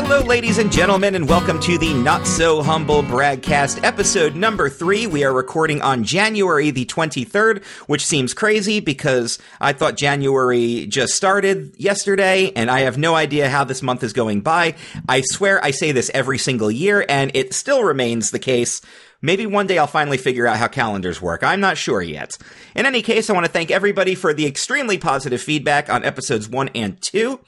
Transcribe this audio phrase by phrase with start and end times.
[0.00, 5.08] Hello, ladies and gentlemen, and welcome to the Not So Humble Bragcast, episode number three.
[5.08, 11.14] We are recording on January the 23rd, which seems crazy because I thought January just
[11.14, 14.76] started yesterday, and I have no idea how this month is going by.
[15.08, 18.80] I swear I say this every single year, and it still remains the case.
[19.20, 21.42] Maybe one day I'll finally figure out how calendars work.
[21.42, 22.38] I'm not sure yet.
[22.76, 26.48] In any case, I want to thank everybody for the extremely positive feedback on episodes
[26.48, 27.40] one and two.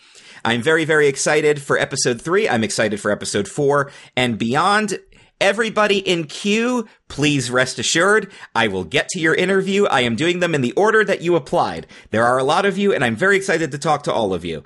[0.44, 2.48] I'm very, very excited for episode three.
[2.48, 4.98] I'm excited for episode four and beyond.
[5.40, 9.86] Everybody in queue, please rest assured, I will get to your interview.
[9.86, 11.86] I am doing them in the order that you applied.
[12.10, 14.44] There are a lot of you, and I'm very excited to talk to all of
[14.44, 14.64] you.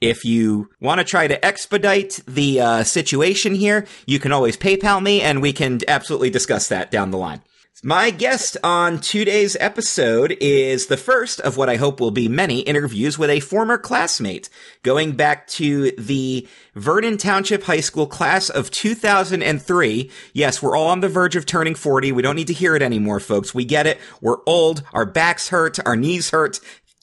[0.00, 5.00] If you want to try to expedite the uh, situation here, you can always PayPal
[5.00, 7.40] me, and we can absolutely discuss that down the line.
[7.82, 12.60] My guest on today's episode is the first of what I hope will be many
[12.60, 14.48] interviews with a former classmate,
[14.82, 20.10] going back to the Vernon Township High School class of 2003.
[20.32, 22.12] Yes, we're all on the verge of turning 40.
[22.12, 23.54] We don't need to hear it anymore, folks.
[23.54, 23.98] We get it.
[24.22, 24.82] We're old.
[24.94, 25.78] Our backs hurt.
[25.86, 26.60] Our knees hurt.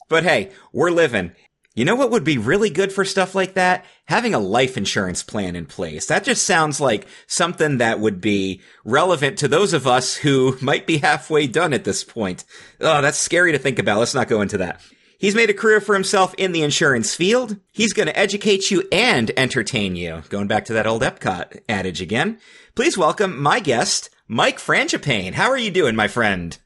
[0.08, 1.36] But hey, we're living.
[1.76, 3.84] You know what would be really good for stuff like that?
[4.04, 6.06] Having a life insurance plan in place.
[6.06, 10.86] That just sounds like something that would be relevant to those of us who might
[10.86, 12.44] be halfway done at this point.
[12.80, 13.98] Oh, that's scary to think about.
[13.98, 14.80] Let's not go into that.
[15.18, 17.56] He's made a career for himself in the insurance field.
[17.72, 20.22] He's going to educate you and entertain you.
[20.28, 22.38] Going back to that old Epcot adage again.
[22.76, 25.34] Please welcome my guest, Mike Frangipane.
[25.34, 26.56] How are you doing, my friend?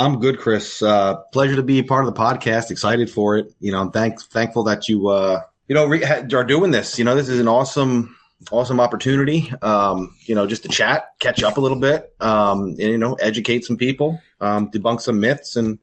[0.00, 0.80] I'm good, Chris.
[0.80, 2.70] Uh, pleasure to be part of the podcast.
[2.70, 3.52] Excited for it.
[3.60, 6.98] You know, I'm thank- thankful that you, uh, you know, re- are doing this.
[6.98, 8.16] You know, this is an awesome,
[8.50, 9.52] awesome opportunity.
[9.60, 13.12] Um, you know, just to chat, catch up a little bit, um, and, you know,
[13.16, 15.78] educate some people, um, debunk some myths, and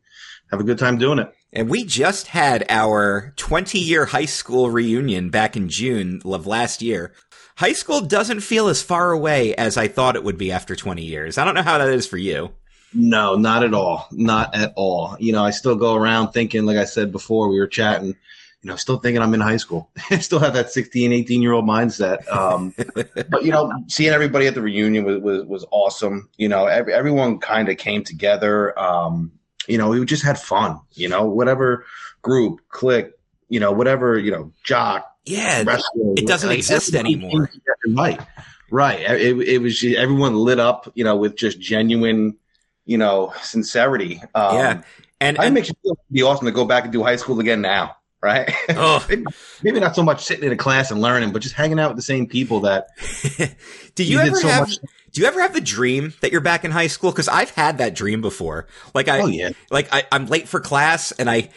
[0.49, 1.31] have a good time doing it.
[1.53, 6.81] And we just had our 20 year high school reunion back in June of last
[6.81, 7.13] year.
[7.57, 11.03] High school doesn't feel as far away as I thought it would be after 20
[11.03, 11.37] years.
[11.37, 12.53] I don't know how that is for you.
[12.93, 14.07] No, not at all.
[14.11, 15.17] Not at all.
[15.19, 18.69] You know, I still go around thinking, like I said before, we were chatting, you
[18.69, 19.89] know, still thinking I'm in high school.
[20.09, 22.27] I still have that 16, 18 year old mindset.
[22.31, 26.29] Um, but, you know, seeing everybody at the reunion was, was, was awesome.
[26.37, 28.77] You know, every, everyone kind of came together.
[28.79, 29.31] Um,
[29.67, 31.85] you know, we just had fun, you know, whatever
[32.21, 33.13] group, click,
[33.49, 35.11] you know, whatever, you know, jock.
[35.25, 35.63] Yeah.
[36.15, 37.49] It doesn't like, exist anymore.
[37.87, 38.19] Right.
[38.71, 38.99] Right.
[38.99, 42.37] It, it was everyone lit up, you know, with just genuine,
[42.87, 44.21] you know, sincerity.
[44.33, 44.81] Um, yeah.
[45.19, 45.77] And, I and makes it
[46.11, 47.97] be awesome to go back and do high school again now.
[48.19, 48.51] Right.
[48.69, 49.05] Oh.
[49.07, 49.25] maybe,
[49.63, 51.97] maybe, not so much sitting in a class and learning, but just hanging out with
[51.97, 52.87] the same people that.
[53.95, 54.67] do you, you ever so have?
[54.67, 54.79] Much-
[55.11, 57.11] do you ever have the dream that you're back in high school?
[57.11, 58.67] Because I've had that dream before.
[58.93, 59.51] Like I, oh, yeah.
[59.71, 61.49] like I, I'm late for class and I,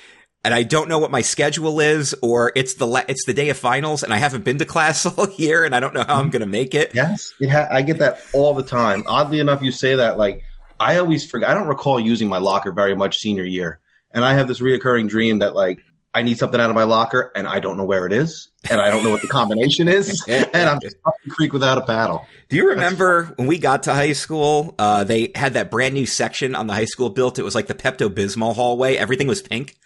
[0.44, 3.58] and I don't know what my schedule is, or it's the it's the day of
[3.58, 6.30] finals, and I haven't been to class all year, and I don't know how I'm
[6.30, 6.94] going to make it.
[6.94, 9.04] Yes, it ha- I get that all the time.
[9.06, 10.44] Oddly enough, you say that like
[10.80, 11.50] I always forget.
[11.50, 13.80] I don't recall using my locker very much senior year,
[14.12, 15.80] and I have this reoccurring dream that like
[16.14, 18.80] I need something out of my locker, and I don't know where it is, and
[18.80, 21.82] I don't know what the combination is, and I'm just up the creek without a
[21.82, 22.26] paddle.
[22.48, 24.74] Do you remember when we got to high school?
[24.78, 27.38] Uh, they had that brand new section on the high school built.
[27.38, 28.96] It was like the Pepto Bismol hallway.
[28.96, 29.76] Everything was pink.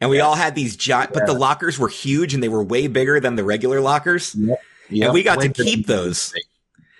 [0.00, 0.24] And we yes.
[0.24, 1.20] all had these giant, yeah.
[1.20, 4.34] but the lockers were huge and they were way bigger than the regular lockers.
[4.34, 4.60] Yep.
[4.90, 5.04] Yep.
[5.06, 6.34] And we got way to keep those.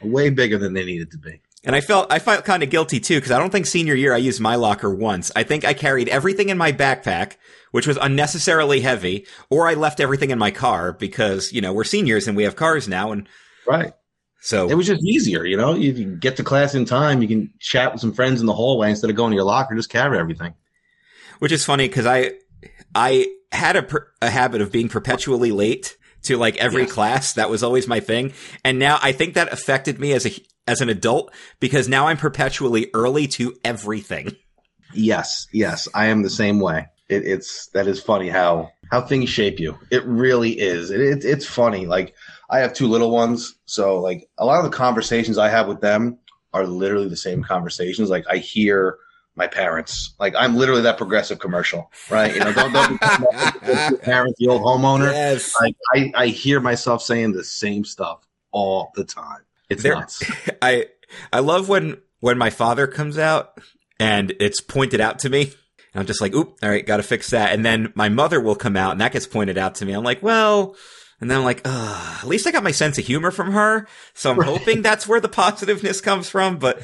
[0.02, 1.40] Way bigger than they needed to be.
[1.64, 4.12] And I felt I felt kind of guilty too because I don't think senior year
[4.12, 5.32] I used my locker once.
[5.34, 7.36] I think I carried everything in my backpack,
[7.70, 11.84] which was unnecessarily heavy, or I left everything in my car because you know we're
[11.84, 13.28] seniors and we have cars now, and
[13.66, 13.94] right.
[14.40, 15.74] So it was just easier, you know.
[15.74, 17.22] You can get to class in time.
[17.22, 19.74] You can chat with some friends in the hallway instead of going to your locker.
[19.74, 20.52] Just carry everything.
[21.38, 22.32] Which is funny because I
[22.94, 23.88] I had a,
[24.20, 26.92] a habit of being perpetually late to like every yes.
[26.92, 27.32] class.
[27.32, 28.34] That was always my thing.
[28.62, 30.30] And now I think that affected me as a
[30.66, 34.36] as an adult because now I'm perpetually early to everything.
[34.92, 36.86] Yes, yes, I am the same way.
[37.08, 39.78] It, it's that is funny how how things shape you.
[39.90, 40.90] It really is.
[40.90, 41.86] It, it, it's funny.
[41.86, 42.14] Like
[42.50, 45.80] I have two little ones, so like a lot of the conversations I have with
[45.80, 46.18] them
[46.52, 48.08] are literally the same conversations.
[48.08, 48.98] Like I hear
[49.36, 50.14] my parents.
[50.18, 52.32] Like I'm literally that progressive commercial, right?
[52.32, 53.00] You know, don't, don't
[54.02, 55.12] parents, the old homeowner.
[55.12, 55.54] Yes.
[55.60, 59.43] Like I, I hear myself saying the same stuff all the time.
[59.68, 60.22] It's there, nuts.
[60.62, 60.86] I
[61.32, 63.58] I love when when my father comes out
[63.98, 65.42] and it's pointed out to me.
[65.92, 67.52] And I'm just like, oop, all right, got to fix that.
[67.52, 69.92] And then my mother will come out and that gets pointed out to me.
[69.92, 70.74] I'm like, well,
[71.20, 73.86] and then I'm like, at least I got my sense of humor from her.
[74.14, 74.48] So I'm right.
[74.48, 76.58] hoping that's where the positiveness comes from.
[76.58, 76.82] But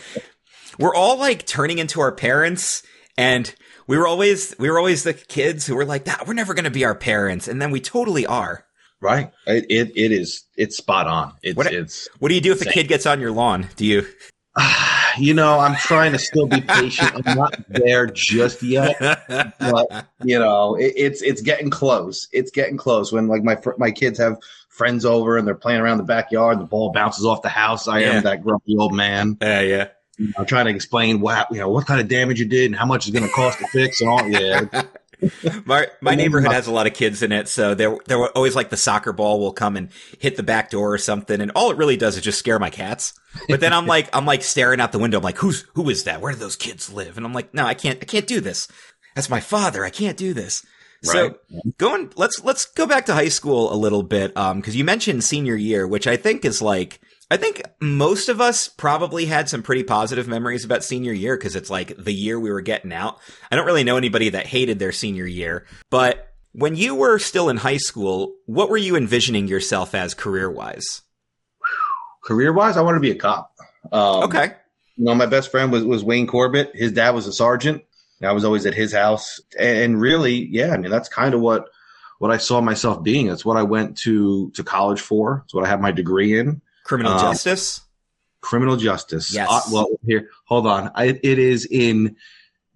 [0.78, 2.82] we're all like turning into our parents
[3.18, 3.52] and
[3.86, 6.64] we were always, we were always the kids who were like, that we're never going
[6.64, 7.48] to be our parents.
[7.48, 8.64] And then we totally are.
[9.00, 9.32] Right.
[9.46, 11.32] It it, it is it's spot on.
[11.42, 13.68] It's What- it's What do you do if a kid gets on your lawn?
[13.76, 14.06] Do you?
[15.18, 17.12] you know, I'm trying to still be patient.
[17.26, 18.96] I'm not there just yet.
[19.58, 22.28] but you know, it, it's it's getting close.
[22.32, 23.12] It's getting close.
[23.12, 24.36] When like my fr- my kids have
[24.68, 27.86] friends over and they're playing around the backyard, the ball bounces off the house.
[27.88, 28.06] I Yeah.
[28.12, 29.36] am that grumpy old man.
[29.40, 29.88] Yeah, yeah.
[30.36, 32.86] I'm trying to explain what you know what kind of damage you did and how
[32.86, 34.28] much it's going to cost to fix and all.
[34.28, 34.62] Yeah,
[35.64, 38.54] My my neighborhood has a lot of kids in it, so there there were always
[38.54, 41.70] like the soccer ball will come and hit the back door or something, and all
[41.70, 43.14] it really does is just scare my cats.
[43.48, 45.18] But then I'm like I'm like staring out the window.
[45.18, 46.20] I'm like, who's who is that?
[46.20, 47.16] Where do those kids live?
[47.16, 48.68] And I'm like, no, I can't I can't do this.
[49.14, 49.84] That's my father.
[49.84, 50.64] I can't do this.
[51.02, 51.38] So
[51.78, 55.24] going let's let's go back to high school a little bit um because you mentioned
[55.24, 57.00] senior year which i think is like
[57.30, 61.56] i think most of us probably had some pretty positive memories about senior year because
[61.56, 63.18] it's like the year we were getting out
[63.50, 67.48] i don't really know anybody that hated their senior year but when you were still
[67.48, 71.02] in high school what were you envisioning yourself as career wise
[72.22, 73.52] career wise, I wanted to be a cop.
[73.92, 74.52] Um, okay
[74.96, 76.70] You know, my best friend was was Wayne Corbett.
[76.74, 77.82] His dad was a sergeant.
[78.20, 81.40] and I was always at his house, and really, yeah, I mean, that's kind of
[81.40, 81.68] what
[82.18, 83.28] what I saw myself being.
[83.28, 85.42] That's what I went to to college for.
[85.44, 86.60] It's what I have my degree in.
[86.90, 87.82] Criminal Uh, justice
[88.40, 89.32] criminal justice.
[89.32, 89.48] Yes.
[89.50, 90.90] Uh, well, here, hold on.
[90.94, 92.16] I, it is in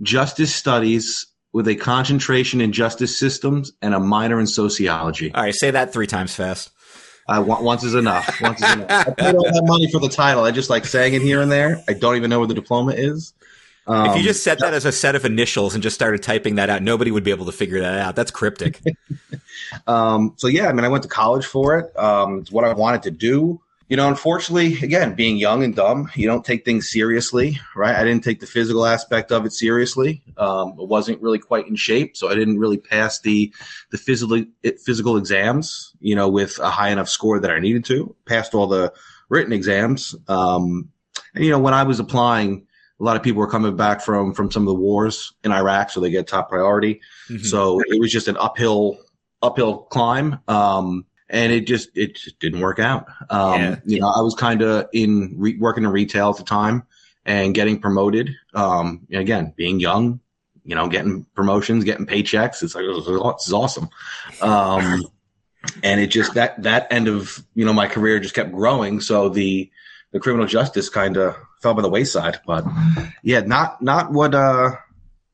[0.02, 5.32] justice studies with a concentration in justice systems and a minor in sociology.
[5.32, 6.70] all right say that three times fast
[7.26, 8.38] I want once is enough.
[8.42, 8.90] Once is enough.
[8.90, 10.44] I paid all that money for the title.
[10.44, 11.82] I just like saying it here and there.
[11.88, 13.32] I don't even know where the diploma is.
[13.86, 16.56] Um, if you just set that as a set of initials and just started typing
[16.56, 18.80] that out nobody would be able to figure that out that's cryptic
[19.86, 21.96] Um, so yeah, I mean, I went to college for it.
[21.98, 23.60] Um, it's what I wanted to do.
[23.88, 27.94] You know, unfortunately, again, being young and dumb, you don't take things seriously, right?
[27.94, 30.22] I didn't take the physical aspect of it seriously.
[30.38, 33.52] Um, it wasn't really quite in shape, so I didn't really pass the
[33.90, 34.42] the physical
[34.84, 35.92] physical exams.
[36.00, 38.16] You know, with a high enough score that I needed to.
[38.24, 38.92] Passed all the
[39.28, 40.14] written exams.
[40.28, 40.90] Um,
[41.34, 42.66] and you know, when I was applying,
[43.00, 45.90] a lot of people were coming back from from some of the wars in Iraq,
[45.90, 47.00] so they get top priority.
[47.28, 47.44] Mhm.
[47.44, 48.98] So it was just an uphill
[49.42, 50.38] uphill climb.
[50.48, 51.04] Um,
[51.34, 53.06] and it just it just didn't work out.
[53.28, 53.76] Um, Yeah.
[53.84, 56.84] you know, I was kind of in re- working in retail at the time
[57.26, 58.30] and getting promoted.
[58.54, 60.20] Um, and again, being young,
[60.64, 62.62] you know, getting promotions, getting paychecks.
[62.62, 63.88] It's like this is awesome.
[64.40, 65.04] Um,
[65.82, 69.00] and it just that that end of you know my career just kept growing.
[69.00, 69.70] So the
[70.12, 72.38] the criminal justice kind of fell by the wayside.
[72.46, 72.64] But
[73.22, 74.76] yeah, not not what uh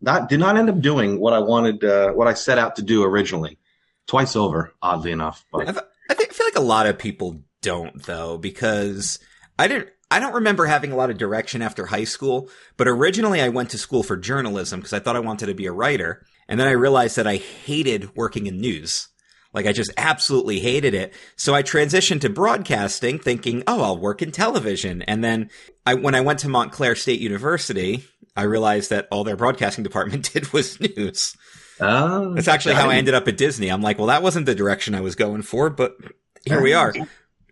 [0.00, 2.82] not did not end up doing what I wanted uh, what I set out to
[2.82, 3.58] do originally.
[4.06, 5.44] Twice over, oddly enough.
[5.52, 9.18] But I, I feel like a lot of people don't though because
[9.58, 13.40] I didn't I don't remember having a lot of direction after high school, but originally
[13.40, 16.24] I went to school for journalism because I thought I wanted to be a writer,
[16.48, 19.08] and then I realized that I hated working in news.
[19.52, 21.14] Like I just absolutely hated it.
[21.36, 25.50] So I transitioned to broadcasting thinking, "Oh, I'll work in television." And then
[25.86, 28.04] I when I went to Montclair State University,
[28.36, 31.36] I realized that all their broadcasting department did was news.
[31.80, 33.68] Uh, That's actually how I ended up at Disney.
[33.68, 35.96] I'm like, well, that wasn't the direction I was going for, but
[36.44, 36.90] here we are.
[36.90, 37.06] A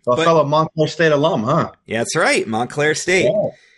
[0.05, 1.71] but- fellow Montclair State alum, huh?
[1.85, 2.47] Yeah, that's right.
[2.47, 3.23] Montclair State.
[3.25, 3.29] Yeah.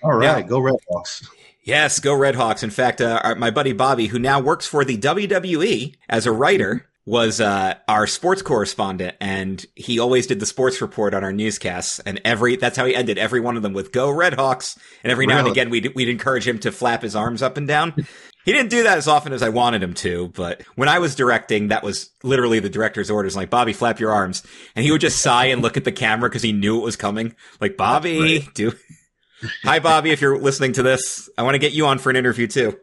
[0.04, 0.42] All right, Yeah.
[0.42, 1.28] go Redhawks.
[1.64, 2.64] Yes, go Redhawks.
[2.64, 6.32] In fact, uh, our, my buddy Bobby, who now works for the WWE as a
[6.32, 11.34] writer, was uh, our sports correspondent, and he always did the sports report on our
[11.34, 12.00] newscasts.
[12.00, 15.26] And every that's how he ended every one of them with "Go Redhawks." And every
[15.28, 18.06] now and again, we'd we'd encourage him to flap his arms up and down.
[18.44, 21.14] He didn't do that as often as I wanted him to, but when I was
[21.14, 23.36] directing, that was literally the director's orders.
[23.36, 24.42] Like, Bobby, flap your arms.
[24.76, 26.96] And he would just sigh and look at the camera because he knew it was
[26.96, 27.36] coming.
[27.60, 28.74] Like, Bobby, do.
[29.64, 32.16] Hi, Bobby, if you're listening to this, I want to get you on for an
[32.16, 32.80] interview too.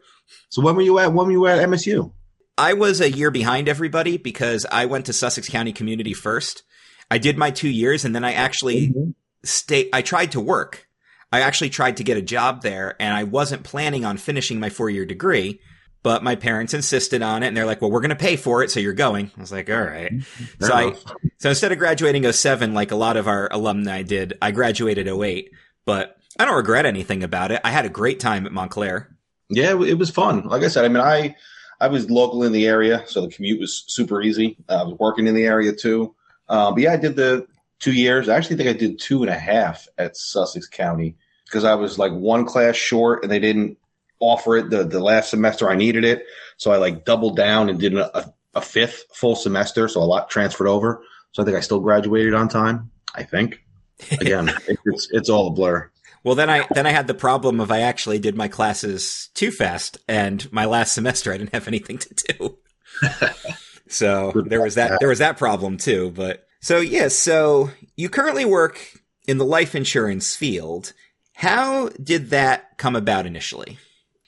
[0.49, 1.13] So when were you at?
[1.13, 2.11] When were you at MSU?
[2.57, 6.63] I was a year behind everybody because I went to Sussex County Community first.
[7.09, 9.11] I did my two years and then I actually mm-hmm.
[9.43, 9.89] stay.
[9.93, 10.88] I tried to work.
[11.31, 14.69] I actually tried to get a job there and I wasn't planning on finishing my
[14.69, 15.59] four year degree,
[16.01, 18.63] but my parents insisted on it and they're like, well, we're going to pay for
[18.63, 18.71] it.
[18.71, 19.31] So you're going.
[19.37, 20.11] I was like, all right.
[20.59, 20.95] So I,
[21.37, 25.51] so instead of graduating 07, like a lot of our alumni did, I graduated 08,
[25.85, 27.61] but I don't regret anything about it.
[27.63, 29.15] I had a great time at Montclair.
[29.49, 30.47] Yeah, it was fun.
[30.47, 31.35] Like I said, I mean, I
[31.81, 34.57] I was local in the area, so the commute was super easy.
[34.67, 36.13] I was working in the area too.
[36.47, 37.47] Uh, but yeah, I did the
[37.79, 38.29] two years.
[38.29, 41.97] I actually think I did two and a half at Sussex County because I was
[41.97, 43.77] like one class short, and they didn't
[44.19, 46.25] offer it the the last semester I needed it.
[46.57, 49.87] So I like doubled down and did a, a, a fifth full semester.
[49.87, 51.03] So a lot transferred over.
[51.31, 52.91] So I think I still graduated on time.
[53.15, 53.63] I think.
[54.11, 55.89] Again, it, it's it's all a blur.
[56.23, 59.51] Well, then I then I had the problem of I actually did my classes too
[59.51, 62.57] fast, and my last semester I didn't have anything to do.
[63.87, 66.11] so there was that there was that problem too.
[66.11, 68.79] But So, yes, yeah, so you currently work
[69.27, 70.93] in the life insurance field.
[71.33, 73.77] How did that come about initially?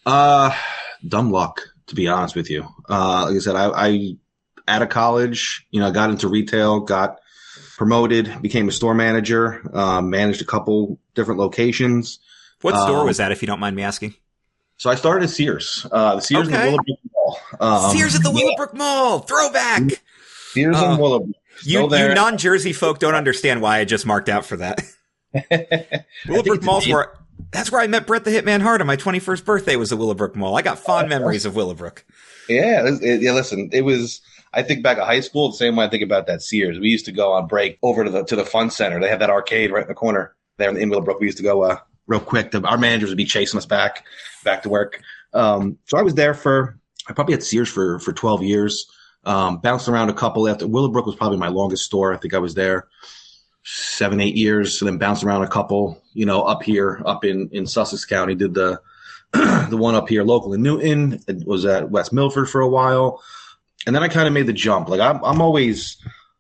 [0.06, 0.56] Uh,
[1.06, 2.66] dumb luck, to be honest with you.
[2.90, 4.16] Uh, like I said, I, I
[4.68, 7.20] out of college, you know, got into retail, got
[7.78, 12.20] promoted, became a store manager, um, managed a couple different locations.
[12.62, 14.14] What store um, was that, if you don't mind me asking?
[14.78, 15.86] So I started at Sears.
[15.92, 16.56] Uh, Sears okay.
[16.56, 17.40] at the Willowbrook Mall.
[17.60, 18.80] Um, Sears at the Willowbrook yeah.
[18.80, 19.20] Mall.
[19.20, 20.02] Throwback.
[20.54, 21.36] Sears uh, and Willowbrook.
[21.64, 24.82] You, you non-Jersey folk don't understand why I just marked out for that.
[26.28, 27.14] Willowbrook Mall's where
[27.52, 30.36] that's where I met Bret the Hitman Hart on my 21st birthday was the Willowbrook
[30.36, 30.58] Mall.
[30.58, 32.06] I got fond memories of Willowbrook.
[32.48, 33.32] Yeah, it, yeah.
[33.32, 34.22] Listen, it was.
[34.54, 36.78] I think back at high school the same way I think about that Sears.
[36.78, 39.00] We used to go on break over to the to the fun center.
[39.00, 41.20] They had that arcade right in the corner there in Willowbrook.
[41.20, 41.78] We used to go uh,
[42.08, 42.52] real quick.
[42.52, 44.06] The, our managers would be chasing us back
[44.44, 45.02] back to work.
[45.34, 46.78] Um, so I was there for
[47.08, 48.86] I probably had Sears for for 12 years.
[49.24, 52.14] Um, bounced around a couple after Willowbrook was probably my longest store.
[52.14, 52.88] I think I was there
[53.64, 57.50] seven, eight years, and then bounced around a couple, you know, up here, up in,
[57.52, 58.82] in Sussex County, did the,
[59.32, 61.24] the one up here local in Newton.
[61.28, 63.22] It was at West Milford for a while.
[63.86, 64.90] And then I kind of made the jump.
[64.90, 65.98] Like I'm, I'm always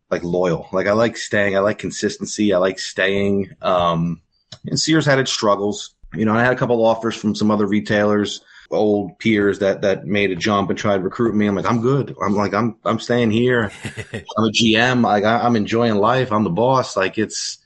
[0.09, 0.67] like loyal.
[0.71, 1.55] Like I like staying.
[1.55, 2.53] I like consistency.
[2.53, 3.55] I like staying.
[3.61, 4.21] Um,
[4.65, 5.95] and Sears had its struggles.
[6.13, 10.05] You know, I had a couple offers from some other retailers old peers that that
[10.05, 11.47] made a jump and tried to recruit me.
[11.47, 12.15] I'm like, I'm good.
[12.21, 13.71] I'm like, I'm I'm staying here.
[14.13, 15.03] I'm a GM.
[15.03, 16.31] Like I, am enjoying life.
[16.31, 16.95] I'm the boss.
[16.97, 17.57] Like it's,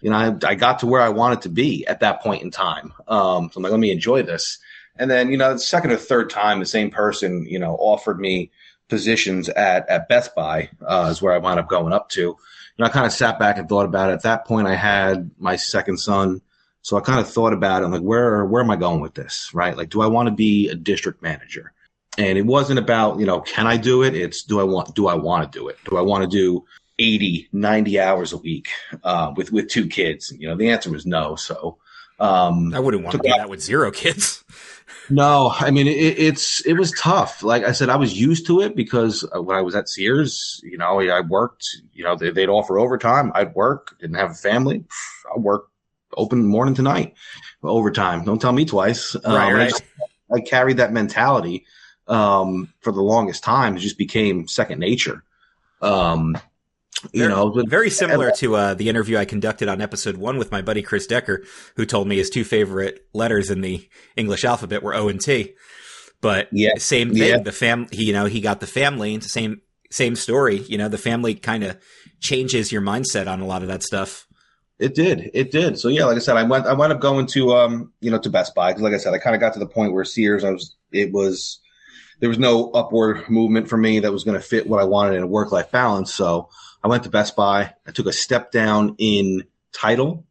[0.00, 2.50] you know, I, I got to where I wanted to be at that point in
[2.50, 2.92] time.
[3.08, 4.58] Um, so I'm like, let me enjoy this.
[4.98, 8.18] And then, you know, the second or third time, the same person, you know, offered
[8.18, 8.50] me
[8.88, 12.20] positions at at Best Buy uh, is where I wound up going up to.
[12.20, 12.36] You
[12.82, 14.14] know, I kind of sat back and thought about it.
[14.14, 16.42] At that point, I had my second son.
[16.86, 17.84] So I kind of thought about it.
[17.84, 19.50] I'm like, where where am I going with this?
[19.52, 19.76] Right?
[19.76, 21.72] Like, do I want to be a district manager?
[22.16, 24.14] And it wasn't about, you know, can I do it?
[24.14, 25.78] It's do I want do I want to do it?
[25.90, 26.64] Do I want to do
[27.00, 28.68] 80, 90 hours a week
[29.02, 30.32] uh, with with two kids?
[30.38, 31.34] You know, the answer was no.
[31.34, 31.78] So
[32.20, 34.44] um, I wouldn't want to do that with zero kids.
[35.08, 37.44] No, I mean it, it's it was tough.
[37.44, 40.60] Like I said, I was used to it because uh, when I was at Sears,
[40.64, 41.64] you know, I worked.
[41.92, 43.30] You know, they, would offer overtime.
[43.32, 43.96] I'd work.
[44.00, 44.84] Didn't have a family.
[45.32, 45.70] I worked
[46.16, 47.14] open morning to night
[47.62, 48.24] overtime.
[48.24, 49.14] Don't tell me twice.
[49.14, 49.62] Um, right, right.
[49.62, 49.84] I, just,
[50.34, 51.66] I, carried that mentality
[52.08, 53.76] um, for the longest time.
[53.76, 55.22] It just became second nature.
[55.82, 56.38] Um,
[57.12, 60.38] you very, know, but, very similar to uh, the interview I conducted on episode one
[60.38, 61.44] with my buddy Chris Decker,
[61.76, 65.54] who told me his two favorite letters in the English alphabet were O and T.
[66.20, 67.28] But yeah, same thing.
[67.28, 67.38] Yeah.
[67.38, 69.14] The fam, he, you know, he got the family.
[69.14, 70.58] It's the same same story.
[70.58, 71.78] You know, the family kind of
[72.20, 74.25] changes your mindset on a lot of that stuff.
[74.78, 75.30] It did.
[75.32, 75.78] It did.
[75.78, 76.66] So yeah, like I said, I went.
[76.66, 79.14] I wound up going to um, you know, to Best Buy because, like I said,
[79.14, 80.74] I kind of got to the point where Sears, I was.
[80.92, 81.60] It was
[82.20, 85.16] there was no upward movement for me that was going to fit what I wanted
[85.16, 86.14] in a work life balance.
[86.14, 86.48] So
[86.82, 87.74] I went to Best Buy.
[87.86, 90.24] I took a step down in title,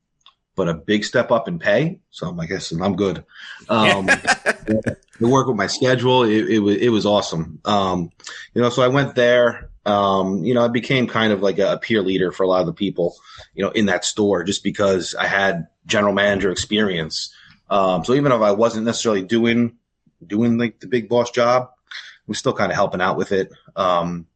[0.55, 1.99] but a big step up in pay.
[2.11, 3.23] So I'm like, listen, I'm good.
[3.69, 7.59] Um, the work with my schedule, it, it was it was awesome.
[7.65, 8.11] Um,
[8.53, 9.69] you know, so I went there.
[9.85, 12.65] Um, you know, I became kind of like a, peer leader for a lot of
[12.65, 13.15] the people
[13.53, 17.33] you know, in that store just because I had general manager experience.
[17.69, 19.77] Um, so even if I wasn't necessarily doing
[20.25, 23.51] doing like the big boss job, I was still kind of helping out with it.
[23.75, 24.27] Um,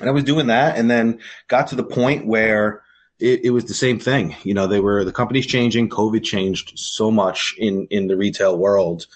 [0.00, 2.82] and I was doing that, and then got to the point where
[3.18, 4.34] it, it, was the same thing.
[4.42, 5.90] You know, they were the company's changing.
[5.90, 9.06] COVID changed so much in in the retail world.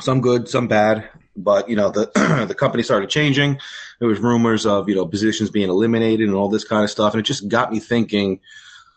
[0.00, 1.08] Some good, some bad.
[1.36, 2.10] But you know, the
[2.48, 3.58] the company started changing.
[3.98, 7.14] There was rumors of you know positions being eliminated and all this kind of stuff,
[7.14, 8.40] and it just got me thinking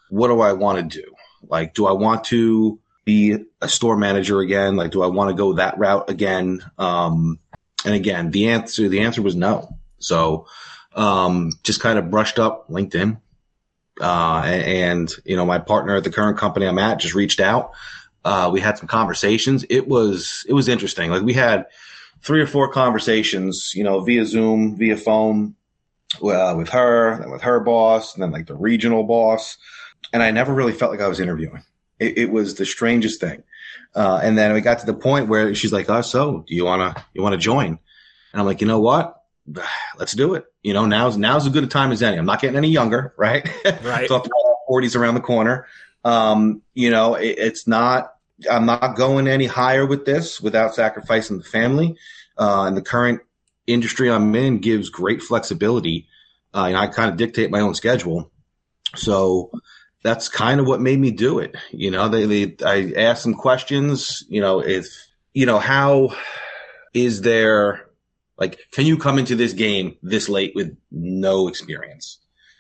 [0.09, 1.15] what do I want to do?
[1.47, 4.75] Like, do I want to be a store manager again?
[4.75, 6.61] Like, do I want to go that route again?
[6.77, 7.39] Um,
[7.85, 9.77] and again, the answer, the answer was no.
[9.99, 10.47] So,
[10.95, 13.21] um, just kind of brushed up LinkedIn.
[14.01, 17.71] Uh, and, you know, my partner at the current company I'm at just reached out.
[18.25, 19.65] Uh, we had some conversations.
[19.69, 21.09] It was, it was interesting.
[21.09, 21.65] Like we had
[22.21, 25.55] three or four conversations, you know, via Zoom, via phone,
[26.23, 29.57] uh, with her, and with her boss, and then like the regional boss
[30.13, 31.63] and I never really felt like I was interviewing.
[31.99, 33.43] It, it was the strangest thing.
[33.95, 36.65] Uh, and then we got to the point where she's like, "Oh, so do you
[36.65, 37.67] wanna you wanna join?"
[38.31, 39.21] And I'm like, "You know what?
[39.97, 40.45] Let's do it.
[40.63, 42.17] You know, now's now's as good a time as any.
[42.17, 43.47] I'm not getting any younger, right?
[43.83, 44.07] Right.
[44.07, 44.23] so
[44.69, 45.67] 40s around the corner.
[46.05, 48.13] Um, you know, it, it's not.
[48.49, 51.97] I'm not going any higher with this without sacrificing the family.
[52.37, 53.21] Uh, and the current
[53.67, 56.07] industry I'm in gives great flexibility.
[56.53, 58.31] Uh, and I kind of dictate my own schedule.
[58.95, 59.51] So
[60.03, 61.55] that's kind of what made me do it.
[61.71, 64.87] You know, they, they, I asked some questions, you know, if,
[65.33, 66.15] you know, how
[66.93, 67.87] is there,
[68.37, 72.17] like, can you come into this game this late with no experience?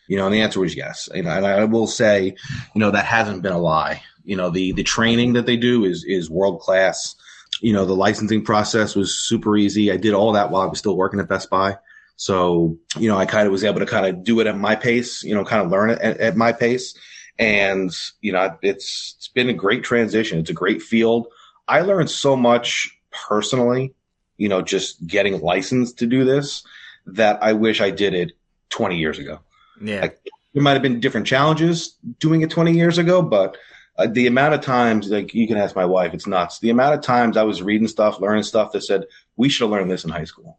[0.07, 1.07] You know, and the answer was yes.
[1.13, 2.35] You know, and I will say,
[2.75, 4.03] you know, that hasn't been a lie.
[4.29, 7.15] You know, the the training that they do is is world class.
[7.61, 9.91] You know, the licensing process was super easy.
[9.91, 11.77] I did all that while I was still working at Best Buy.
[12.15, 14.75] So, you know, I kind of was able to kind of do it at my
[14.75, 16.93] pace, you know, kind of learn it at, at my pace.
[17.39, 20.37] And, you know, it's, it's been a great transition.
[20.37, 21.27] It's a great field.
[21.67, 23.95] I learned so much personally,
[24.37, 26.63] you know, just getting licensed to do this
[27.07, 28.33] that I wish I did it
[28.69, 29.39] 20 years ago.
[29.81, 30.01] Yeah.
[30.01, 30.19] Like,
[30.53, 33.57] there might have been different challenges doing it 20 years ago, but
[33.99, 36.59] uh, the amount of times, like you can ask my wife, it's nuts.
[36.59, 39.03] The amount of times I was reading stuff, learning stuff that said,
[39.35, 40.57] we should have learned this in high school.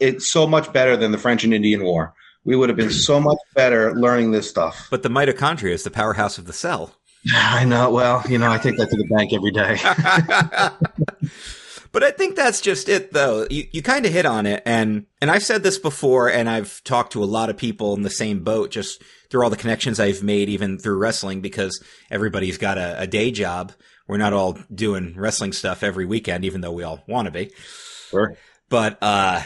[0.00, 2.14] it's so much better than the French and Indian War.
[2.44, 4.88] We would have been so much better learning this stuff.
[4.90, 6.94] but the mitochondria is the powerhouse of the cell.
[7.34, 7.90] I know.
[7.90, 9.76] Well, you know, I take that to the bank every day.
[11.92, 13.46] but I think that's just it though.
[13.50, 16.82] You you kind of hit on it and and I've said this before and I've
[16.84, 20.00] talked to a lot of people in the same boat just through all the connections
[20.00, 23.72] I've made even through wrestling because everybody's got a, a day job.
[24.06, 27.50] We're not all doing wrestling stuff every weekend even though we all want to be.
[28.10, 28.36] Sure.
[28.68, 29.42] But uh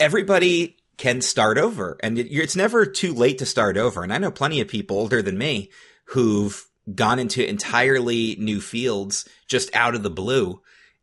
[0.00, 4.18] everybody can start over and it, it's never too late to start over and I
[4.18, 5.70] know plenty of people older than me
[6.06, 10.60] who've gone into entirely new fields just out of the blue.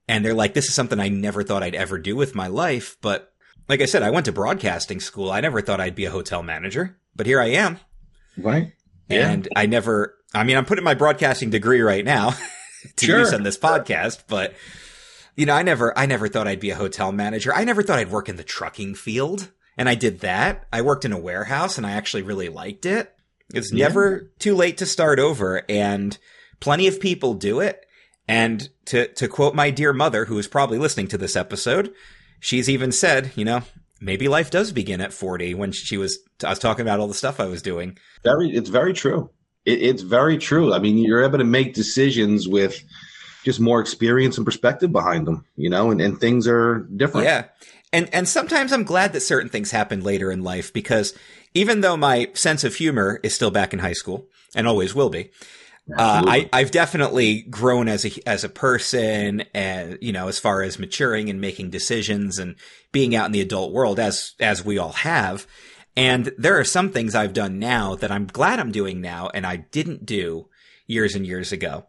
[0.08, 2.98] And they're like, this is something I never thought I'd ever do with my life.
[3.02, 3.34] But
[3.68, 5.32] like I said, I went to broadcasting school.
[5.32, 7.80] I never thought I'd be a hotel manager, but here I am.
[8.38, 8.74] Right.
[9.10, 12.32] And I never, I mean, I'm putting my broadcasting degree right now
[12.98, 13.20] to Sure.
[13.20, 14.54] use on this podcast, but
[15.36, 17.54] you know, I never, I never thought I'd be a hotel manager.
[17.54, 19.50] I never thought I'd work in the trucking field.
[19.78, 20.66] And I did that.
[20.72, 23.14] I worked in a warehouse and I actually really liked it.
[23.54, 23.88] It's Yeah.
[23.88, 26.18] never too late to start over and
[26.60, 27.86] plenty of people do it.
[28.28, 31.94] And to, to quote my dear mother, who is probably listening to this episode,
[32.40, 33.64] she's even said, you know,
[34.02, 37.14] maybe life does begin at 40 when she was, I was talking about all the
[37.14, 37.98] stuff I was doing.
[38.24, 39.30] Very, it's very true.
[39.66, 40.74] It, it's very true.
[40.74, 42.84] I mean, you're able to make decisions with
[43.46, 47.26] just more experience and perspective behind them, you know, and, and things are different.
[47.26, 47.46] Yeah.
[47.94, 51.14] And and sometimes I'm glad that certain things happen later in life because
[51.54, 55.10] even though my sense of humor is still back in high school and always will
[55.10, 55.32] be,
[55.90, 60.62] uh, I, I've definitely grown as a as a person, and you know, as far
[60.62, 62.56] as maturing and making decisions and
[62.92, 65.48] being out in the adult world, as as we all have.
[65.98, 69.46] And there are some things I've done now that I'm glad I'm doing now, and
[69.46, 70.48] I didn't do
[70.88, 71.86] years and years ago.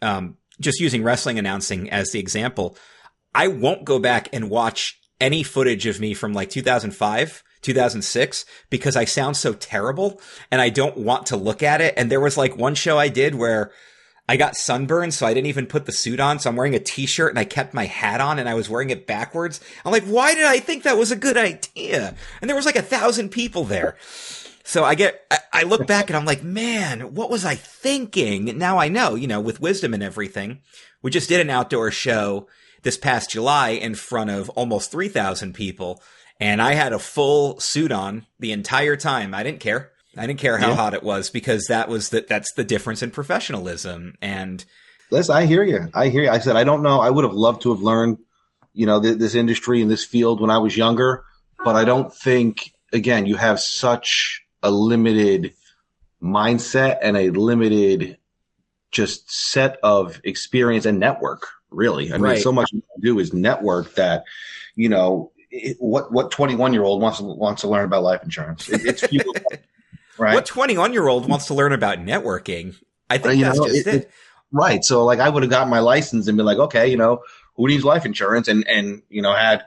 [0.00, 2.78] Um, just using wrestling announcing as the example,
[3.34, 8.96] I won't go back and watch any footage of me from like 2005, 2006 because
[8.96, 10.20] I sound so terrible
[10.50, 11.94] and I don't want to look at it.
[11.96, 13.72] And there was like one show I did where
[14.28, 16.38] I got sunburned, so I didn't even put the suit on.
[16.38, 18.90] So I'm wearing a t-shirt and I kept my hat on and I was wearing
[18.90, 19.60] it backwards.
[19.84, 22.14] I'm like, why did I think that was a good idea?
[22.40, 23.96] And there was like a thousand people there.
[24.64, 28.56] So I get, I, I look back and I'm like, man, what was I thinking?
[28.56, 30.60] Now I know, you know, with wisdom and everything.
[31.02, 32.46] We just did an outdoor show
[32.82, 36.00] this past July in front of almost 3,000 people.
[36.42, 39.32] And I had a full suit on the entire time.
[39.32, 39.92] I didn't care.
[40.16, 40.74] I didn't care how Yeah.
[40.74, 44.16] hot it was because that was the, that's the difference in professionalism.
[44.20, 44.64] And
[45.12, 45.88] Listen, I hear you.
[45.94, 46.30] I hear you.
[46.30, 47.00] I said, I don't know.
[47.00, 48.18] I would have loved to have learned,
[48.72, 51.22] you know, th- this industry and this field when I was younger,
[51.64, 55.52] but I don't think, again, you have such a limited
[56.20, 58.18] mindset and a limited
[58.90, 62.08] just set of experience and network, really.
[62.10, 62.42] I mean, Right.
[62.42, 64.24] so much you can do is network that,
[64.74, 68.22] you know, it, what, what 21 year old wants to, wants to learn about life
[68.24, 68.68] insurance?
[68.68, 69.02] It, it's
[70.18, 70.34] right?
[70.34, 72.74] what 21 year old wants to learn about networking?
[73.08, 74.10] I think You that's know, just it-.
[74.50, 74.82] Right.
[74.84, 77.22] So like I would have gotten my license and been like, okay, you know,
[77.56, 78.48] who needs life insurance?
[78.48, 79.64] And and you know, had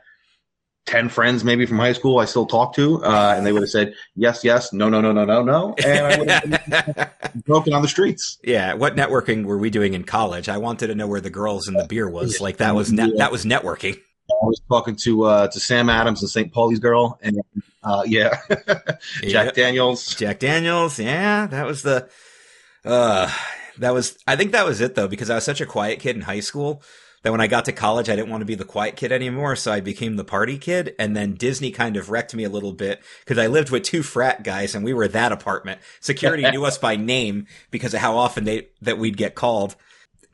[0.85, 3.69] ten friends maybe from high school I still talk to, uh, and they would have
[3.71, 7.13] said yes, yes, no, no, no, no, no, no, and I would have
[7.47, 8.37] broken on the streets.
[8.43, 10.47] Yeah, what networking were we doing in college?
[10.49, 12.39] I wanted to know where the girls and the beer was.
[12.39, 13.07] Like that was Yeah.
[13.17, 13.99] that was networking.
[14.29, 16.51] I was talking to uh, to Sam Adams and St.
[16.51, 17.37] Pauli's girl, and
[17.83, 18.39] uh, yeah,
[19.21, 19.53] Jack.
[19.53, 20.15] Daniels.
[20.15, 22.09] Jack Daniels, yeah, that was the
[22.85, 23.31] uh
[23.77, 26.15] that was I think that was it though because I was such a quiet kid
[26.15, 26.81] in high school
[27.23, 29.55] that when I got to college I didn't want to be the quiet kid anymore
[29.55, 32.73] so I became the party kid and then Disney kind of wrecked me a little
[32.73, 35.81] bit cuz I lived with two frat guys and we were that apartment.
[35.99, 39.75] Security knew us by name because of how often they that we'd get called.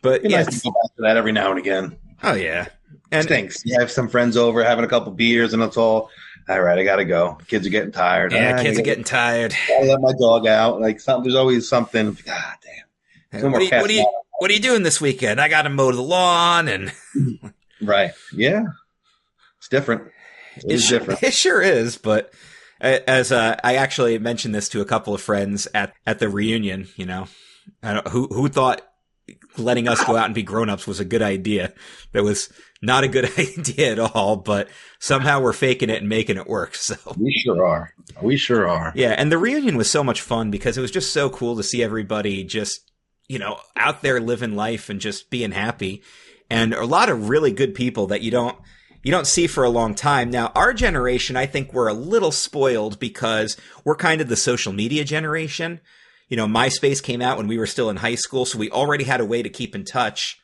[0.02, 1.98] But yeah, nice to go back to that every now and again.
[2.24, 2.68] oh yeah.
[3.12, 3.62] It And stinks.
[3.66, 6.10] You have some friends over having a couple beers, and it's all.
[6.50, 7.38] All right, I gotta go.
[7.48, 8.32] Kids are getting tired.
[8.34, 9.54] yeah, Ah, kids I are getting tired.
[9.68, 10.82] gotta let my dog out.
[10.82, 12.18] Like something, there's always something.
[12.26, 12.56] God
[13.32, 13.42] damn.
[13.42, 15.40] Some What are you, what, are you, what are you doing this weekend?
[15.40, 16.92] I got to mow the lawn and
[17.82, 18.12] Right.
[18.34, 18.64] Yeah.
[19.60, 20.12] It's different.
[20.58, 21.24] It is sure, different.
[21.24, 22.34] It sure is, but
[22.82, 26.88] As uh, I actually mentioned this to a couple of friends at at the reunion,
[26.96, 27.28] you know,
[28.10, 28.82] who who thought
[29.58, 31.74] letting us go out and be grown-ups was a good idea.
[32.14, 32.50] That was
[32.82, 34.68] not a good idea at all, but
[35.00, 36.76] somehow we're faking it and making it work.
[36.76, 37.94] So we sure are.
[38.22, 38.92] We sure are.
[38.96, 39.16] Yeah.
[39.18, 41.84] And the reunion was so much fun because it was just so cool to see
[41.84, 42.92] everybody just,
[43.28, 46.02] you know, out there living life and just being happy
[46.50, 48.58] and a lot of really good people that you don't,
[49.04, 50.30] you don't see for a long time.
[50.30, 54.74] Now, our generation, I think we're a little spoiled because we're kind of the social
[54.74, 55.80] media generation.
[56.28, 59.06] You know, MySpace came out when we were still in high school, so we already
[59.06, 60.42] had a way to keep in touch,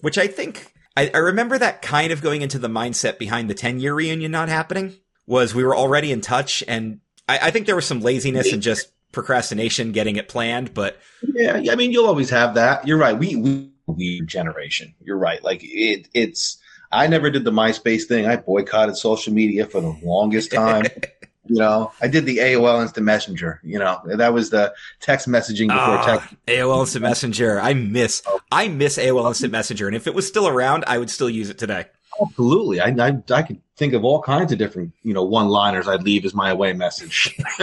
[0.00, 3.54] which I think I, I remember that kind of going into the mindset behind the
[3.54, 4.96] 10 year reunion not happening
[5.28, 8.60] was we were already in touch and I, I think there was some laziness and
[8.60, 12.84] just procrastination getting it planned, but yeah, I mean, you'll always have that.
[12.84, 13.16] You're right.
[13.16, 14.92] We, we, we generation.
[15.00, 15.42] You're right.
[15.44, 16.58] Like it, it's,
[16.90, 18.26] I never did the MySpace thing.
[18.26, 20.86] I boycotted social media for the longest time.
[21.48, 23.60] you know, I did the AOL Instant Messenger.
[23.62, 26.34] You know, that was the text messaging before oh, text.
[26.46, 27.60] AOL Instant Messenger.
[27.60, 31.10] I miss, I miss AOL Instant Messenger, and if it was still around, I would
[31.10, 31.86] still use it today.
[32.20, 36.02] Absolutely, I, I, I could think of all kinds of different, you know, one-liners I'd
[36.02, 37.36] leave as my away message.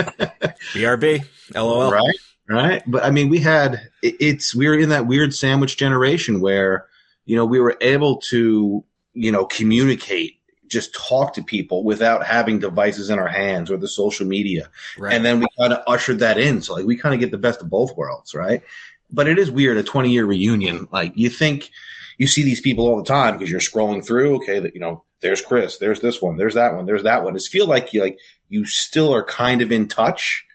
[0.74, 1.91] BRB, LOL.
[1.91, 2.15] Right,
[2.50, 2.84] right.
[2.88, 6.88] But I mean, we had it, it's we were in that weird sandwich generation where
[7.26, 8.84] you know we were able to
[9.15, 10.35] you know, communicate,
[10.67, 14.69] just talk to people without having devices in our hands or the social media.
[14.97, 15.13] Right.
[15.13, 16.62] And then we kind of ushered that in.
[16.62, 18.62] So like we kind of get the best of both worlds, right?
[19.12, 20.88] But it is weird, a 20 year reunion.
[20.91, 21.69] Like you think
[22.17, 25.04] you see these people all the time because you're scrolling through, okay, that you know,
[25.21, 27.36] there's Chris, there's this one, there's that one, there's that one.
[27.36, 30.45] It's feel like you like you still are kind of in touch,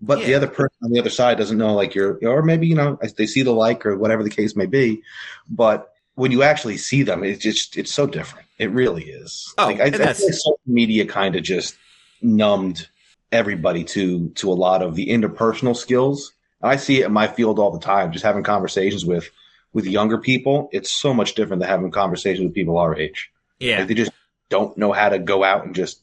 [0.00, 0.26] but yeah.
[0.26, 2.98] the other person on the other side doesn't know like you're or maybe, you know,
[3.16, 5.02] they see the like or whatever the case may be.
[5.48, 8.46] But when you actually see them, it's just it's so different.
[8.58, 9.54] It really is.
[9.58, 11.76] Oh, like, I, I think social media kind of just
[12.20, 12.88] numbed
[13.30, 16.32] everybody to to a lot of the interpersonal skills.
[16.62, 19.30] I see it in my field all the time, just having conversations with
[19.72, 20.70] with younger people.
[20.72, 23.30] It's so much different than having conversations with people our age.
[23.60, 24.12] Yeah, like they just
[24.48, 26.02] don't know how to go out and just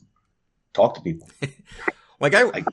[0.74, 1.28] talk to people.
[2.20, 2.66] like I, like,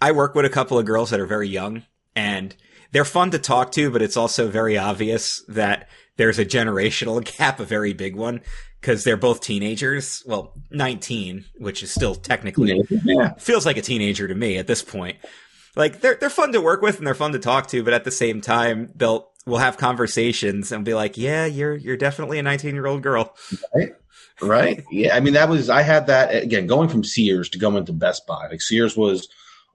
[0.00, 1.84] I work with a couple of girls that are very young,
[2.16, 2.56] and
[2.90, 7.58] they're fun to talk to, but it's also very obvious that there's a generational gap,
[7.58, 8.42] a very big one,
[8.80, 10.22] because they're both teenagers.
[10.26, 13.34] Well, 19, which is still technically yeah.
[13.38, 15.16] feels like a teenager to me at this point.
[15.74, 18.04] Like they're they're fun to work with and they're fun to talk to, but at
[18.04, 22.42] the same time, they'll we'll have conversations and be like, "Yeah, you're you're definitely a
[22.42, 23.36] 19 year old girl."
[23.74, 23.92] Right.
[24.40, 24.84] Right.
[24.90, 25.16] Yeah.
[25.16, 28.26] I mean, that was I had that again going from Sears to going to Best
[28.26, 28.48] Buy.
[28.48, 29.28] Like Sears was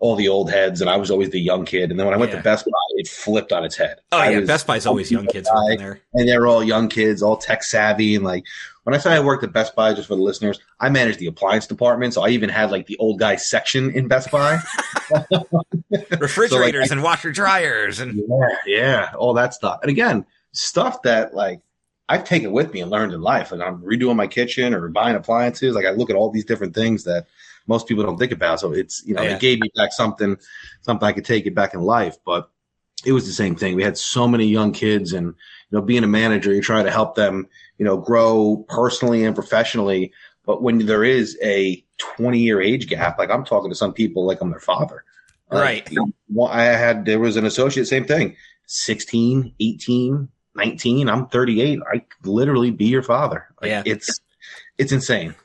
[0.03, 1.89] all the old heads, and I was always the young kid.
[1.89, 2.39] And then when I went yeah.
[2.39, 4.01] to Best Buy, it flipped on its head.
[4.11, 7.23] Oh I yeah, Best Buy's always young kids working there, and they're all young kids,
[7.23, 8.43] all tech savvy, and like
[8.83, 11.27] when I say I worked at Best Buy, just for the listeners, I managed the
[11.27, 14.59] appliance department, so I even had like the old guy section in Best Buy,
[16.19, 19.79] refrigerators so, like, and washer dryers, and yeah, yeah, all that stuff.
[19.83, 21.61] And again, stuff that like
[22.09, 23.53] I've taken with me and learned in life.
[23.53, 25.75] Like I'm redoing my kitchen or buying appliances.
[25.75, 27.27] Like I look at all these different things that
[27.67, 28.59] most people don't think about.
[28.59, 29.35] So it's you know yeah.
[29.35, 30.37] it gave me back something
[30.81, 32.17] something I could take it back in life.
[32.25, 32.49] But
[33.05, 33.75] it was the same thing.
[33.75, 36.91] We had so many young kids, and you know, being a manager, you try to
[36.91, 37.47] help them,
[37.77, 40.13] you know, grow personally and professionally.
[40.45, 44.25] But when there is a 20 year age gap, like I'm talking to some people
[44.25, 45.03] like I'm their father.
[45.51, 45.89] Right.
[45.91, 51.09] Like, I had, there was an associate, same thing, 16, 18, 19.
[51.09, 51.79] I'm 38.
[51.91, 53.45] I literally be your father.
[53.61, 53.83] Like, yeah.
[53.85, 54.19] It's,
[54.77, 55.35] it's insane.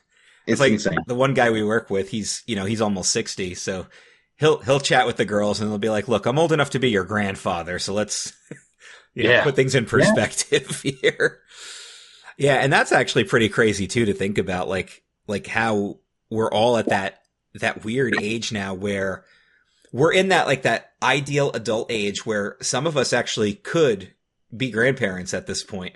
[0.49, 0.97] It's, like insane.
[1.07, 3.55] the one guy we work with, he's, you know, he's almost 60.
[3.55, 3.87] So
[4.37, 6.79] he'll, he'll chat with the girls and they'll be like, look, I'm old enough to
[6.79, 7.79] be your grandfather.
[7.79, 8.33] So let's,
[9.13, 9.43] you know, yeah.
[9.43, 10.91] put things in perspective yeah.
[11.01, 11.39] here.
[12.37, 12.55] Yeah.
[12.55, 16.89] And that's actually pretty crazy too, to think about like, like how we're all at
[16.89, 17.21] that,
[17.55, 19.25] that weird age now where
[19.91, 24.13] we're in that, like that ideal adult age where some of us actually could
[24.55, 25.95] be grandparents at this point.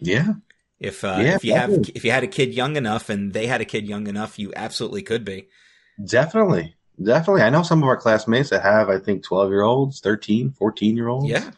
[0.00, 0.34] Yeah.
[0.78, 1.86] If uh, yeah, if you definitely.
[1.86, 4.38] have if you had a kid young enough and they had a kid young enough,
[4.38, 5.48] you absolutely could be.
[6.04, 6.74] Definitely.
[7.02, 7.42] Definitely.
[7.42, 10.96] I know some of our classmates that have I think 12 year olds, 13, 14
[10.96, 11.28] year olds.
[11.28, 11.50] Yeah.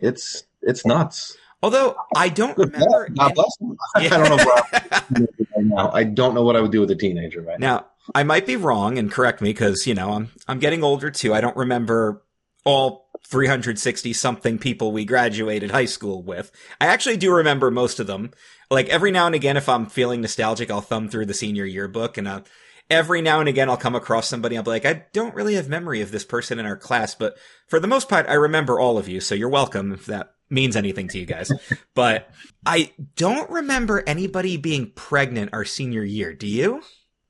[0.00, 1.36] It's it's nuts.
[1.62, 3.76] Although I don't remember God bless them.
[4.00, 4.02] Yeah.
[4.14, 5.90] I don't know what now.
[5.92, 7.76] I don't know what I would do with a teenager right now.
[7.76, 11.10] Now, I might be wrong and correct me because, you know, I'm I'm getting older
[11.10, 11.34] too.
[11.34, 12.22] I don't remember
[12.64, 16.52] all 360 something people we graduated high school with.
[16.80, 18.30] I actually do remember most of them.
[18.70, 22.18] Like every now and again, if I'm feeling nostalgic, I'll thumb through the senior yearbook
[22.18, 22.42] and uh,
[22.90, 24.56] every now and again I'll come across somebody.
[24.56, 27.36] I'll be like, I don't really have memory of this person in our class, but
[27.66, 29.20] for the most part, I remember all of you.
[29.20, 31.50] So you're welcome if that means anything to you guys.
[31.94, 32.30] but
[32.66, 36.34] I don't remember anybody being pregnant our senior year.
[36.34, 36.82] Do you?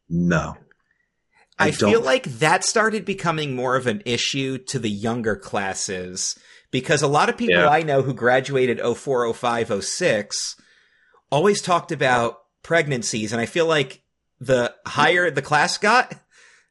[0.08, 0.56] No.
[1.58, 6.38] I, I feel like that started becoming more of an issue to the younger classes
[6.70, 7.68] because a lot of people yeah.
[7.68, 10.56] I know who graduated 04, 05, 06
[11.30, 13.32] always talked about pregnancies.
[13.32, 14.02] And I feel like
[14.40, 16.14] the higher the class got,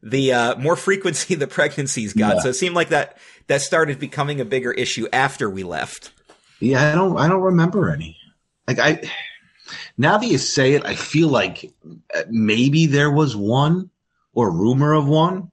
[0.02, 2.36] the uh, more frequency the pregnancies got.
[2.36, 2.42] Yeah.
[2.42, 3.18] So it seemed like that
[3.48, 6.12] that started becoming a bigger issue after we left.
[6.60, 8.18] Yeah, I don't I don't remember any.
[8.68, 9.10] Like I
[9.98, 11.74] now that you say it, I feel like
[12.14, 13.90] uh, maybe there was one
[14.34, 15.52] or rumor of one,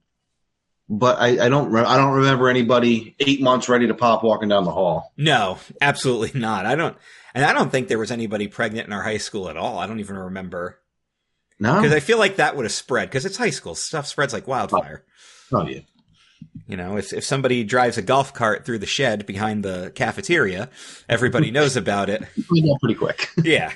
[0.89, 4.65] but I, I don't I don't remember anybody eight months ready to pop walking down
[4.65, 5.13] the hall.
[5.17, 6.65] No, absolutely not.
[6.65, 6.97] I don't,
[7.33, 9.79] and I don't think there was anybody pregnant in our high school at all.
[9.79, 10.79] I don't even remember.
[11.59, 14.33] No, because I feel like that would have spread because it's high school stuff spreads
[14.33, 15.05] like wildfire.
[15.53, 15.79] Oh, oh yeah.
[16.67, 20.69] You know, if if somebody drives a golf cart through the shed behind the cafeteria,
[21.07, 22.23] everybody knows about it.
[22.81, 23.29] Pretty quick.
[23.43, 23.71] yeah.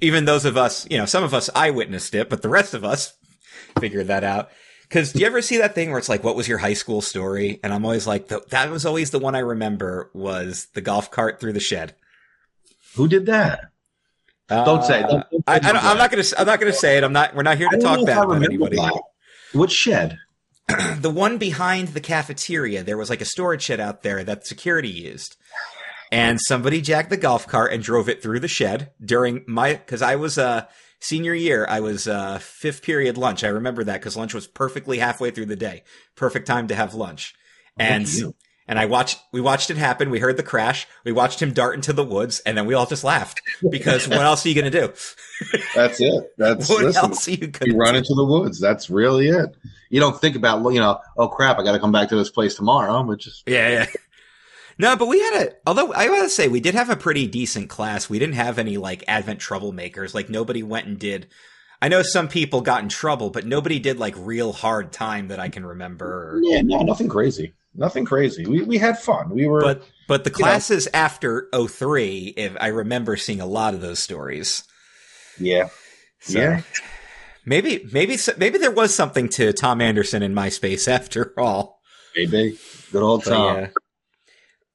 [0.00, 2.84] Even those of us, you know, some of us eyewitnessed it, but the rest of
[2.84, 3.14] us
[3.78, 4.50] figured that out.
[4.82, 7.00] Because do you ever see that thing where it's like, "What was your high school
[7.00, 11.10] story?" And I'm always like, "That was always the one I remember was the golf
[11.10, 11.94] cart through the shed."
[12.96, 13.70] Who did that?
[14.48, 15.00] Uh, don't say.
[15.00, 16.24] Don't, don't I, am not gonna.
[16.38, 17.04] I'm not gonna say it.
[17.04, 17.34] I'm not.
[17.34, 18.76] We're not here to talk bad about anybody.
[18.76, 19.02] That.
[19.54, 20.18] Which shed?
[20.98, 22.82] the one behind the cafeteria.
[22.82, 25.36] There was like a storage shed out there that security used,
[26.12, 30.02] and somebody jacked the golf cart and drove it through the shed during my because
[30.02, 30.66] I was uh
[31.04, 31.66] senior year.
[31.68, 33.44] I was uh fifth period lunch.
[33.44, 35.84] I remember that because lunch was perfectly halfway through the day.
[36.16, 37.34] Perfect time to have lunch.
[37.78, 38.08] And
[38.66, 40.08] and I watched, we watched it happen.
[40.08, 40.86] We heard the crash.
[41.04, 44.20] We watched him dart into the woods and then we all just laughed because what
[44.20, 44.92] else are you going to do?
[45.74, 46.32] That's it.
[46.38, 48.58] That's what listen, else are you going to run into the woods.
[48.58, 49.54] That's really it.
[49.90, 52.30] You don't think about, you know, oh crap, I got to come back to this
[52.30, 53.46] place tomorrow, but just.
[53.46, 53.86] Yeah, yeah.
[54.78, 57.68] No, but we had a, although I gotta say, we did have a pretty decent
[57.68, 58.10] class.
[58.10, 60.14] We didn't have any like Advent troublemakers.
[60.14, 61.28] Like nobody went and did,
[61.80, 65.40] I know some people got in trouble, but nobody did like real hard time that
[65.40, 66.40] I can remember.
[66.42, 68.46] Yeah, no, nothing crazy nothing crazy.
[68.46, 69.30] We we had fun.
[69.30, 70.98] We were But but the classes know.
[70.98, 74.64] after 03, if I remember seeing a lot of those stories.
[75.38, 75.68] Yeah.
[76.20, 76.62] So, yeah.
[77.44, 81.80] Maybe maybe maybe there was something to Tom Anderson in MySpace after all.
[82.16, 82.58] Maybe.
[82.92, 83.56] Good old Tom.
[83.56, 83.68] Yeah.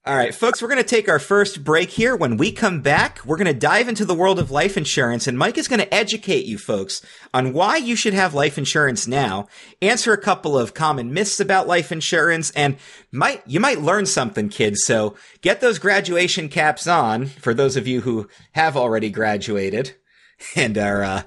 [0.09, 2.15] All right, folks, we're going to take our first break here.
[2.15, 5.37] When we come back, we're going to dive into the world of life insurance, and
[5.37, 9.47] Mike is going to educate you folks on why you should have life insurance now,
[9.83, 12.77] answer a couple of common myths about life insurance, and
[13.11, 14.83] might you might learn something, kids.
[14.83, 19.93] So get those graduation caps on for those of you who have already graduated
[20.55, 21.21] and are uh,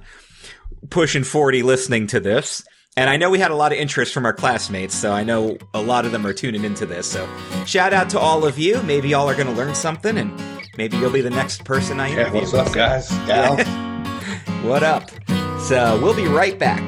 [0.91, 2.65] pushing 40 listening to this.
[2.95, 5.57] And I know we had a lot of interest from our classmates, so I know
[5.73, 7.11] a lot of them are tuning into this.
[7.11, 7.27] So
[7.65, 8.83] shout out to all of you.
[8.83, 10.39] Maybe y'all are going to learn something, and
[10.77, 12.41] maybe you'll be the next person I interview.
[12.41, 13.09] Yeah, what's up, guys?
[13.27, 13.67] Gals?
[14.63, 15.11] what up?
[15.59, 16.83] So we'll be right back.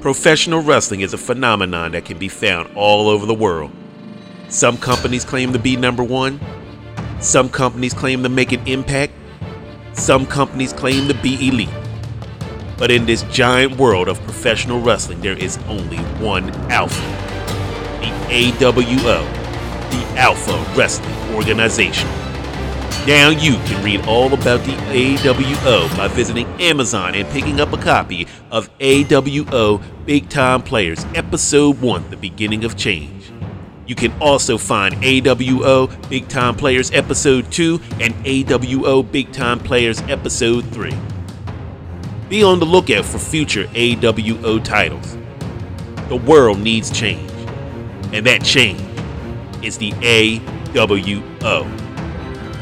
[0.00, 3.72] Professional wrestling is a phenomenon that can be found all over the world.
[4.48, 6.38] Some companies claim to be number one.
[7.20, 9.12] Some companies claim to make an impact.
[9.92, 11.68] Some companies claim to be elite.
[12.80, 17.00] But in this giant world of professional wrestling, there is only one alpha
[18.00, 19.22] the AWO,
[19.90, 22.08] the Alpha Wrestling Organization.
[23.06, 27.76] Now you can read all about the AWO by visiting Amazon and picking up a
[27.76, 33.30] copy of AWO Big Time Players Episode 1 The Beginning of Change.
[33.86, 40.00] You can also find AWO Big Time Players Episode 2 and AWO Big Time Players
[40.02, 40.92] Episode 3.
[42.30, 45.18] Be on the lookout for future AWO titles.
[46.08, 47.28] The world needs change,
[48.12, 48.80] and that change
[49.64, 51.64] is the AWO,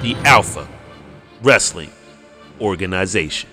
[0.01, 0.67] the Alpha
[1.43, 1.93] Wrestling
[2.63, 3.51] Organization.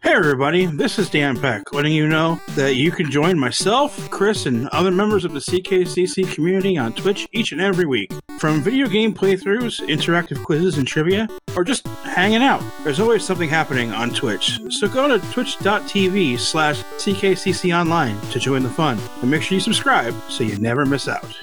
[0.00, 4.46] Hey everybody, this is Dan Peck, letting you know that you can join myself, Chris,
[4.46, 8.12] and other members of the CKCC community on Twitch each and every week.
[8.38, 12.62] From video game playthroughs, interactive quizzes, and trivia, or just hanging out.
[12.84, 18.70] There's always something happening on Twitch, so go to twitch.tv slash CKCC to join the
[18.70, 21.36] fun, and make sure you subscribe so you never miss out.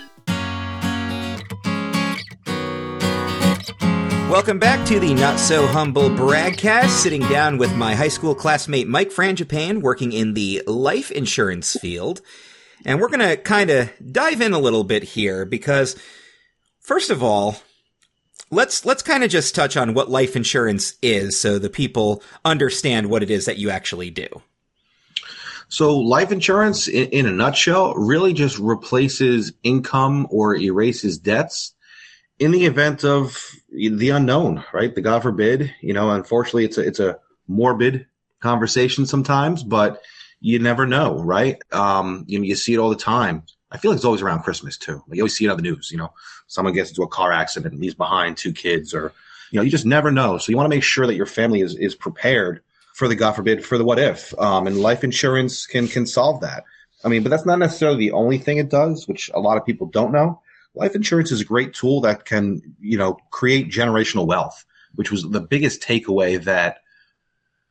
[4.29, 6.89] Welcome back to the Not So Humble Bragcast.
[6.89, 12.21] Sitting down with my high school classmate Mike Frangipane, working in the life insurance field.
[12.85, 15.95] And we're going to kind of dive in a little bit here because,
[16.79, 17.57] first of all,
[18.49, 23.11] let's let's kind of just touch on what life insurance is so the people understand
[23.11, 24.27] what it is that you actually do.
[25.69, 31.75] So, life insurance, in, in a nutshell, really just replaces income or erases debts
[32.39, 34.93] in the event of the unknown, right?
[34.93, 38.07] The God forbid, you know, unfortunately, it's a it's a morbid
[38.41, 40.01] conversation sometimes, but
[40.39, 41.57] you never know, right?
[41.71, 43.43] Um, you you see it all the time.
[43.71, 45.03] I feel like it's always around Christmas too.
[45.11, 45.89] You always see it on the news.
[45.91, 46.13] You know,
[46.47, 49.11] someone gets into a car accident and leaves behind two kids, or
[49.51, 50.37] you know, you just never know.
[50.37, 52.61] So you want to make sure that your family is is prepared
[52.93, 54.37] for the God forbid for the what if.
[54.39, 56.63] Um, and life insurance can can solve that.
[57.03, 59.65] I mean, but that's not necessarily the only thing it does, which a lot of
[59.65, 60.41] people don't know.
[60.75, 65.23] Life insurance is a great tool that can, you know, create generational wealth, which was
[65.23, 66.79] the biggest takeaway that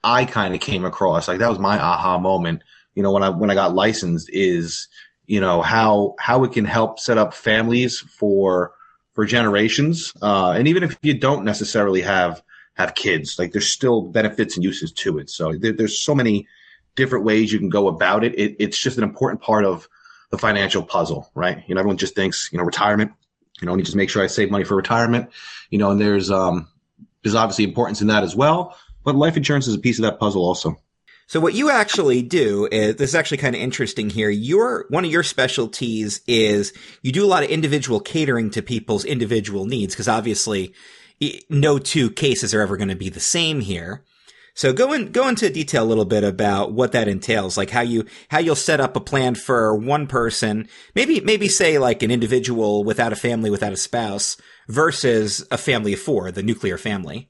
[0.03, 1.29] I kind of came across.
[1.29, 2.63] Like that was my aha moment,
[2.95, 4.89] you know, when I when I got licensed is,
[5.27, 8.73] you know, how how it can help set up families for
[9.15, 10.13] for generations.
[10.21, 12.43] Uh, and even if you don't necessarily have
[12.75, 15.31] have kids, like there's still benefits and uses to it.
[15.31, 16.47] So there, there's so many
[16.97, 18.39] different ways you can go about it.
[18.39, 18.57] it.
[18.59, 19.89] It's just an important part of
[20.31, 21.63] the financial puzzle, right?
[21.67, 23.13] You know, everyone just thinks, you know, retirement,
[23.61, 25.31] you know, and you just make sure I save money for retirement,
[25.71, 26.69] you know, and there's, um,
[27.23, 30.19] there's obviously importance in that as well, but life insurance is a piece of that
[30.19, 30.77] puzzle also.
[31.27, 34.29] So what you actually do is this is actually kind of interesting here.
[34.29, 39.05] Your one of your specialties is you do a lot of individual catering to people's
[39.07, 40.75] individual needs because obviously
[41.49, 44.05] no two cases are ever going to be the same here.
[44.57, 47.81] So go in, go into detail a little bit about what that entails, like how
[47.81, 52.13] you, how you'll set up a plan for one person, maybe, maybe say like an
[52.13, 54.37] individual without a family, without a spouse
[54.69, 57.29] versus a family of four, the nuclear family.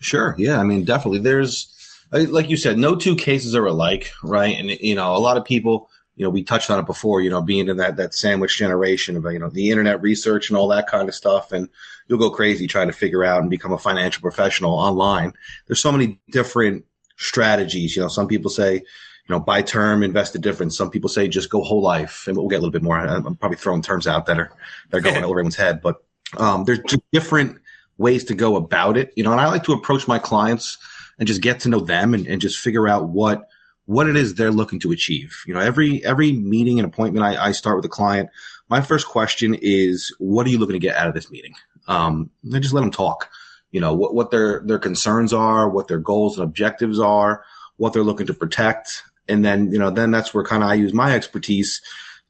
[0.00, 0.34] Sure.
[0.36, 0.60] Yeah.
[0.60, 1.68] I mean, definitely there's,
[2.12, 4.54] like you said, no two cases are alike, right?
[4.58, 5.88] And, you know, a lot of people,
[6.22, 9.16] you know, we touched on it before, you know, being in that, that sandwich generation
[9.16, 11.50] of, you know, the internet research and all that kind of stuff.
[11.50, 11.68] And,
[12.08, 15.32] you'll go crazy trying to figure out and become a financial professional online.
[15.66, 16.84] There's so many different
[17.16, 17.96] strategies.
[17.96, 20.76] You know, some people say, you know, buy term, invest the difference.
[20.76, 22.98] Some people say just go whole life, and we'll get a little bit more.
[22.98, 24.52] I'm probably throwing terms out that are
[24.90, 26.04] that are going over everyone's head, but
[26.36, 27.58] um, there's just different
[27.98, 29.12] ways to go about it.
[29.16, 30.78] You know, and I like to approach my clients
[31.18, 33.48] and just get to know them and, and just figure out what
[33.86, 35.42] what it is they're looking to achieve.
[35.46, 38.30] You know, every every meeting and appointment I, I start with a client,
[38.68, 41.54] my first question is, what are you looking to get out of this meeting?
[41.88, 43.30] Um, they just let them talk.
[43.70, 47.44] You know what what their their concerns are, what their goals and objectives are,
[47.76, 50.74] what they're looking to protect, and then you know then that's where kind of I
[50.74, 51.80] use my expertise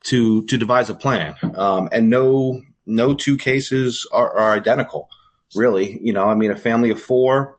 [0.04, 1.34] to to devise a plan.
[1.56, 5.08] Um, and no no two cases are, are identical,
[5.54, 5.98] really.
[6.00, 7.58] You know, I mean, a family of four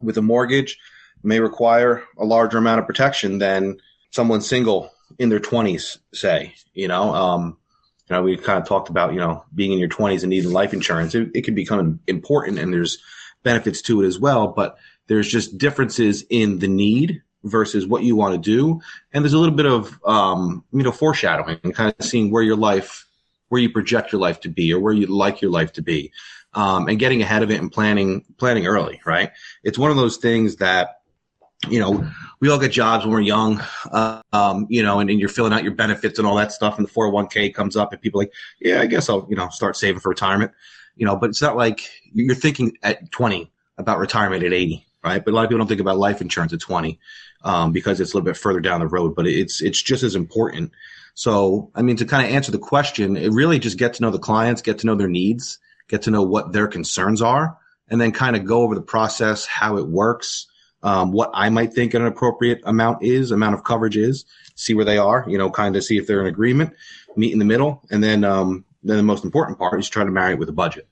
[0.00, 0.78] with a mortgage
[1.22, 3.78] may require a larger amount of protection than
[4.10, 7.56] someone single in their 20s say you know um,
[8.08, 10.52] you know, we kind of talked about, you know, being in your 20s and needing
[10.52, 11.14] life insurance.
[11.14, 12.98] It, it can become important and there's
[13.42, 18.14] benefits to it as well, but there's just differences in the need versus what you
[18.14, 18.80] want to do.
[19.12, 22.42] And there's a little bit of, um, you know, foreshadowing and kind of seeing where
[22.42, 23.06] your life,
[23.48, 26.12] where you project your life to be or where you'd like your life to be.
[26.54, 29.32] Um, and getting ahead of it and planning, planning early, right?
[29.62, 31.00] It's one of those things that
[31.68, 32.08] you know,
[32.40, 35.52] we all get jobs when we're young, uh, um, you know, and, and, you're filling
[35.52, 38.32] out your benefits and all that stuff, and the 401k comes up, and people like,
[38.60, 40.52] yeah, I guess I'll, you know, start saving for retirement,
[40.96, 45.24] you know, but it's not like you're thinking at 20 about retirement at 80, right?
[45.24, 46.98] But a lot of people don't think about life insurance at 20
[47.42, 50.14] um, because it's a little bit further down the road, but it's it's just as
[50.14, 50.72] important.
[51.14, 54.10] So, I mean, to kind of answer the question, it really just get to know
[54.10, 57.56] the clients, get to know their needs, get to know what their concerns are,
[57.88, 60.46] and then kind of go over the process, how it works
[60.86, 64.84] um, what I might think an appropriate amount is, amount of coverage is, see where
[64.84, 66.74] they are, you know, kind of see if they're in agreement,
[67.16, 70.10] meet in the middle, and then um, then the most important part is try to
[70.12, 70.86] marry it with a budget.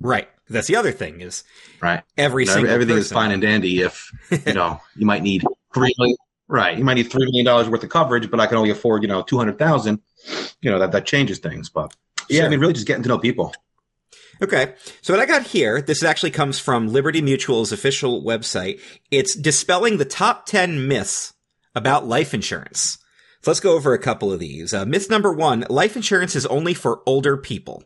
[0.00, 0.28] Right.
[0.48, 1.42] That's the other thing is
[1.80, 2.04] right.
[2.16, 3.06] Every you know, single everything person.
[3.06, 4.12] is fine and dandy if
[4.46, 5.42] you know you might need
[5.74, 6.16] three million.
[6.46, 6.78] Right.
[6.78, 9.08] You might need three million dollars worth of coverage, but I can only afford you
[9.08, 10.00] know two hundred thousand.
[10.62, 11.92] You know that that changes things, but
[12.28, 12.46] yeah, sure.
[12.46, 13.52] I mean, really just getting to know people.
[14.42, 14.74] Okay.
[15.02, 18.80] So what I got here, this actually comes from Liberty Mutual's official website.
[19.10, 21.32] It's dispelling the top 10 myths
[21.74, 22.98] about life insurance.
[23.42, 24.74] So let's go over a couple of these.
[24.74, 27.84] Uh, myth number one, life insurance is only for older people.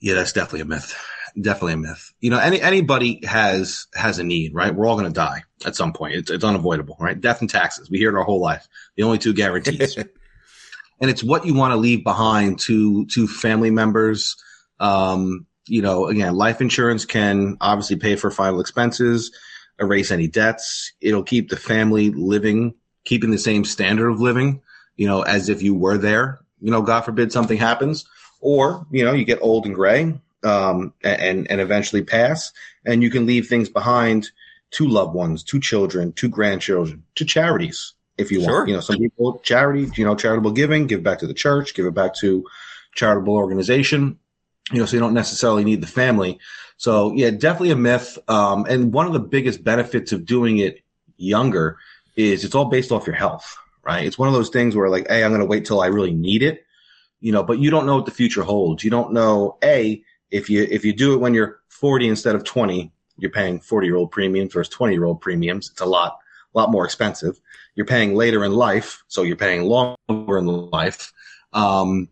[0.00, 0.94] Yeah, that's definitely a myth.
[1.40, 2.12] Definitely a myth.
[2.20, 4.74] You know, any, anybody has, has a need, right?
[4.74, 6.14] We're all going to die at some point.
[6.14, 7.20] It's, it's unavoidable, right?
[7.20, 7.90] Death and taxes.
[7.90, 8.68] We hear it our whole life.
[8.96, 9.96] The only two guarantees.
[11.00, 14.36] and it's what you want to leave behind to, to family members,
[14.80, 19.32] um, you know, again, life insurance can obviously pay for final expenses,
[19.78, 20.92] erase any debts.
[21.00, 22.74] It'll keep the family living,
[23.04, 24.62] keeping the same standard of living,
[24.96, 26.40] you know, as if you were there.
[26.60, 28.06] You know, God forbid something happens,
[28.40, 32.52] or you know, you get old and gray, um, and and eventually pass,
[32.84, 34.30] and you can leave things behind
[34.70, 38.52] to loved ones, to children, to grandchildren, to charities, if you sure.
[38.52, 38.68] want.
[38.68, 41.86] You know, some people charity, you know, charitable giving, give back to the church, give
[41.86, 42.44] it back to
[42.94, 44.18] charitable organization
[44.72, 46.38] you know, so you don't necessarily need the family.
[46.76, 48.18] So yeah, definitely a myth.
[48.28, 50.80] Um, and one of the biggest benefits of doing it
[51.16, 51.78] younger
[52.16, 54.06] is it's all based off your health, right?
[54.06, 56.12] It's one of those things where like, hey, I'm going to wait till I really
[56.12, 56.64] need it,
[57.20, 58.84] you know, but you don't know what the future holds.
[58.84, 62.44] You don't know, a if you if you do it when you're 40 instead of
[62.44, 65.70] 20, you're paying 40 year old premiums versus 20 year old premiums.
[65.70, 66.18] It's a lot
[66.54, 67.40] a lot more expensive.
[67.74, 71.12] You're paying later in life, so you're paying longer in life.
[71.52, 72.08] Um,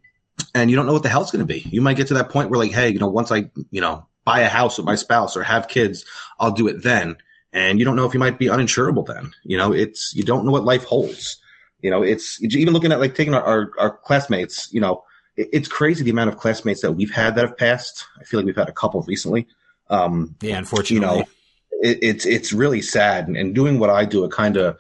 [0.57, 1.61] and you don't know what the hell's going to be.
[1.71, 4.07] You might get to that point where like, hey, you know, once I, you know,
[4.25, 6.07] buy a house with my spouse or have kids,
[6.41, 7.19] I'll do it then.
[7.53, 9.33] And you don't know if you might be uninsurable then.
[9.45, 11.37] You know, it's you don't know what life holds.
[11.83, 15.05] You know, it's even looking at like taking our, our, our classmates, you know,
[15.37, 18.07] it, it's crazy the amount of classmates that we've had that have passed.
[18.19, 19.47] I feel like we've had a couple recently.
[19.91, 21.29] Um, yeah, unfortunately, you know,
[21.83, 23.29] it, it's it's really sad.
[23.29, 24.79] And, and doing what I do, it kind of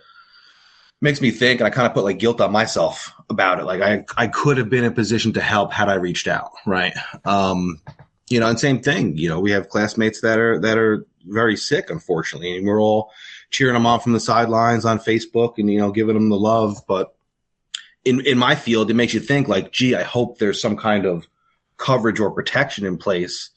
[1.02, 3.64] makes me think, and I kind of put like guilt on myself about it.
[3.64, 6.52] Like I I could have been in a position to help had I reached out,
[6.66, 6.94] right?
[7.24, 7.80] Um,
[8.28, 9.16] you know, and same thing.
[9.16, 13.10] You know, we have classmates that are that are very sick, unfortunately, and we're all
[13.50, 16.78] cheering them on from the sidelines on Facebook and you know giving them the love.
[16.86, 17.14] But
[18.04, 21.06] in in my field, it makes you think like, gee, I hope there's some kind
[21.06, 21.26] of
[21.76, 23.50] coverage or protection in place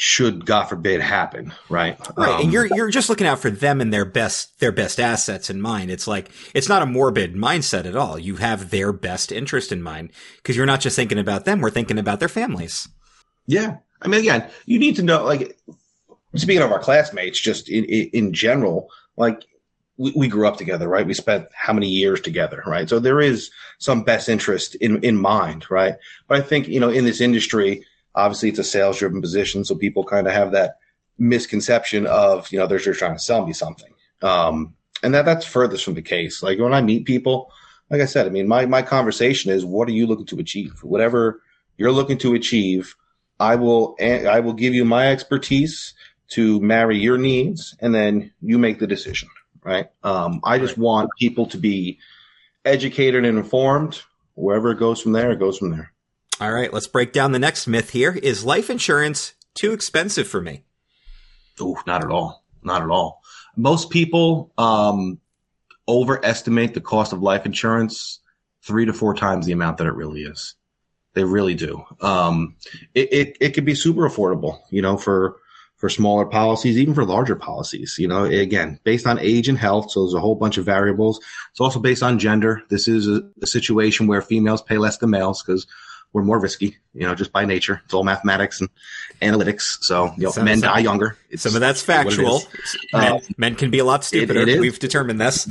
[0.00, 1.98] should God forbid happen, right?
[2.16, 5.00] Right, um, and you're you're just looking out for them and their best their best
[5.00, 5.90] assets in mind.
[5.90, 8.16] It's like it's not a morbid mindset at all.
[8.16, 11.70] You have their best interest in mind because you're not just thinking about them; we're
[11.70, 12.88] thinking about their families.
[13.48, 15.24] Yeah, I mean, again, you need to know.
[15.24, 15.58] Like,
[16.36, 19.46] speaking of our classmates, just in in, in general, like
[19.96, 21.08] we, we grew up together, right?
[21.08, 22.88] We spent how many years together, right?
[22.88, 25.96] So there is some best interest in in mind, right?
[26.28, 27.84] But I think you know in this industry
[28.14, 30.78] Obviously, it's a sales driven position, so people kind of have that
[31.18, 33.92] misconception of you know they're just trying to sell me something,
[34.22, 36.42] um, and that that's furthest from the case.
[36.42, 37.50] Like when I meet people,
[37.90, 40.82] like I said, I mean my my conversation is what are you looking to achieve?
[40.82, 41.42] Whatever
[41.76, 42.94] you're looking to achieve,
[43.40, 45.94] I will I will give you my expertise
[46.30, 49.28] to marry your needs, and then you make the decision.
[49.62, 49.88] Right?
[50.02, 51.98] Um, I just want people to be
[52.64, 54.00] educated and informed.
[54.34, 55.92] Wherever it goes from there, it goes from there.
[56.40, 58.12] All right, let's break down the next myth here.
[58.12, 60.62] Is life insurance too expensive for me?
[61.60, 62.44] Oh, not at all.
[62.62, 63.22] Not at all.
[63.56, 65.18] Most people um,
[65.88, 68.20] overestimate the cost of life insurance
[68.62, 70.54] three to four times the amount that it really is.
[71.14, 71.84] They really do.
[72.00, 72.54] Um,
[72.94, 75.36] it, it, it could be super affordable, you know, for
[75.76, 77.96] for smaller policies, even for larger policies.
[77.98, 79.90] You know, again, based on age and health.
[79.90, 81.20] So there's a whole bunch of variables.
[81.50, 82.62] It's also based on gender.
[82.68, 85.66] This is a, a situation where females pay less than males because
[86.12, 87.82] we're more risky, you know, just by nature.
[87.84, 88.70] It's all mathematics and
[89.20, 89.82] analytics.
[89.82, 91.18] So, you know, some, men some, die younger.
[91.28, 92.42] It's, some of that's factual.
[92.92, 94.40] Men, uh, men, can be a lot stupider.
[94.40, 95.44] It, it We've determined this.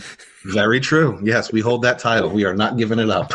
[0.43, 1.19] Very true.
[1.23, 2.29] Yes, we hold that title.
[2.29, 3.33] We are not giving it up.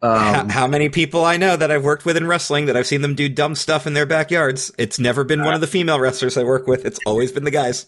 [0.02, 3.02] how, how, many people I know that I've worked with in wrestling that I've seen
[3.02, 4.70] them do dumb stuff in their backyards?
[4.78, 6.84] It's never been one of the female wrestlers I work with.
[6.84, 7.86] It's always been the guys.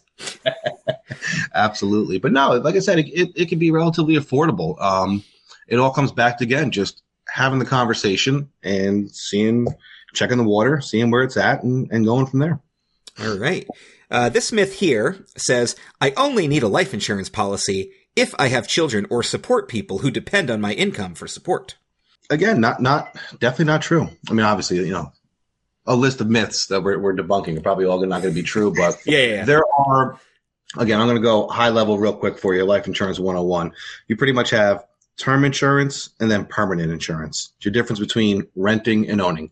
[1.54, 2.18] Absolutely.
[2.18, 4.80] But no, like I said, it, it, it can be relatively affordable.
[4.80, 5.22] Um,
[5.68, 7.03] it all comes back to, again, just
[7.34, 9.66] having the conversation and seeing,
[10.12, 12.60] checking the water, seeing where it's at, and, and going from there.
[13.20, 13.66] All right.
[14.08, 18.68] Uh, this myth here says, I only need a life insurance policy if I have
[18.68, 21.74] children or support people who depend on my income for support.
[22.30, 24.08] Again, not, not, definitely not true.
[24.30, 25.12] I mean, obviously, you know,
[25.86, 28.46] a list of myths that we're, we're debunking are probably all not going to be
[28.46, 29.44] true, but yeah, yeah, yeah.
[29.44, 30.20] there are,
[30.78, 32.62] again, I'm going to go high level real quick for you.
[32.64, 33.72] Life insurance 101.
[34.06, 34.84] You pretty much have
[35.16, 37.52] term insurance and then permanent insurance.
[37.56, 39.50] It's your difference between renting and owning.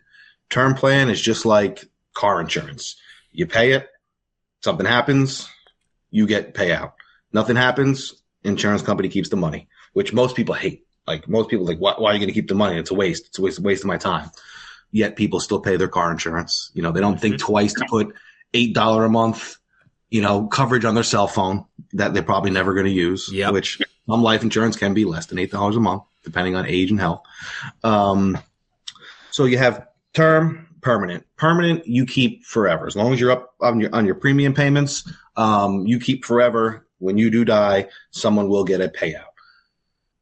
[0.50, 1.84] Term plan is just like
[2.14, 2.96] car insurance.
[3.30, 3.88] You pay it,
[4.62, 5.48] something happens,
[6.10, 6.92] you get payout.
[7.32, 10.86] Nothing happens, insurance company keeps the money, which most people hate.
[11.06, 12.78] Like most people like, why, why are you going to keep the money?
[12.78, 13.26] It's a waste.
[13.28, 14.30] It's a waste, waste of my time.
[14.92, 16.70] Yet people still pay their car insurance.
[16.74, 17.46] You know, they don't think mm-hmm.
[17.46, 18.14] twice to put
[18.52, 19.56] $8 a month,
[20.12, 23.54] you know, coverage on their cell phone that they're probably never going to use, yep.
[23.54, 26.90] which some life insurance can be less than eight dollars a month, depending on age
[26.90, 27.22] and health.
[27.82, 28.38] Um,
[29.30, 31.24] so you have term, permanent.
[31.36, 32.86] Permanent, you keep forever.
[32.86, 36.86] As long as you're up on your on your premium payments, um, you keep forever.
[36.98, 39.32] When you do die, someone will get a payout.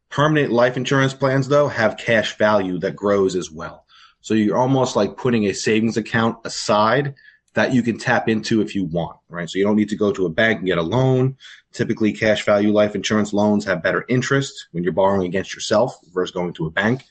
[0.08, 3.86] Permanent life insurance plans, though, have cash value that grows as well.
[4.20, 7.14] So you're almost like putting a savings account aside
[7.54, 9.50] that you can tap into if you want, right?
[9.50, 11.36] So you don't need to go to a bank and get a loan.
[11.72, 16.32] Typically, cash value life insurance loans have better interest when you're borrowing against yourself versus
[16.32, 17.04] going to a bank.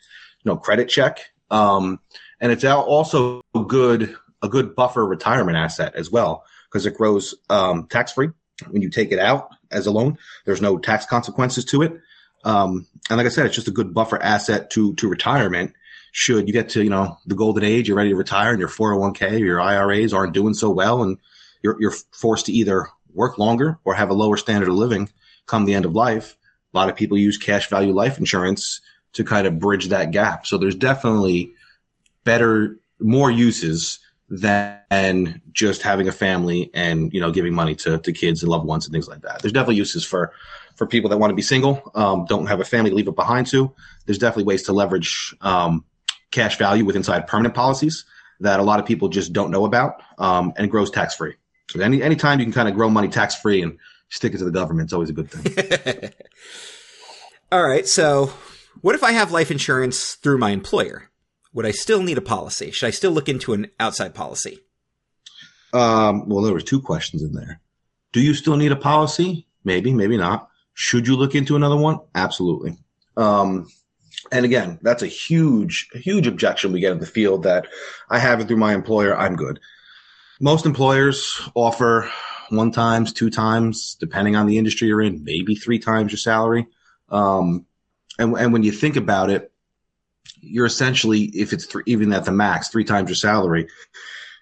[0.45, 1.31] No credit check.
[1.51, 1.99] Um,
[2.39, 7.87] and it's also good, a good buffer retirement asset as well because it grows um,
[7.87, 8.29] tax free
[8.69, 10.17] when you take it out as a loan.
[10.45, 11.99] There's no tax consequences to it.
[12.45, 15.73] Um, and like I said, it's just a good buffer asset to to retirement
[16.11, 18.69] should you get to you know the golden age, you're ready to retire, and your
[18.69, 21.17] 401k or your IRAs aren't doing so well, and
[21.63, 25.09] you're you're forced to either work longer or have a lower standard of living
[25.45, 26.37] come the end of life.
[26.73, 28.81] A lot of people use cash value life insurance
[29.13, 30.45] to kind of bridge that gap.
[30.45, 31.53] So there's definitely
[32.23, 33.99] better, more uses
[34.29, 38.65] than just having a family and you know giving money to, to kids and loved
[38.65, 39.41] ones and things like that.
[39.41, 40.31] There's definitely uses for
[40.75, 43.15] for people that want to be single, um, don't have a family to leave it
[43.15, 43.73] behind to.
[44.05, 45.83] There's definitely ways to leverage um,
[46.31, 48.05] cash value with inside permanent policies
[48.39, 51.35] that a lot of people just don't know about, um, and grows tax free.
[51.69, 53.77] So any anytime you can kind of grow money tax free and
[54.09, 56.11] stick it to the government, it's always a good thing.
[57.51, 58.31] All right, so
[58.81, 61.09] what if I have life insurance through my employer?
[61.53, 62.71] Would I still need a policy?
[62.71, 64.59] Should I still look into an outside policy?
[65.73, 67.59] Um, well, there were two questions in there.
[68.11, 69.47] Do you still need a policy?
[69.63, 70.49] Maybe, maybe not.
[70.73, 71.99] Should you look into another one?
[72.15, 72.77] Absolutely.
[73.17, 73.67] Um,
[74.31, 77.67] and again, that's a huge, huge objection we get in the field that
[78.09, 79.17] I have it through my employer.
[79.17, 79.59] I'm good.
[80.39, 82.09] Most employers offer
[82.49, 86.67] one times, two times, depending on the industry you're in, maybe three times your salary.
[87.09, 87.65] Um,
[88.17, 89.51] and, and when you think about it,
[90.41, 93.67] you're essentially, if it's three, even at the max, three times your salary,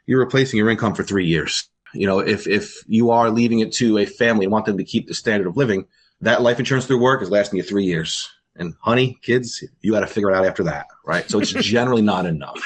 [0.06, 1.70] you're replacing your income for three years.
[1.94, 4.84] You know, if if you are leaving it to a family and want them to
[4.84, 5.86] keep the standard of living,
[6.22, 8.30] that life insurance through work is lasting you three years.
[8.58, 11.30] And honey, kids, you got to figure it out after that, right?
[11.30, 12.60] So it's generally not enough.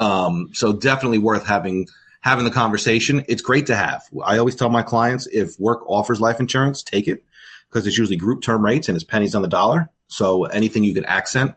[0.00, 1.88] Um, so definitely worth having
[2.20, 3.24] having the conversation.
[3.28, 4.02] It's great to have.
[4.24, 7.24] I always tell my clients if work offers life insurance, take it
[7.68, 9.90] because it's usually group term rates and it's pennies on the dollar.
[10.08, 11.54] So anything you can accent,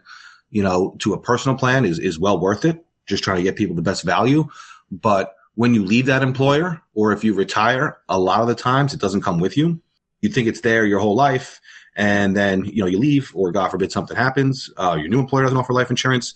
[0.49, 2.85] you know, to a personal plan is is well worth it.
[3.05, 4.47] Just trying to get people the best value.
[4.91, 8.93] But when you leave that employer or if you retire, a lot of the times
[8.93, 9.81] it doesn't come with you.
[10.21, 11.59] You think it's there your whole life.
[11.95, 14.69] And then, you know, you leave or God forbid something happens.
[14.77, 16.33] Uh, your new employer doesn't offer life insurance.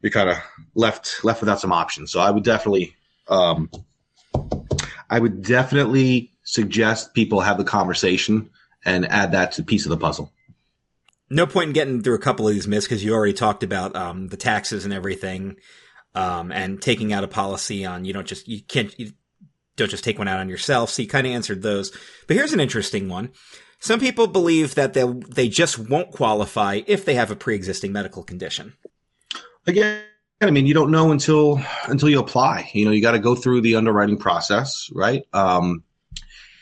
[0.00, 0.36] You're kind of
[0.74, 2.12] left, left without some options.
[2.12, 2.94] So I would definitely,
[3.28, 3.70] um,
[5.10, 8.50] I would definitely suggest people have the conversation
[8.84, 10.32] and add that to piece of the puzzle.
[11.30, 13.96] No point in getting through a couple of these myths because you already talked about
[13.96, 15.56] um, the taxes and everything,
[16.14, 19.12] um, and taking out a policy on you don't just you can't you
[19.76, 20.90] don't just take one out on yourself.
[20.90, 21.90] So you kind of answered those.
[22.26, 23.30] But here's an interesting one.
[23.82, 28.22] Some people believe that they they just won't qualify if they have a pre-existing medical
[28.22, 28.74] condition.
[29.66, 30.04] Again,
[30.40, 32.70] I mean, you don't know until until you apply.
[32.74, 35.24] You know, you got to go through the underwriting process, right?
[35.32, 35.82] Um,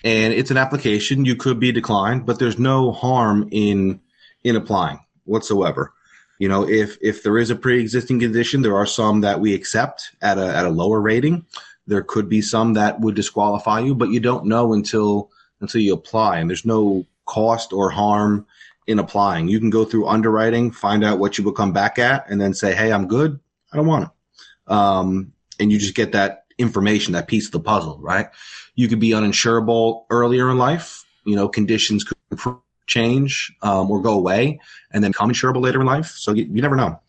[0.03, 1.27] and it's an application.
[1.27, 4.01] You could be declined, but there's no harm in
[4.43, 5.93] in applying whatsoever.
[6.39, 10.17] You know, if if there is a pre-existing condition, there are some that we accept
[10.23, 11.45] at a at a lower rating.
[11.87, 15.95] There could be some that would disqualify you, but you don't know until until you
[15.95, 18.47] apply, and there's no cost or harm
[18.87, 19.49] in applying.
[19.49, 22.55] You can go through underwriting, find out what you will come back at, and then
[22.55, 23.39] say, "Hey, I'm good.
[23.73, 27.61] I don't want it," um, and you just get that information, that piece of the
[27.61, 28.29] puzzle, right?
[28.75, 31.05] You could be uninsurable earlier in life.
[31.25, 32.57] You know, conditions could
[32.87, 36.15] change um, or go away, and then become insurable later in life.
[36.17, 37.01] So you, you never know.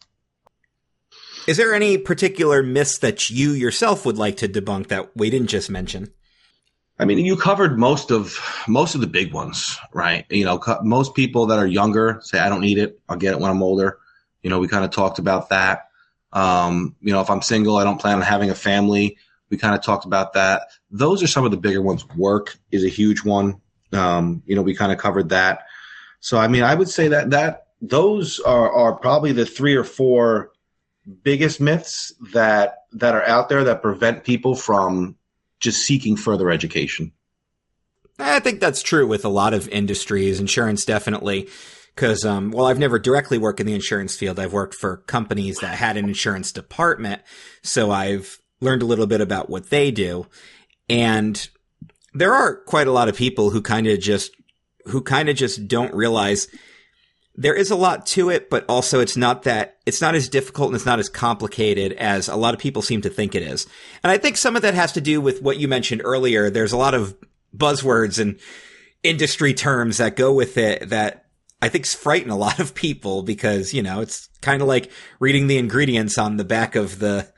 [1.48, 5.48] Is there any particular myths that you yourself would like to debunk that we didn't
[5.48, 6.14] just mention?
[7.02, 10.24] I mean, you covered most of most of the big ones, right?
[10.30, 13.00] You know, most people that are younger say, "I don't need it.
[13.10, 13.98] I'll get it when I'm older."
[14.44, 15.88] You know, we kind of talked about that.
[16.32, 19.18] Um, you know, if I'm single, I don't plan on having a family.
[19.50, 20.68] We kind of talked about that.
[20.92, 22.08] Those are some of the bigger ones.
[22.16, 23.60] Work is a huge one.
[23.92, 25.64] Um, you know, we kind of covered that.
[26.20, 29.84] So, I mean, I would say that that those are are probably the three or
[29.84, 30.52] four
[31.24, 35.16] biggest myths that that are out there that prevent people from
[35.62, 37.14] just seeking further education.
[38.20, 41.50] I think that's true with a lot of industries, insurance definitely.
[41.96, 44.40] Because, um, well, I've never directly worked in the insurance field.
[44.40, 47.22] I've worked for companies that had an insurance department.
[47.64, 50.28] So I've learned a little bit about what they do.
[50.90, 51.50] And
[52.14, 54.32] there are quite a lot of people who kind of just,
[54.86, 56.48] who kind of just don't realize
[57.36, 60.70] there is a lot to it, but also it's not that, it's not as difficult
[60.70, 63.68] and it's not as complicated as a lot of people seem to think it is.
[64.04, 66.50] And I think some of that has to do with what you mentioned earlier.
[66.50, 67.16] There's a lot of
[67.56, 68.40] buzzwords and
[69.04, 71.26] industry terms that go with it that
[71.62, 75.48] I think frighten a lot of people because, you know, it's kind of like reading
[75.48, 77.32] the ingredients on the back of the,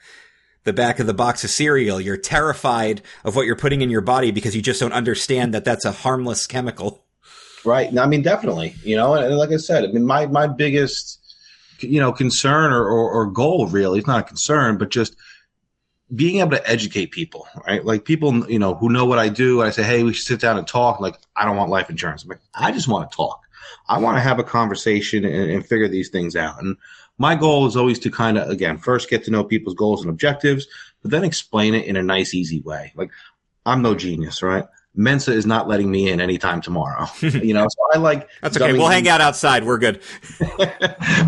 [0.64, 2.00] the back of the box of cereal.
[2.00, 5.66] You're terrified of what you're putting in your body because you just don't understand that
[5.66, 7.03] that's a harmless chemical.
[7.66, 7.98] Right.
[7.98, 8.76] I mean, definitely.
[8.84, 11.20] You know, and like I said, I mean, my my biggest,
[11.80, 15.16] you know, concern or, or, or goal really, it's not a concern, but just
[16.14, 17.84] being able to educate people, right?
[17.84, 19.62] Like people, you know, who know what I do.
[19.62, 21.00] I say, hey, we should sit down and talk.
[21.00, 22.24] Like, I don't want life insurance.
[22.24, 23.42] I'm like, I just want to talk.
[23.88, 26.62] I want to have a conversation and, and figure these things out.
[26.62, 26.78] And
[27.18, 30.10] my goal is always to kind of again first get to know people's goals and
[30.10, 30.68] objectives,
[31.02, 32.92] but then explain it in a nice, easy way.
[32.96, 33.12] Like
[33.66, 34.66] I'm no genius, right?
[34.96, 37.08] Mensa is not letting me in anytime tomorrow.
[37.22, 38.74] you know, so I like that's okay.
[38.74, 39.66] We'll hang out outside.
[39.66, 40.02] We're good.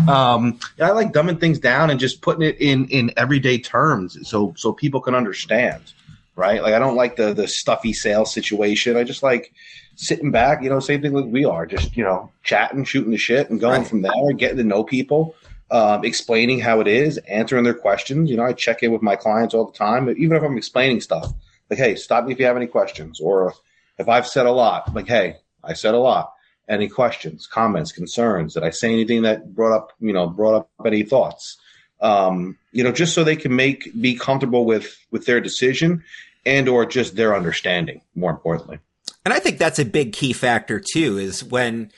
[0.08, 4.54] um, I like dumbing things down and just putting it in in everyday terms, so
[4.56, 5.92] so people can understand.
[6.36, 6.62] Right?
[6.62, 8.96] Like I don't like the the stuffy sales situation.
[8.96, 9.52] I just like
[9.96, 10.62] sitting back.
[10.62, 13.58] You know, same thing like we are, just you know, chatting, shooting the shit, and
[13.58, 13.88] going right.
[13.88, 15.34] from there, getting to know people.
[15.68, 18.30] Um, explaining how it is, answering their questions.
[18.30, 21.00] You know, I check in with my clients all the time, even if I'm explaining
[21.00, 21.32] stuff
[21.70, 23.20] like, hey, stop me if you have any questions.
[23.20, 23.54] Or
[23.98, 26.32] if I've said a lot, like, hey, I said a lot.
[26.68, 28.54] Any questions, comments, concerns?
[28.54, 31.58] Did I say anything that brought up, you know, brought up any thoughts?
[32.00, 36.02] Um, you know, just so they can make be comfortable with with their decision
[36.44, 38.80] and or just their understanding, more importantly.
[39.24, 41.92] And I think that's a big key factor too, is when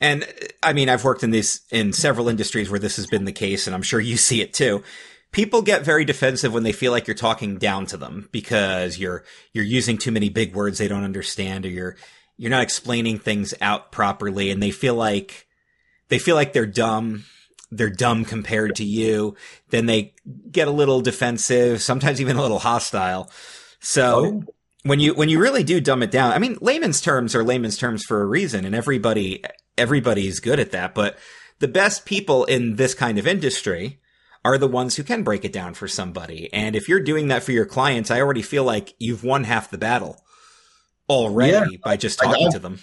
[0.00, 0.26] and
[0.64, 3.68] I mean, I've worked in this in several industries where this has been the case,
[3.68, 4.82] and I'm sure you see it too
[5.32, 9.24] people get very defensive when they feel like you're talking down to them because you're
[9.52, 11.96] you're using too many big words they don't understand or you're
[12.36, 15.46] you're not explaining things out properly and they feel like
[16.08, 17.24] they feel like they're dumb
[17.70, 19.34] they're dumb compared to you
[19.70, 20.14] then they
[20.50, 23.30] get a little defensive sometimes even a little hostile
[23.80, 24.44] so oh.
[24.84, 27.76] when you when you really do dumb it down i mean layman's terms are layman's
[27.76, 29.42] terms for a reason and everybody
[29.76, 31.18] everybody's good at that but
[31.58, 33.98] the best people in this kind of industry
[34.46, 36.48] are the ones who can break it down for somebody.
[36.52, 39.70] And if you're doing that for your clients, I already feel like you've won half
[39.70, 40.22] the battle
[41.08, 41.78] already yeah.
[41.82, 42.78] by just talking to them.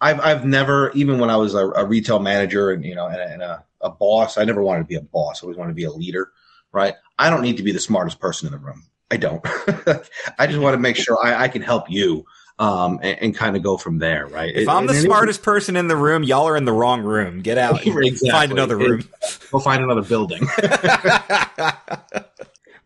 [0.00, 3.16] I've I've never even when I was a, a retail manager and you know and,
[3.20, 5.42] a, and a, a, boss, I never wanted to be a boss.
[5.42, 6.32] I always wanted to be a leader,
[6.72, 6.94] right?
[7.18, 8.82] I don't need to be the smartest person in the room.
[9.10, 9.40] I don't.
[10.38, 12.26] I just want to make sure I, I can help you
[12.58, 14.54] um, and, and kind of go from there, right?
[14.54, 17.42] If I'm the smartest person in the room, y'all are in the wrong room.
[17.42, 17.86] Get out.
[17.86, 18.30] exactly.
[18.30, 19.04] Find another room.
[19.50, 20.46] Go find another building.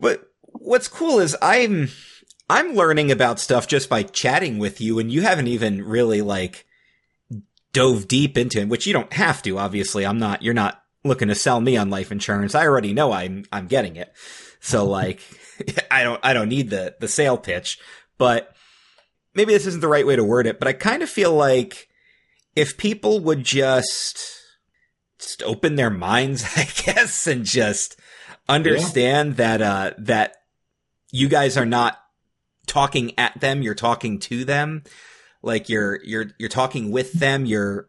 [0.01, 1.89] but what's cool is I'm
[2.49, 6.67] I'm learning about stuff just by chatting with you, and you haven't even really like
[7.73, 9.59] dove deep into it, which you don't have to.
[9.59, 10.43] Obviously, I'm not.
[10.43, 12.57] You're not looking to sell me on life insurance.
[12.57, 14.13] I already know I'm I'm getting it.
[14.59, 15.21] So like,
[15.93, 17.79] I don't I don't need the the sale pitch,
[18.19, 18.53] but
[19.35, 21.89] maybe this isn't the right way to word it, but I kind of feel like
[22.57, 24.37] if people would just
[25.19, 27.99] just open their minds, I guess, and just
[28.49, 29.35] understand yeah.
[29.35, 30.37] that uh that
[31.13, 31.99] you guys are not
[32.67, 34.85] talking at them, you're talking to them.
[35.43, 37.89] Like you're you're you're talking with them, you're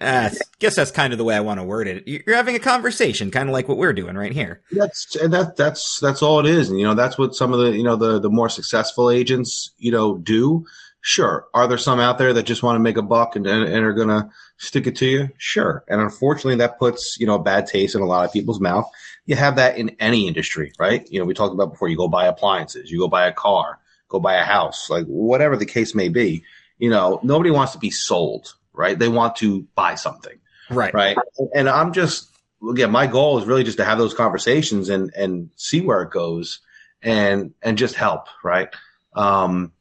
[0.00, 2.06] uh, I guess that's kind of the way I want to word it.
[2.06, 4.60] You're having a conversation, kind of like what we're doing right here.
[4.70, 7.60] That's and that that's that's all it is, and you know that's what some of
[7.60, 10.66] the you know the the more successful agents you know do.
[11.02, 13.64] Sure, are there some out there that just want to make a buck and and,
[13.64, 14.28] and are gonna
[14.58, 15.30] stick it to you?
[15.38, 18.60] Sure, and unfortunately that puts you know a bad taste in a lot of people's
[18.60, 18.88] mouth.
[19.24, 21.10] You have that in any industry, right?
[21.10, 21.88] You know we talked about before.
[21.88, 23.78] You go buy appliances, you go buy a car,
[24.08, 26.44] go buy a house, like whatever the case may be.
[26.78, 28.98] You know nobody wants to be sold right?
[28.98, 30.38] They want to buy something.
[30.70, 30.94] Right.
[30.94, 31.16] Right.
[31.54, 32.30] And I'm just
[32.68, 36.10] again, my goal is really just to have those conversations and and see where it
[36.10, 36.60] goes
[37.02, 38.68] and and just help, right?
[39.14, 39.72] Um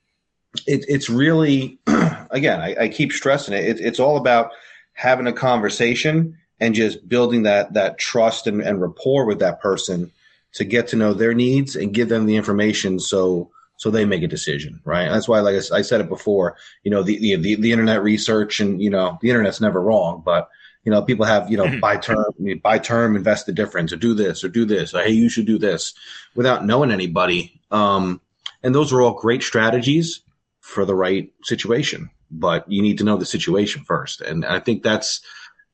[0.68, 3.66] it, it's really again, I, I keep stressing it.
[3.66, 3.80] it.
[3.80, 4.52] It's all about
[4.94, 10.12] having a conversation and just building that that trust and, and rapport with that person
[10.54, 13.50] to get to know their needs and give them the information so
[13.80, 15.08] so they make a decision, right?
[15.08, 18.82] That's why, like I, said it before, you know, the, the, the internet research and
[18.82, 20.50] you know the internet's never wrong, but
[20.84, 21.80] you know people have you know mm-hmm.
[21.80, 22.26] buy term,
[22.62, 25.46] buy term, invest the difference, or do this or do this, or hey, you should
[25.46, 25.94] do this,
[26.36, 27.62] without knowing anybody.
[27.72, 28.20] Um,
[28.62, 30.24] and those are all great strategies
[30.60, 34.84] for the right situation, but you need to know the situation first, and I think
[34.84, 35.22] that's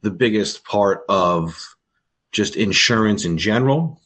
[0.03, 1.75] the biggest part of
[2.31, 3.99] just insurance in general,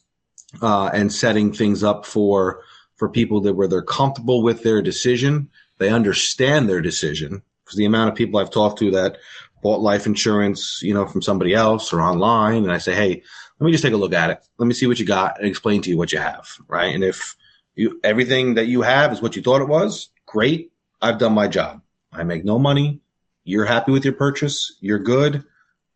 [0.62, 2.62] uh, and setting things up for
[3.00, 5.48] for people that where they're comfortable with their decision,
[5.78, 7.42] they understand their decision.
[7.64, 9.16] Because the amount of people I've talked to that
[9.62, 13.22] bought life insurance, you know, from somebody else or online, and I say, hey,
[13.58, 14.40] let me just take a look at it.
[14.58, 16.94] Let me see what you got and explain to you what you have, right?
[16.94, 17.36] And if
[17.74, 20.70] you everything that you have is what you thought it was, great.
[21.00, 21.80] I've done my job.
[22.12, 23.00] I make no money.
[23.44, 24.76] You're happy with your purchase.
[24.80, 25.42] You're good.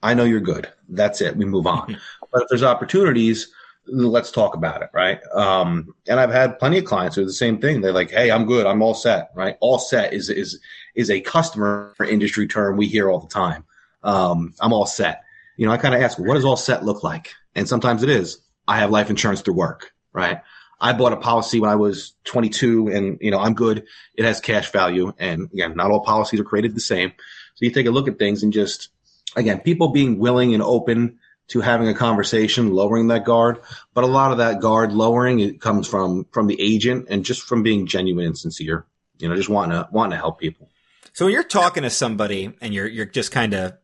[0.02, 0.72] I know you're good.
[0.88, 1.36] That's it.
[1.36, 1.98] We move on.
[2.32, 3.52] but if there's opportunities
[3.86, 5.20] let's talk about it, right?
[5.34, 7.80] Um, and I've had plenty of clients who are the same thing.
[7.80, 8.66] They're like, "Hey, I'm good.
[8.66, 9.56] I'm all set." Right?
[9.60, 10.58] All set is is
[10.94, 13.64] is a customer industry term we hear all the time.
[14.02, 15.22] Um, I'm all set.
[15.56, 18.10] You know, I kind of ask, "What does all set look like?" And sometimes it
[18.10, 20.40] is, "I have life insurance through work." Right?
[20.80, 23.84] I bought a policy when I was 22, and you know, I'm good.
[24.16, 27.12] It has cash value, and again, not all policies are created the same.
[27.54, 28.88] So you take a look at things and just,
[29.36, 31.18] again, people being willing and open
[31.48, 33.60] to having a conversation, lowering that guard.
[33.92, 37.42] But a lot of that guard lowering it comes from from the agent and just
[37.42, 38.86] from being genuine and sincere.
[39.18, 40.70] You know, just wanting to wanting to help people.
[41.12, 43.74] So when you're talking to somebody and you're you're just kind of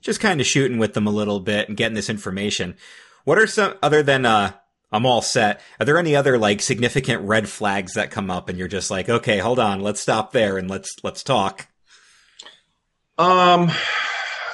[0.00, 2.76] just kind of shooting with them a little bit and getting this information,
[3.24, 4.52] what are some other than uh
[4.90, 5.60] I'm all set.
[5.78, 9.08] Are there any other like significant red flags that come up and you're just like,
[9.08, 11.68] okay, hold on, let's stop there and let's let's talk?
[13.18, 13.70] Um,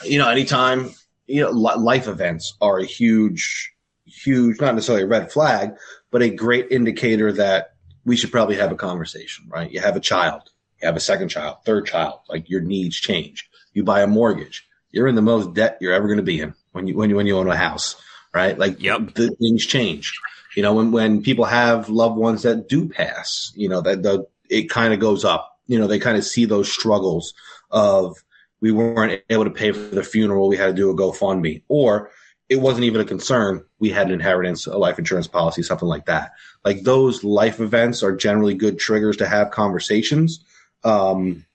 [0.05, 0.91] you know, anytime
[1.26, 3.72] you know life events are a huge,
[4.04, 5.72] huge, not necessarily a red flag,
[6.10, 9.46] but a great indicator that we should probably have a conversation.
[9.48, 9.70] Right?
[9.70, 10.42] You have a child,
[10.80, 13.48] you have a second child, third child, like your needs change.
[13.72, 16.54] You buy a mortgage, you're in the most debt you're ever going to be in
[16.72, 17.96] when you when you when you own a house
[18.34, 18.58] right?
[18.58, 19.14] Like yep.
[19.14, 20.12] the things change.
[20.56, 24.26] You know, when, when people have loved ones that do pass, you know, that the,
[24.50, 25.58] it kind of goes up.
[25.66, 27.32] You know, they kind of see those struggles
[27.70, 28.16] of
[28.64, 30.48] we weren't able to pay for the funeral.
[30.48, 32.10] We had to do a GoFundMe or
[32.48, 33.64] it wasn't even a concern.
[33.78, 36.32] We had an inheritance, a life insurance policy, something like that.
[36.64, 40.44] Like those life events are generally good triggers to have conversations.
[40.82, 41.46] Um,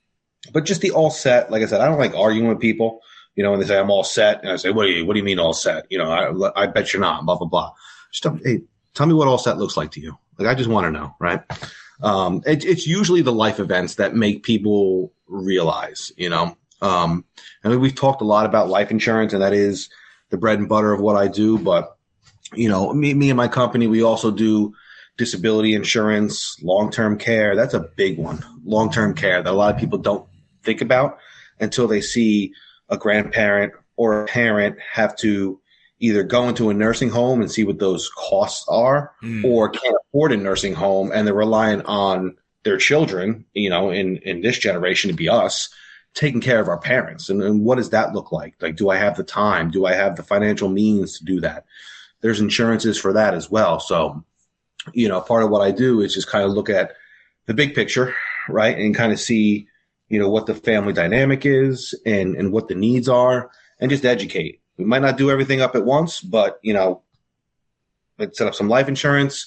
[0.53, 3.01] but just the all set, like I said, I don't like arguing with people
[3.39, 5.14] you know, and they say I'm all set, and I say, what do you what
[5.14, 5.86] do you mean all set?
[5.89, 7.26] You know, I, I bet you're not.
[7.26, 7.72] Blah blah blah.
[8.12, 10.18] Just tell, hey, tell me what all set looks like to you.
[10.38, 11.41] Like I just want to know, right?
[12.03, 16.57] Um, it, it's usually the life events that make people realize, you know.
[16.82, 17.26] Um,
[17.64, 19.90] I mean, we've talked a lot about life insurance, and that is
[20.30, 21.58] the bread and butter of what I do.
[21.58, 21.96] But
[22.54, 24.74] you know, me, me and my company, we also do
[25.18, 27.56] disability insurance, long term care.
[27.56, 28.44] That's a big one.
[28.64, 30.28] Long term care that a lot of people don't
[30.64, 31.20] think about
[31.60, 32.54] until they see
[32.90, 35.60] a grandparent or a parent have to
[36.00, 39.44] either go into a nursing home and see what those costs are mm.
[39.44, 44.18] or can't afford a nursing home and they're relying on their children, you know, in,
[44.18, 45.70] in this generation to be us
[46.14, 47.30] taking care of our parents.
[47.30, 48.55] And, and what does that look like?
[48.62, 49.72] Like, do I have the time?
[49.72, 51.66] Do I have the financial means to do that?
[52.22, 53.80] There's insurances for that as well.
[53.80, 54.24] So,
[54.93, 56.93] you know, part of what I do is just kind of look at
[57.45, 58.14] the big picture,
[58.47, 58.78] right?
[58.78, 59.68] And kind of see,
[60.10, 64.05] you know, what the family dynamic is and, and what the needs are and just
[64.05, 64.62] educate.
[64.78, 67.03] We might not do everything up at once, but, you know,
[68.18, 69.45] let's set up some life insurance,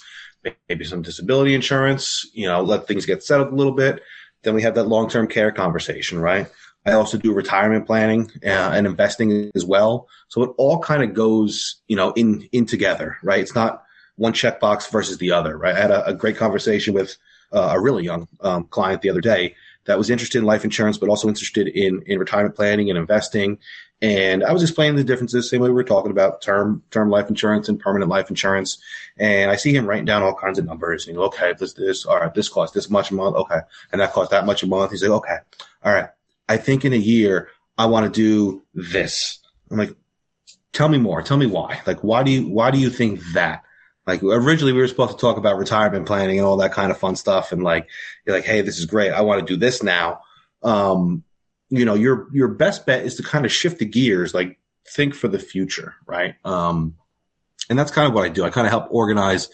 [0.69, 4.01] maybe some disability insurance, you know, let things get settled a little bit.
[4.43, 6.47] Then we have that long term care conversation, right?
[6.85, 10.09] I also do retirement planning uh, and investing as well.
[10.29, 13.41] So it all kind of goes, you know, in in together, right?
[13.41, 13.85] It's not
[14.17, 15.77] one checkbox versus the other, right?
[15.77, 17.17] I had a, a great conversation with
[17.53, 19.55] uh, a really young um, client the other day
[19.85, 23.59] that was interested in life insurance, but also interested in, in retirement planning and investing.
[24.01, 27.29] And I was explaining the differences, same way we were talking about term term life
[27.29, 28.79] insurance and permanent life insurance.
[29.17, 31.07] And I see him writing down all kinds of numbers.
[31.07, 33.61] And okay, this this all right, this costs this much a month, okay,
[33.93, 34.91] and that costs that much a month.
[34.91, 35.37] He's like, okay,
[35.85, 36.09] all right.
[36.49, 39.39] I think in a year I want to do this.
[39.71, 39.95] I'm like,
[40.73, 41.23] tell me more.
[41.23, 41.81] Tell me why.
[41.87, 43.63] Like, why do you why do you think that?
[44.07, 46.99] Like originally we were supposed to talk about retirement planning and all that kind of
[46.99, 47.53] fun stuff.
[47.53, 47.89] And like,
[48.27, 49.13] you're like, Hey, this is great.
[49.13, 50.21] I want to do this now.
[50.63, 51.25] Um,
[51.71, 55.15] you know, your, your best bet is to kind of shift the gears, like think
[55.15, 55.95] for the future.
[56.07, 56.35] Right.
[56.45, 56.97] Um,
[57.71, 58.45] and that's kind of what I do.
[58.45, 59.49] I kind of help organize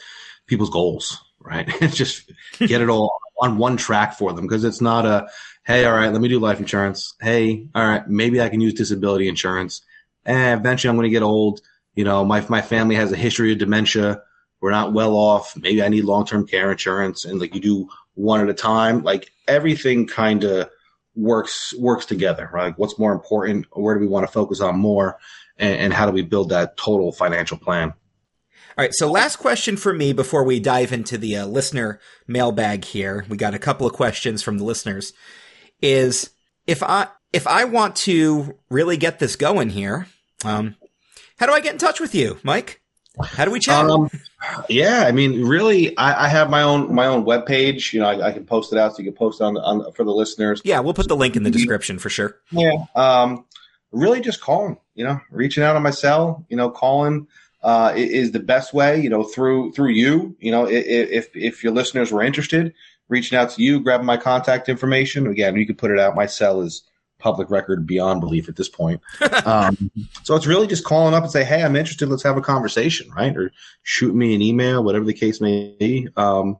[0.46, 1.68] people's goals, right?
[1.90, 5.28] just get it all on one track for them because it's not a,
[5.64, 7.14] Hey, all right, let me do life insurance.
[7.20, 9.82] Hey, all right, maybe I can use disability insurance.
[10.24, 11.60] And eventually I'm going to get old.
[11.94, 14.22] You know, my, my family has a history of dementia
[14.60, 15.56] we're not well off.
[15.56, 17.24] Maybe I need long term care insurance.
[17.24, 19.02] And like you do one at a time.
[19.02, 20.68] Like everything kind of
[21.14, 22.66] works works together, right?
[22.66, 23.66] Like what's more important?
[23.72, 25.18] Where do we want to focus on more?
[25.56, 27.90] And, and how do we build that total financial plan?
[27.90, 28.94] All right.
[28.94, 33.24] So last question for me before we dive into the uh, listener mailbag here.
[33.28, 35.12] We got a couple of questions from the listeners.
[35.80, 36.30] Is
[36.66, 40.06] if I if I want to really get this going here,
[40.44, 40.76] um,
[41.38, 42.80] how do I get in touch with you, Mike?
[43.24, 43.86] How do we chat?
[43.86, 44.10] Um,
[44.68, 47.92] yeah, I mean, really, I, I, have my own my own web page.
[47.92, 49.92] You know, I, I, can post it out so you can post it on, on
[49.92, 50.60] for the listeners.
[50.64, 52.36] Yeah, we'll put the link in the description for sure.
[52.50, 52.84] Yeah.
[52.94, 53.44] Um,
[53.92, 54.76] really, just calling.
[54.94, 56.44] You know, reaching out on my cell.
[56.48, 57.26] You know, calling
[57.62, 59.00] uh, is the best way.
[59.00, 60.36] You know, through through you.
[60.38, 62.74] You know, if if your listeners were interested,
[63.08, 65.26] reaching out to you, grabbing my contact information.
[65.26, 66.14] Again, you can put it out.
[66.14, 66.82] My cell is
[67.18, 69.00] public record beyond belief at this point.
[69.44, 69.90] Um,
[70.24, 72.08] so it's really just calling up and say, "Hey, I'm interested.
[72.08, 73.34] Let's have a conversation," right?
[73.34, 73.50] Or
[73.82, 76.08] shoot me an email, whatever the case may be.
[76.16, 76.58] Um,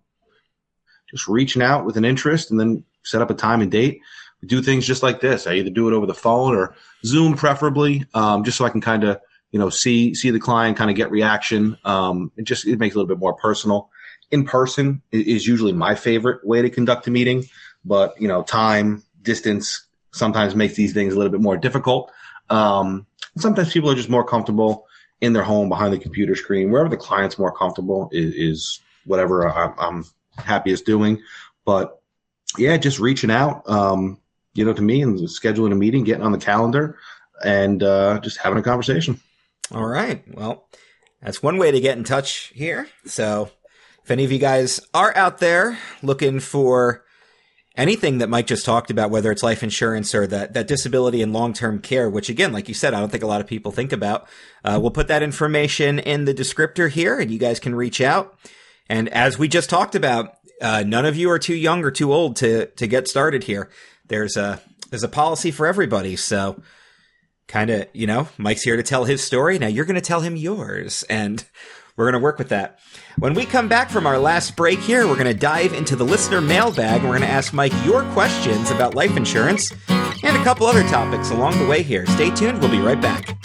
[1.11, 4.01] just reaching out with an interest, and then set up a time and date.
[4.41, 5.47] We do things just like this.
[5.47, 8.81] I either do it over the phone or Zoom, preferably, um, just so I can
[8.81, 11.77] kind of you know see see the client, kind of get reaction.
[11.85, 13.91] Um, it just it makes it a little bit more personal.
[14.31, 17.45] In person is usually my favorite way to conduct a meeting,
[17.85, 19.88] but you know, time, distance,
[20.19, 22.11] sometimes makes these things a little bit more difficult.
[22.51, 23.07] Um,
[23.37, 24.87] sometimes people are just more comfortable
[25.21, 29.49] in their home behind the computer screen, wherever the client's more comfortable is, is whatever
[29.49, 30.05] I'm, I'm
[30.37, 31.23] happiest doing.
[31.65, 32.01] But
[32.57, 34.21] yeah, just reaching out, um,
[34.55, 36.99] you know, to me and scheduling a meeting, getting on the calendar,
[37.45, 39.21] and uh, just having a conversation.
[39.73, 40.23] All right.
[40.35, 40.69] Well,
[41.23, 42.89] that's one way to get in touch here.
[43.05, 43.51] So
[44.03, 47.05] if any of you guys are out there looking for
[47.79, 51.33] anything that Mike just talked about, whether it's life insurance or that, that disability and
[51.33, 53.93] long-term care, which again, like you said, I don't think a lot of people think
[53.93, 54.29] about.
[54.65, 58.37] Uh, we'll put that information in the descriptor here and you guys can reach out.
[58.89, 62.13] And as we just talked about, uh, none of you are too young or too
[62.13, 63.71] old to, to get started here.
[64.09, 64.61] There's a,
[64.91, 66.17] there's a policy for everybody.
[66.17, 66.61] So
[67.47, 69.59] kind of, you know, Mike's here to tell his story.
[69.59, 71.45] Now you're going to tell him yours and
[71.99, 72.79] we're going to work with that.
[73.19, 76.05] When we come back from our last break here, we're going to dive into the
[76.05, 80.67] listener mailbag we're going to ask Mike your questions about life insurance and a couple
[80.67, 82.07] other topics along the way here.
[82.07, 82.61] Stay tuned.
[82.61, 83.37] We'll be right back.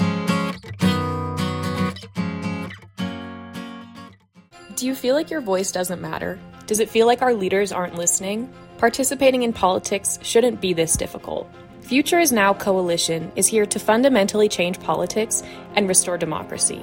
[4.75, 6.39] Do you feel like your voice doesn't matter?
[6.67, 8.53] Does it feel like our leaders aren't listening?
[8.77, 11.49] Participating in politics shouldn't be this difficult.
[11.83, 15.43] Future is Now Coalition is here to fundamentally change politics
[15.75, 16.81] and restore democracy,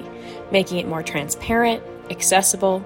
[0.52, 2.84] making it more transparent, accessible,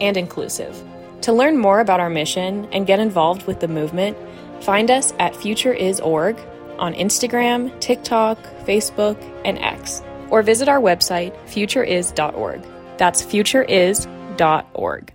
[0.00, 0.80] and inclusive.
[1.22, 4.16] To learn more about our mission and get involved with the movement,
[4.62, 6.38] find us at futureis.org
[6.78, 12.64] on Instagram, TikTok, Facebook, and X, or visit our website, futureis.org.
[12.96, 15.12] That's futureis.org.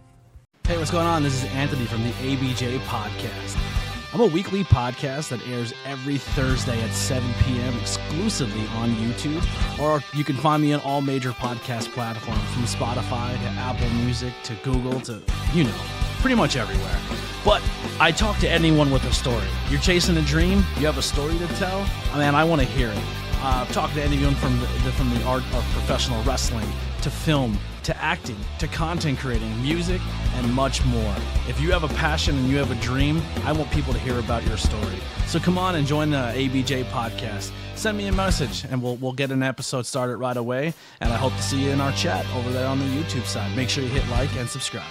[0.68, 1.24] Hey, what's going on?
[1.24, 3.71] This is Anthony from the ABJ Podcast.
[4.14, 7.74] I'm a weekly podcast that airs every Thursday at 7 p.m.
[7.80, 9.42] exclusively on YouTube,
[9.80, 14.34] or you can find me on all major podcast platforms from Spotify to Apple Music
[14.44, 15.22] to Google to,
[15.54, 15.80] you know,
[16.20, 17.00] pretty much everywhere.
[17.46, 17.64] But
[18.02, 19.48] I talk to anyone with a story.
[19.70, 21.80] You're chasing a dream, you have a story to tell,
[22.14, 23.04] man, I want to hear it.
[23.44, 26.68] Uh, talk to anyone from the, from the art of professional wrestling
[27.02, 30.02] to film to acting to content creating, music,
[30.36, 31.16] and much more.
[31.48, 34.20] If you have a passion and you have a dream, I want people to hear
[34.20, 34.98] about your story.
[35.28, 37.52] So come on and join the ABJ podcast.
[37.76, 40.74] Send me a message and we'll, we'll get an episode started right away.
[41.00, 43.56] And I hope to see you in our chat over there on the YouTube side.
[43.56, 44.86] Make sure you hit like and subscribe.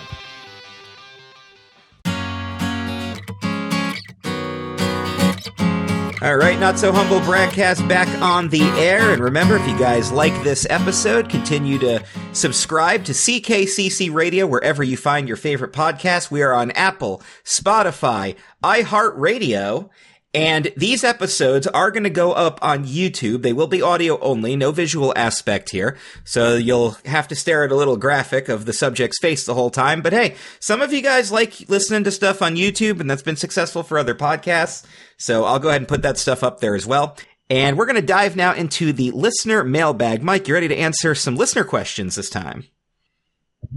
[6.23, 9.13] All right, Not So Humble BragCast back on the air.
[9.13, 12.05] And remember, if you guys like this episode, continue to
[12.35, 16.31] subscribe to CKCC Radio wherever you find your favorite podcast.
[16.31, 19.89] We are on Apple, Spotify, iHeartRadio,
[20.33, 23.43] and these episodes are going to go up on YouTube.
[23.43, 25.97] They will be audio only, no visual aspect here.
[26.25, 29.71] So you'll have to stare at a little graphic of the subject's face the whole
[29.71, 30.03] time.
[30.03, 33.35] But hey, some of you guys like listening to stuff on YouTube and that's been
[33.35, 34.87] successful for other podcasts.
[35.17, 37.17] So I'll go ahead and put that stuff up there as well.
[37.49, 40.23] And we're going to dive now into the listener mailbag.
[40.23, 42.65] Mike, you ready to answer some listener questions this time?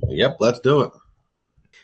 [0.07, 0.91] Yep, let's do it.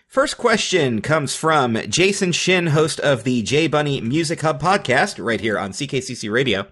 [0.09, 5.39] First question comes from Jason Shin, host of the J Bunny Music Hub podcast, right
[5.39, 6.65] here on CKCC Radio.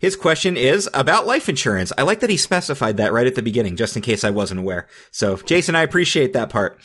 [0.00, 1.92] His question is about life insurance.
[1.98, 4.60] I like that he specified that right at the beginning, just in case I wasn't
[4.60, 4.88] aware.
[5.10, 6.80] So, Jason, I appreciate that part.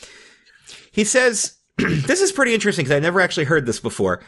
[0.92, 4.22] He says, this is pretty interesting because I never actually heard this before.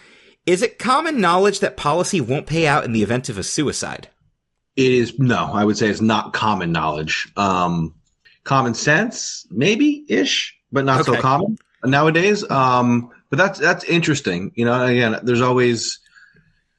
[0.46, 4.08] Is it common knowledge that policy won't pay out in the event of a suicide?
[4.78, 7.30] It is no, I would say it's not common knowledge.
[7.36, 7.96] Um,
[8.46, 11.16] common sense, maybe ish but not okay.
[11.16, 12.50] so common nowadays.
[12.50, 14.52] Um, but that's that's interesting.
[14.56, 16.00] You know, again, there's always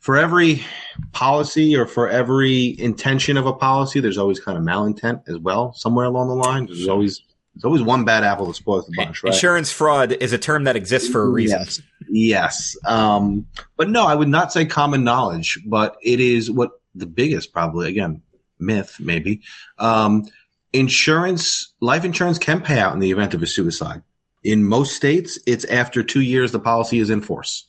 [0.01, 0.65] for every
[1.13, 5.73] policy or for every intention of a policy, there's always kind of malintent as well
[5.75, 6.67] somewhere along the line.
[6.67, 7.23] There's always
[7.55, 9.33] there's always one bad apple that spoils the bunch, right?
[9.33, 11.61] Insurance fraud is a term that exists for a reason.
[11.61, 12.77] Yes, yes.
[12.85, 17.53] Um, but no, I would not say common knowledge, but it is what the biggest
[17.53, 18.23] probably again
[18.59, 19.41] myth maybe
[19.79, 20.27] um,
[20.73, 24.03] insurance, life insurance can pay out in the event of a suicide.
[24.43, 27.67] In most states, it's after two years the policy is in force.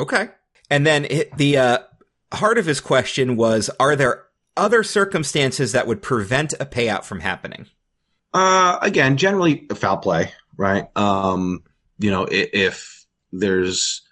[0.00, 0.28] Okay.
[0.70, 1.78] And then it, the uh,
[2.32, 4.24] heart of his question was Are there
[4.56, 7.66] other circumstances that would prevent a payout from happening?
[8.32, 10.86] Uh, again, generally foul play, right?
[10.96, 11.64] Um,
[11.98, 14.02] you know, if, if there's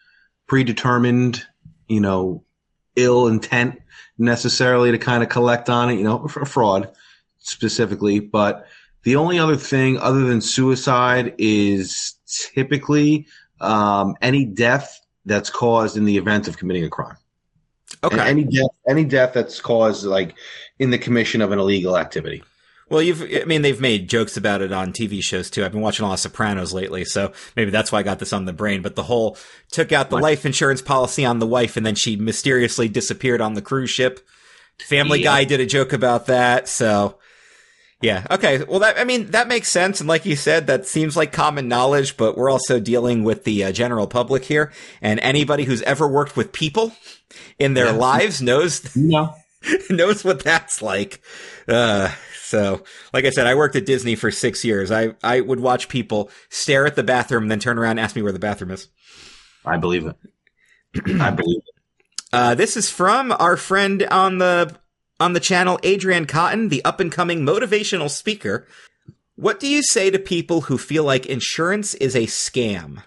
[0.46, 1.46] predetermined,
[1.88, 2.44] you know,
[2.96, 3.80] ill intent
[4.18, 6.92] necessarily to kind of collect on it, you know, fraud
[7.41, 8.66] specifically, but
[9.03, 13.26] the only other thing other than suicide is typically
[13.61, 17.16] um, any death that's caused in the event of committing a crime.
[18.03, 18.18] Okay.
[18.18, 20.34] And any death, any death that's caused like
[20.78, 22.43] in the commission of an illegal activity.
[22.88, 25.64] Well, you've, I mean, they've made jokes about it on TV shows too.
[25.64, 28.32] I've been watching a lot of Sopranos lately, so maybe that's why I got this
[28.32, 28.82] on the brain.
[28.82, 29.36] But the whole
[29.70, 30.24] took out the what?
[30.24, 34.26] life insurance policy on the wife and then she mysteriously disappeared on the cruise ship.
[34.80, 36.66] Family Guy did a joke about that.
[36.68, 37.18] So
[38.03, 38.26] Yeah.
[38.30, 38.62] Okay.
[38.64, 41.68] Well, that I mean that makes sense, and like you said, that seems like common
[41.68, 42.16] knowledge.
[42.16, 44.72] But we're also dealing with the uh, general public here,
[45.03, 46.92] and anybody who's ever worked with people
[47.59, 47.92] in their Yeah.
[47.92, 49.34] lives knows No.
[49.90, 51.20] knows what that's like.
[51.68, 52.11] Uh,
[52.42, 52.82] so,
[53.12, 54.90] like I said, I worked at Disney for six years.
[54.90, 58.16] I I would watch people stare at the bathroom, and then turn around and ask
[58.16, 58.88] me where the bathroom is.
[59.66, 60.16] I believe it.
[61.20, 61.74] I believe it.
[62.32, 64.74] Uh, this is from our friend on the
[65.20, 68.66] on the channel, Adrian Cotton, the up and coming motivational speaker.
[69.36, 73.02] What do you say to people who feel like insurance is a scam?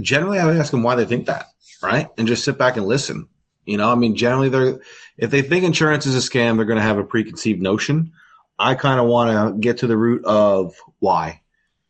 [0.00, 1.46] generally I would ask them why they think that,
[1.82, 2.08] right?
[2.18, 3.28] And just sit back and listen.
[3.64, 4.80] You know, I mean, generally they're,
[5.16, 8.12] if they think insurance is a scam, they're going to have a preconceived notion.
[8.58, 11.40] I kind of want to get to the root of why.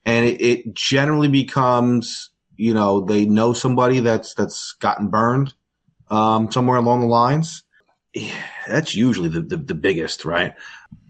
[0.05, 5.55] And it, it generally becomes, you know, they know somebody that's, that's gotten burned,
[6.11, 7.65] um, somewhere along the lines.
[8.69, 10.55] That's usually the, the, the biggest, right?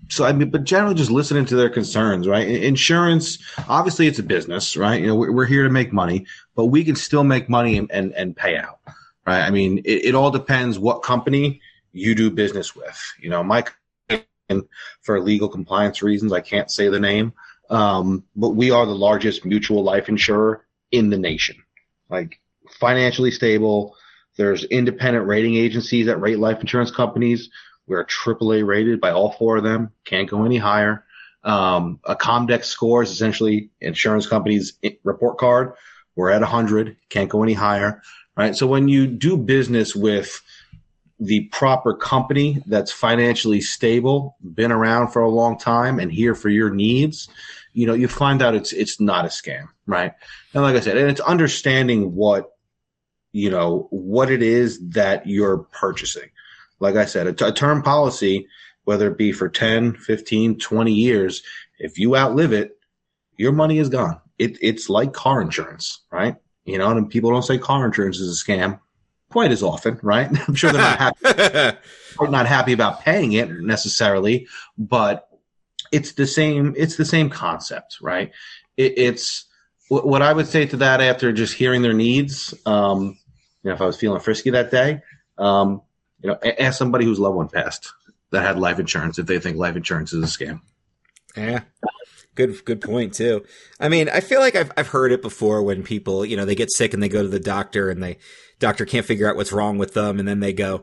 [0.08, 2.46] So I mean, but generally just listening to their concerns, right?
[2.46, 3.38] Insurance,
[3.68, 5.00] obviously it's a business, right?
[5.00, 8.12] You know, we're, here to make money but we can still make money and, and,
[8.12, 8.78] and pay out,
[9.26, 9.42] right?
[9.42, 11.60] I mean, it, it all depends what company
[11.92, 13.00] you do business with.
[13.20, 13.64] You know, my
[14.08, 14.68] company,
[15.02, 17.32] for legal compliance reasons, I can't say the name,
[17.70, 21.56] um, but we are the largest mutual life insurer in the nation.
[22.08, 22.40] Like
[22.70, 23.96] financially stable.
[24.36, 27.50] There's independent rating agencies that rate life insurance companies.
[27.86, 29.92] We're AAA rated by all four of them.
[30.04, 31.04] Can't go any higher.
[31.44, 34.72] Um, a Comdex score is essentially insurance company's
[35.02, 35.74] report card.
[36.16, 38.02] We're at 100, can't go any higher,
[38.36, 38.56] right?
[38.56, 40.40] So when you do business with
[41.20, 46.48] the proper company that's financially stable, been around for a long time and here for
[46.48, 47.28] your needs,
[47.72, 50.12] you know, you find out it's it's not a scam, right?
[50.54, 52.53] And like I said, and it's understanding what
[53.34, 56.30] you know, what it is that you're purchasing.
[56.80, 58.46] Like I said, a, t- a term policy,
[58.84, 61.42] whether it be for 10, 15, 20 years,
[61.78, 62.78] if you outlive it,
[63.36, 66.36] your money is gone it, it's like car insurance, right?
[66.64, 68.80] You know, and people don't say car insurance is a scam
[69.30, 70.28] quite as often, right?
[70.48, 71.78] I'm sure they're not happy,
[72.20, 75.28] not happy about paying it necessarily, but
[75.92, 76.74] it's the same.
[76.76, 78.32] It's the same concept, right?
[78.76, 79.44] It, it's
[79.88, 82.54] what, what I would say to that after just hearing their needs.
[82.66, 83.18] Um,
[83.64, 85.00] you know, if I was feeling frisky that day,
[85.38, 85.82] um,
[86.20, 87.92] you know, ask somebody whose loved one passed
[88.30, 90.60] that had life insurance if they think life insurance is a scam.
[91.36, 91.60] Yeah.
[92.36, 93.44] Good, good point too.
[93.78, 96.54] I mean, I feel like I've I've heard it before when people, you know, they
[96.56, 98.18] get sick and they go to the doctor and they
[98.58, 100.82] doctor can't figure out what's wrong with them, and then they go,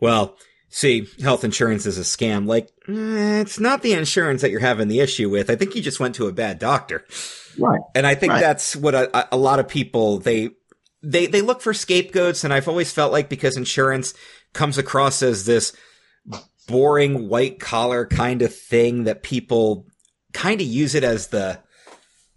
[0.00, 0.38] "Well,
[0.70, 4.88] see, health insurance is a scam." Like, eh, it's not the insurance that you're having
[4.88, 5.50] the issue with.
[5.50, 7.04] I think you just went to a bad doctor,
[7.58, 7.80] Right.
[7.94, 8.40] and I think Right.
[8.40, 10.50] that's what a, a lot of people they
[11.08, 14.12] they they look for scapegoats, and I've always felt like because insurance
[14.52, 15.72] comes across as this
[16.66, 19.86] boring white collar kind of thing that people
[20.32, 21.60] kind of use it as the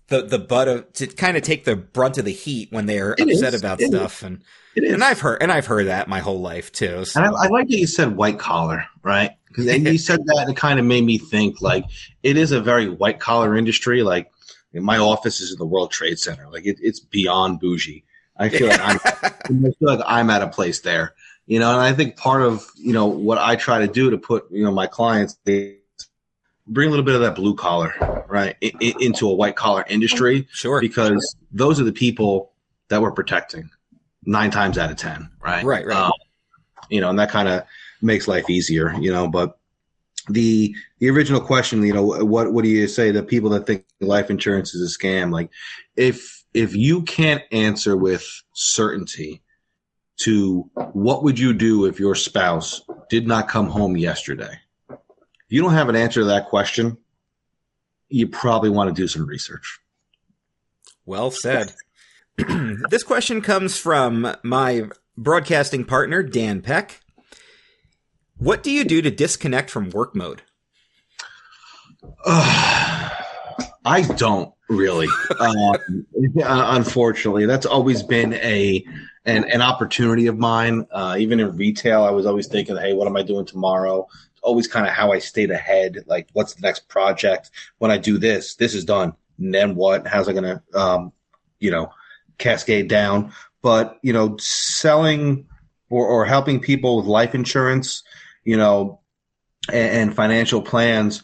[0.08, 3.14] the the butt of to kind of take the brunt of the heat when they're
[3.18, 3.62] It upset is.
[3.62, 3.90] about It is.
[3.90, 4.44] stuff and
[4.76, 7.06] and I've heard and I've heard that my whole life too.
[7.06, 7.20] So.
[7.22, 9.32] And I, I like that you said white collar, right?
[9.50, 11.84] Because you said that, and it kind of made me think like
[12.22, 14.04] it is a very white collar industry.
[14.04, 14.32] Like
[14.76, 16.48] my office is in the World Trade Center.
[16.52, 18.06] Like it, it's beyond bougie.
[18.40, 21.14] I feel like I'm, I feel like I'm at a place there,
[21.46, 21.72] you know.
[21.72, 24.64] And I think part of you know what I try to do to put you
[24.64, 27.92] know my clients bring a little bit of that blue collar
[28.28, 30.80] right i i into a white collar industry Sure.
[30.80, 32.52] because those are the people
[32.90, 33.70] that we're protecting
[34.26, 35.64] nine times out of ten, right?
[35.64, 35.98] Right, right.
[35.98, 36.12] Um,
[36.90, 37.64] you know, and that kind of
[38.02, 39.28] makes life easier, you know.
[39.28, 39.58] But
[40.28, 43.86] the the original question, you know, what what do you say to people that think
[44.00, 45.32] life insurance is a scam?
[45.32, 45.50] Like,
[45.96, 49.42] if if you can't answer with certainty
[50.18, 54.60] to what would you do if your spouse did not come home yesterday?
[54.90, 54.98] If
[55.50, 56.98] you don't have an answer to that question,
[58.10, 59.80] you probably want to do some research.
[61.06, 61.74] Well said.
[62.90, 67.02] this question comes from my broadcasting partner Dan Peck.
[68.38, 70.44] What do you do to disconnect from work mode?
[72.26, 75.08] I don't really.
[75.40, 76.06] Um,
[76.44, 78.84] unfortunately, that's always been a
[79.26, 80.86] an, an opportunity of mine.
[80.92, 84.42] Uh, even in retail, I was always thinking, "Hey, what am I doing tomorrow?" It's
[84.42, 86.00] always kind of how I stayed ahead.
[86.08, 87.52] Like, what's the next project?
[87.78, 89.14] When I do this, this is done.
[89.38, 90.06] And then what?
[90.06, 91.14] How's it going to, um,
[91.60, 91.90] you know,
[92.38, 93.32] cascade down?
[93.62, 95.48] But you know, selling
[95.90, 98.04] or, or helping people with life insurance,
[98.44, 99.00] you know,
[99.72, 101.24] and, and financial plans,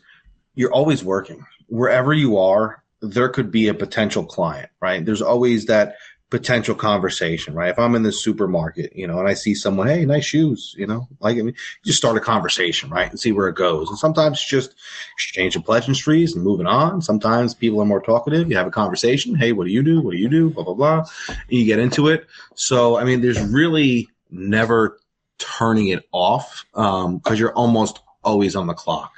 [0.54, 5.06] you're always working wherever you are, there could be a potential client, right?
[5.06, 5.96] There's always that
[6.32, 7.70] potential conversation, right?
[7.70, 10.88] If I'm in the supermarket, you know, and I see someone, hey, nice shoes, you
[10.88, 13.90] know, like I mean, just start a conversation, right, and see where it goes.
[13.90, 14.76] And sometimes just
[15.14, 17.02] exchanging pleasantries and moving on.
[17.02, 18.50] Sometimes people are more talkative.
[18.50, 19.36] You have a conversation.
[19.36, 20.02] Hey, what do you do?
[20.02, 20.50] What do you do?
[20.50, 21.06] Blah blah blah.
[21.30, 22.26] And you get into it.
[22.56, 25.00] So I mean, there's really never
[25.38, 29.14] turning it off because um, you're almost always on the clock.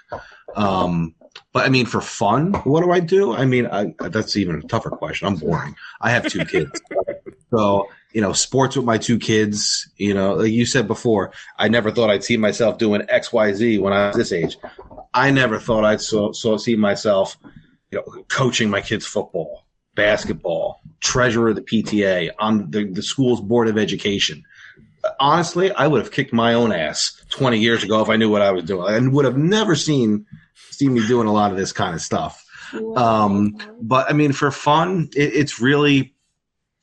[0.55, 1.15] Um,
[1.53, 3.33] but I mean, for fun, what do I do?
[3.33, 5.27] I mean, I, that's even a tougher question.
[5.27, 5.75] I'm boring.
[6.01, 6.81] I have two kids.
[7.51, 11.67] so, you know, sports with my two kids, you know, like you said before, I
[11.67, 14.57] never thought I'd see myself doing X, Y, Z when I was this age.
[15.13, 17.37] I never thought I'd so, so see myself,
[17.91, 19.65] you know, coaching my kids football,
[19.95, 24.43] basketball, treasurer of the PTA on the, the school's board of education
[25.19, 28.41] honestly, I would have kicked my own ass 20 years ago if I knew what
[28.41, 30.25] I was doing and would have never seen
[30.77, 32.45] see me doing a lot of this kind of stuff.
[32.95, 36.13] Um, but I mean, for fun, it, it's really,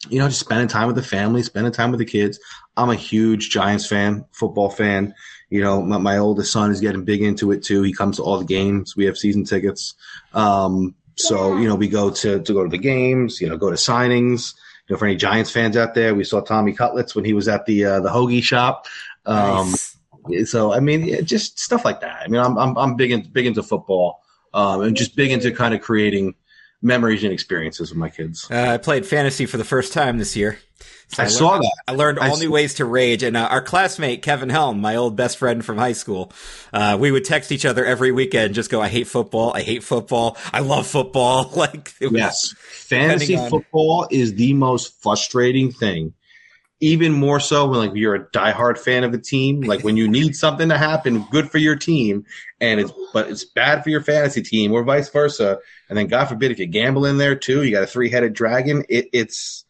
[0.08, 2.38] you know, just spending time with the family, spending time with the kids.
[2.76, 5.14] I'm a huge Giants fan, football fan.
[5.50, 7.82] You know, my, my oldest son is getting big into it too.
[7.82, 8.96] He comes to all the games.
[8.96, 9.94] We have season tickets.
[10.32, 13.70] Um, so, you know, we go to, to go to the games, you know, go
[13.70, 14.54] to signings.
[14.88, 17.46] You know, for any Giants fans out there, we saw Tommy Cutlets when he was
[17.46, 18.86] at the, uh, the hoagie shop.
[19.24, 19.93] Um, nice
[20.44, 22.22] so I mean, just stuff like that.
[22.24, 24.20] I mean, I'm I'm, I'm big into big into football,
[24.52, 26.34] um, and just big into kind of creating
[26.82, 28.48] memories and experiences with my kids.
[28.50, 30.58] Uh, I played fantasy for the first time this year.
[31.08, 31.72] So I, I, saw that.
[31.88, 34.96] I learned all I new ways to rage, and uh, our classmate Kevin Helm, my
[34.96, 36.32] old best friend from high school,
[36.72, 39.52] uh, we would text each other every weekend, just go, "I hate football.
[39.54, 40.36] I hate football.
[40.52, 43.50] I love football." like, yes, fantasy on...
[43.50, 46.14] football is the most frustrating thing
[46.80, 49.62] even more so when like you're a diehard fan of a team.
[49.62, 52.24] Like when you need something to happen good for your team,
[52.60, 55.58] and it's but it's bad for your fantasy team, or vice versa.
[55.88, 58.34] And then God forbid if you gamble in there too, you got a three headed
[58.34, 58.84] dragon.
[58.88, 59.64] It, it's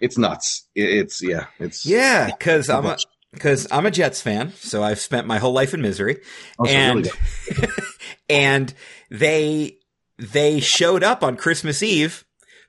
[0.00, 0.66] it's nuts.
[0.74, 2.26] It, it's yeah, it's yeah.
[2.26, 2.98] Because I'm a
[3.32, 6.20] because I'm a Jets fan, so I've spent my whole life in misery,
[6.58, 7.08] oh, and
[7.50, 7.68] really
[8.28, 8.74] and
[9.10, 9.78] they
[10.18, 12.24] they showed up on Christmas Eve.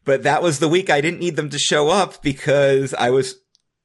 [0.05, 3.35] But that was the week I didn't need them to show up because I was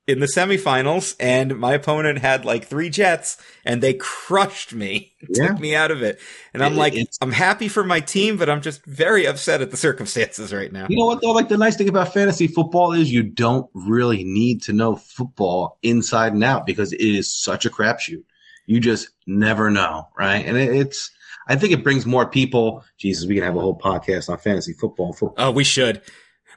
[0.08, 5.48] in the semifinals and my opponent had like three jets and they crushed me, yeah.
[5.48, 6.18] took me out of it.
[6.54, 9.70] And I'm like, it's, I'm happy for my team, but I'm just very upset at
[9.70, 10.86] the circumstances right now.
[10.88, 11.32] You know what though?
[11.32, 15.78] Like the nice thing about fantasy football is you don't really need to know football
[15.82, 18.24] inside and out because it is such a crapshoot.
[18.64, 20.44] You just never know, right?
[20.44, 21.10] And it, it's,
[21.48, 22.82] I think it brings more people.
[22.96, 25.12] Jesus, we can have a whole podcast on fantasy football.
[25.12, 25.48] football.
[25.48, 26.00] Oh, we should.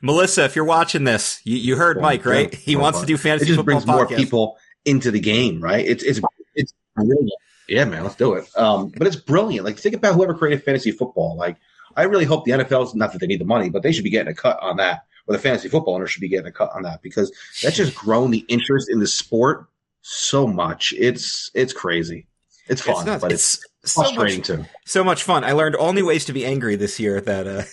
[0.02, 2.54] Melissa, if you're watching this, you, you heard yeah, Mike, right?
[2.54, 3.56] He wants to do fantasy.
[3.56, 3.74] Football.
[3.74, 5.86] It just brings more people into the game, right?
[5.86, 6.20] It's it's
[6.56, 7.32] it's brilliant.
[7.68, 8.50] Yeah, man, let's do it.
[8.58, 9.66] Um, but it's brilliant.
[9.66, 11.38] Like think about whoever created fantasy football.
[11.38, 11.58] Like
[11.96, 14.10] I really hope the NFL's not that they need the money, but they should be
[14.10, 15.06] getting a cut on that.
[15.28, 17.32] Or the fantasy football owner should be getting a cut on that because
[17.62, 19.68] that's just grown the interest in the sport
[20.02, 20.94] so much.
[20.98, 22.28] It's it's crazy.
[22.68, 24.76] It's fun, it's but it's, it's frustrating so much, too.
[24.86, 25.44] So much fun.
[25.44, 27.64] I learned all new ways to be angry this year that uh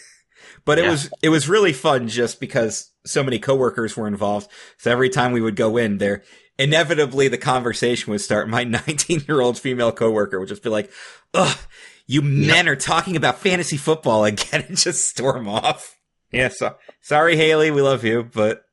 [0.68, 0.90] but it yeah.
[0.90, 4.50] was it was really fun just because so many coworkers were involved.
[4.76, 6.22] So every time we would go in there,
[6.58, 8.50] inevitably the conversation would start.
[8.50, 10.90] My 19 year old female coworker would just be like,
[11.32, 11.56] "Ugh,
[12.06, 15.96] you men are talking about fantasy football again," and just storm off.
[16.30, 18.64] Yeah, so sorry, Haley, we love you, but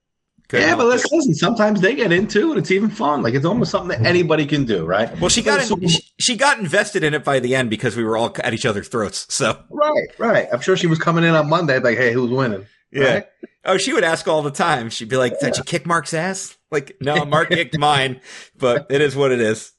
[0.54, 1.34] yeah, but let's listen.
[1.34, 2.58] Sometimes they get into it.
[2.58, 3.24] It's even fun.
[3.24, 5.20] Like it's almost something that anybody can do, right?
[5.20, 8.04] Well, she got in, she, she got invested in it by the end because we
[8.04, 9.34] were all at each other's throats.
[9.34, 10.48] So right, right.
[10.52, 13.14] I'm sure she was coming in on Monday like, "Hey, who's winning?" Yeah.
[13.14, 13.26] Right?
[13.66, 14.90] Oh, she would ask all the time.
[14.90, 15.50] She'd be like, yeah.
[15.50, 18.22] "Did you kick Mark's ass?" Like, no, Mark kicked mine,
[18.58, 19.72] but it is what it is.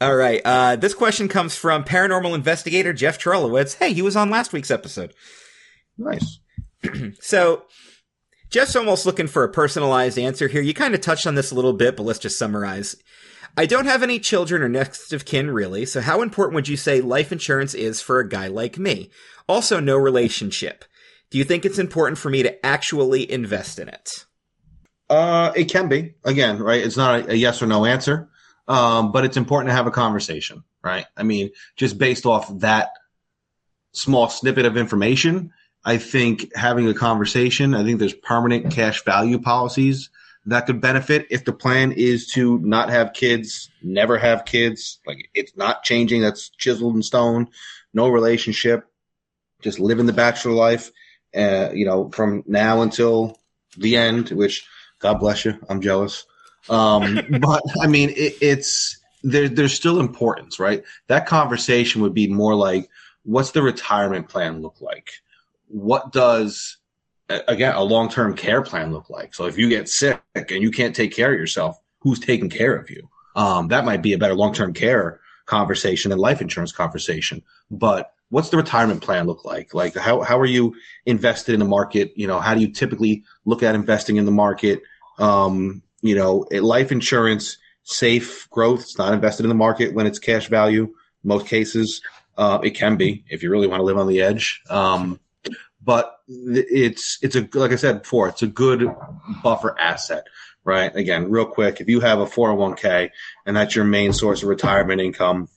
[0.00, 0.40] All right.
[0.44, 3.76] Uh, this question comes from paranormal investigator Jeff Trolowitz.
[3.78, 5.12] Hey, he was on last week's episode.
[5.96, 6.38] Nice.
[7.20, 7.64] so
[8.50, 10.62] Jeff's almost looking for a personalized answer here.
[10.62, 12.96] You kind of touched on this a little bit, but let's just summarize.
[13.56, 16.76] I don't have any children or next of kin really, so how important would you
[16.76, 19.10] say life insurance is for a guy like me?
[19.48, 20.84] Also, no relationship.
[21.30, 24.26] Do you think it's important for me to actually invest in it?
[25.10, 26.14] Uh, it can be.
[26.24, 26.82] Again, right?
[26.82, 28.28] It's not a, a yes or no answer,
[28.66, 31.06] um, but it's important to have a conversation, right?
[31.16, 32.90] I mean, just based off that
[33.92, 35.52] small snippet of information,
[35.88, 40.10] I think having a conversation, I think there's permanent cash value policies
[40.44, 45.00] that could benefit if the plan is to not have kids, never have kids.
[45.06, 46.20] Like it's not changing.
[46.20, 47.48] That's chiseled in stone.
[47.94, 48.84] No relationship.
[49.62, 50.90] Just living the bachelor life,
[51.34, 53.38] uh, you know, from now until
[53.78, 54.66] the end, which
[54.98, 55.58] God bless you.
[55.70, 56.26] I'm jealous.
[56.68, 60.84] Um, but I mean, it, it's there, there's still importance, right?
[61.06, 62.90] That conversation would be more like,
[63.22, 65.12] what's the retirement plan look like?
[65.68, 66.78] What does
[67.28, 69.34] again a long-term care plan look like?
[69.34, 72.76] So if you get sick and you can't take care of yourself, who's taking care
[72.76, 73.08] of you?
[73.36, 77.42] Um, that might be a better long-term care conversation than life insurance conversation.
[77.70, 79.74] But what's the retirement plan look like?
[79.74, 80.74] Like how how are you
[81.06, 82.12] invested in the market?
[82.16, 84.82] You know, how do you typically look at investing in the market?
[85.18, 88.80] Um, you know, life insurance, safe growth.
[88.80, 90.94] It's not invested in the market when it's cash value.
[91.24, 92.00] Most cases,
[92.36, 94.62] uh, it can be if you really want to live on the edge.
[94.70, 95.18] Um,
[95.88, 98.94] but it's it's a like I said before, it's a good
[99.42, 100.26] buffer asset,
[100.62, 100.94] right?
[100.94, 103.08] Again, real quick, if you have a 401k
[103.46, 105.48] and that's your main source of retirement income,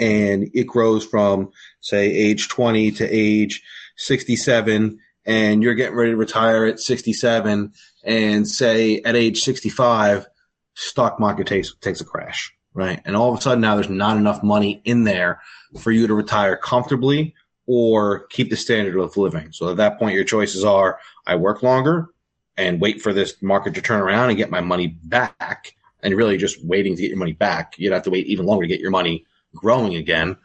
[0.00, 1.52] and it grows from
[1.82, 3.62] say age 20 to age
[3.96, 7.72] 67 and you're getting ready to retire at 67
[8.02, 10.26] and say at age 65
[10.74, 14.16] stock market takes takes a crash right and all of a sudden now there's not
[14.16, 15.40] enough money in there
[15.78, 17.36] for you to retire comfortably
[17.72, 19.52] or keep the standard of living.
[19.52, 20.98] So at that point your choices are
[21.28, 22.08] i work longer
[22.56, 26.36] and wait for this market to turn around and get my money back and really
[26.36, 27.78] just waiting to get your money back.
[27.78, 29.24] You'd have to wait even longer to get your money
[29.54, 30.36] growing again.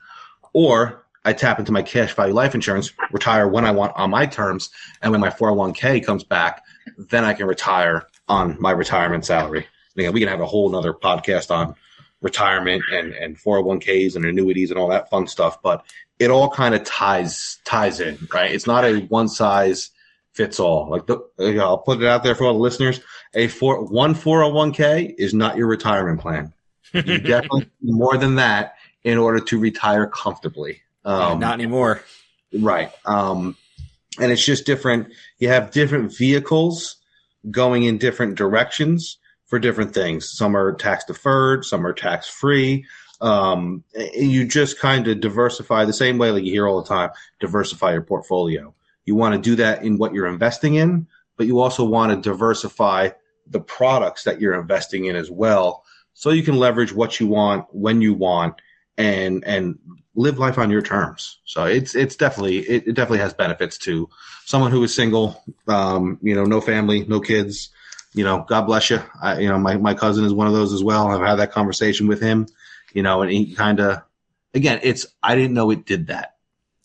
[0.54, 4.28] Or I tap into my cash value life insurance, retire when I want on my
[4.28, 4.70] terms,
[5.02, 6.64] and when my 401k comes back,
[7.10, 9.66] then I can retire on my retirement salary.
[9.98, 11.74] again, we can have a whole nother podcast on
[12.22, 15.86] retirement and, and 401ks and annuities and all that fun stuff, but
[16.20, 18.52] it all kind of ties ties in, right?
[18.52, 19.92] It's not a one size
[20.34, 20.90] fits all.
[20.90, 21.20] Like the,
[21.62, 23.00] I'll put it out there for all the listeners.
[23.34, 26.54] A four one 401k is not your retirement plan.
[26.94, 30.82] You definitely more than that in order to retire comfortably.
[31.04, 32.02] Um, yeah, not anymore.
[32.54, 32.92] Right.
[33.06, 33.56] Um,
[34.20, 35.14] and it's just different.
[35.40, 36.98] You have different vehicles
[37.52, 40.30] going in different directions for different things.
[40.30, 42.86] Some are tax deferred, some are tax free.
[43.22, 47.12] Um, you just kind of diversify the same way, like you hear all the time,
[47.40, 48.74] diversify your portfolio.
[49.06, 51.08] You want to do that in what you're investing in,
[51.38, 53.10] but you also want to diversify
[53.48, 55.84] the products that you're investing in as well.
[56.14, 58.56] So you can leverage what you want when you want
[58.98, 59.78] and and
[60.16, 61.40] live life on your terms.
[61.46, 64.10] So it's it's definitely it, it definitely has benefits to
[64.46, 67.70] someone who is single, um, you know, no family, no kids.
[68.16, 69.02] You know, God bless you.
[69.22, 71.10] I, you know, my my cousin is one of those as well.
[71.10, 72.48] I've had that conversation with him.
[72.94, 74.02] You know, and he kind of,
[74.54, 76.38] again, it's I didn't know it did that.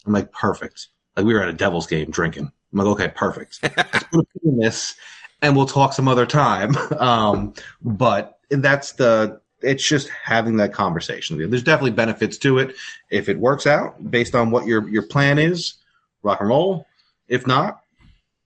[0.04, 0.88] I'm like perfect.
[1.16, 2.50] Like we were at a Devils game drinking.
[2.72, 3.60] I'm like, okay, perfect.
[3.62, 4.96] Let's put in this,
[5.40, 6.76] and we'll talk some other time.
[7.00, 11.38] Um, but that's the it's just having that conversation.
[11.38, 12.74] There's definitely benefits to it
[13.10, 15.74] if it works out based on what your your plan is.
[16.22, 16.86] Rock and roll.
[17.28, 17.79] If not,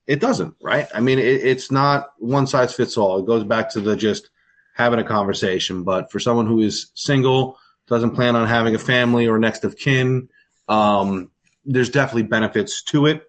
[0.06, 0.54] it doesn't.
[0.60, 0.88] Right?
[0.94, 3.18] I mean, it, it's not one size fits all.
[3.18, 4.30] It goes back to the just
[4.74, 5.84] having a conversation.
[5.84, 9.76] But for someone who is single, doesn't plan on having a family or next of
[9.76, 10.28] kin,
[10.68, 11.30] um,
[11.64, 13.22] there's definitely benefits to it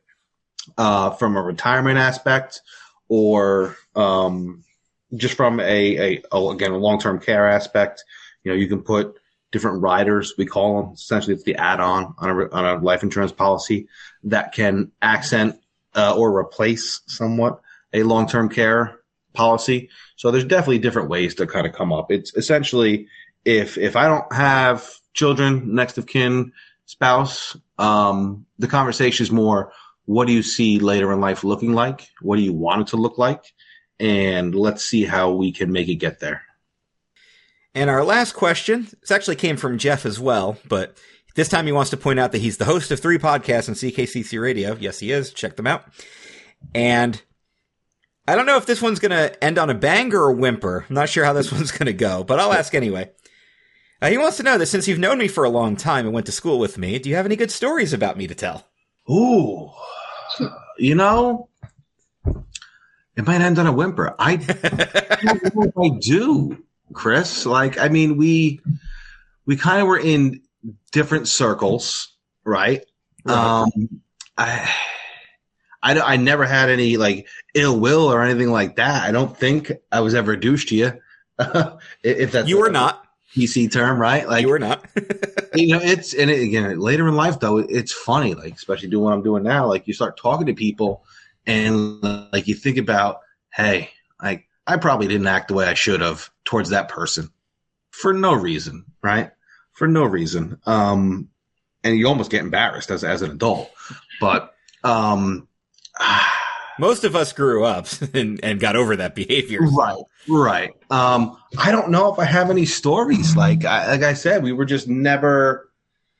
[0.77, 2.61] uh, from a retirement aspect
[3.07, 4.63] or um,
[5.15, 5.63] just from a,
[5.97, 8.03] a, a again a long term care aspect,
[8.43, 9.15] you know, you can put
[9.51, 10.33] different riders.
[10.37, 13.87] We call them essentially it's the add on on a on a life insurance policy
[14.23, 15.59] that can accent
[15.95, 17.61] uh, or replace somewhat
[17.93, 18.99] a long term care
[19.33, 19.89] policy.
[20.15, 22.11] So there's definitely different ways to kind of come up.
[22.11, 23.07] It's essentially
[23.43, 26.51] if if I don't have children, next of kin,
[26.85, 29.71] spouse, um, the conversation is more
[30.07, 32.07] what do you see later in life looking like?
[32.21, 33.43] What do you want it to look like?
[33.99, 36.43] and let's see how we can make it get there.
[37.73, 40.97] And our last question, this actually came from Jeff as well, but
[41.35, 43.75] this time he wants to point out that he's the host of three podcasts on
[43.75, 44.75] CKCC Radio.
[44.79, 45.31] Yes, he is.
[45.33, 45.85] Check them out.
[46.73, 47.21] And
[48.27, 50.85] I don't know if this one's going to end on a bang or a whimper.
[50.89, 53.11] I'm not sure how this one's going to go, but I'll ask anyway.
[54.01, 56.13] Uh, he wants to know that since you've known me for a long time and
[56.13, 58.67] went to school with me, do you have any good stories about me to tell?
[59.09, 59.69] Ooh,
[60.77, 61.49] you know,
[63.15, 64.15] it might end on a whimper.
[64.19, 64.33] I,
[65.81, 66.63] I do,
[66.93, 67.45] Chris.
[67.45, 68.59] Like, I mean, we
[69.45, 70.41] we kind of were in
[70.91, 72.85] different circles, right?
[73.25, 74.01] Um,
[74.37, 74.71] I,
[75.81, 79.03] I, I never had any like ill will or anything like that.
[79.03, 80.93] I don't think I was ever a douche to you.
[82.03, 83.05] if that's you were not
[83.35, 84.27] PC term, right?
[84.27, 84.85] Like you were not.
[85.55, 88.33] you know, it's and it, again later in life though, it's funny.
[88.33, 89.67] Like especially doing what I'm doing now.
[89.67, 91.03] Like you start talking to people
[91.45, 92.01] and
[92.31, 93.21] like you think about,
[93.53, 93.89] hey,
[94.21, 97.29] like I probably didn't act the way I should have towards that person
[97.91, 99.31] for no reason, right?
[99.75, 100.59] For no reason.
[100.65, 101.29] Um,
[101.83, 103.71] and you almost get embarrassed as as an adult,
[104.19, 104.53] but
[104.83, 105.47] um.
[106.77, 109.61] Most of us grew up and, and got over that behavior.
[109.61, 110.73] Right, right.
[110.89, 113.33] Um, I don't know if I have any stories.
[113.37, 115.69] Like I, like I said, we were just never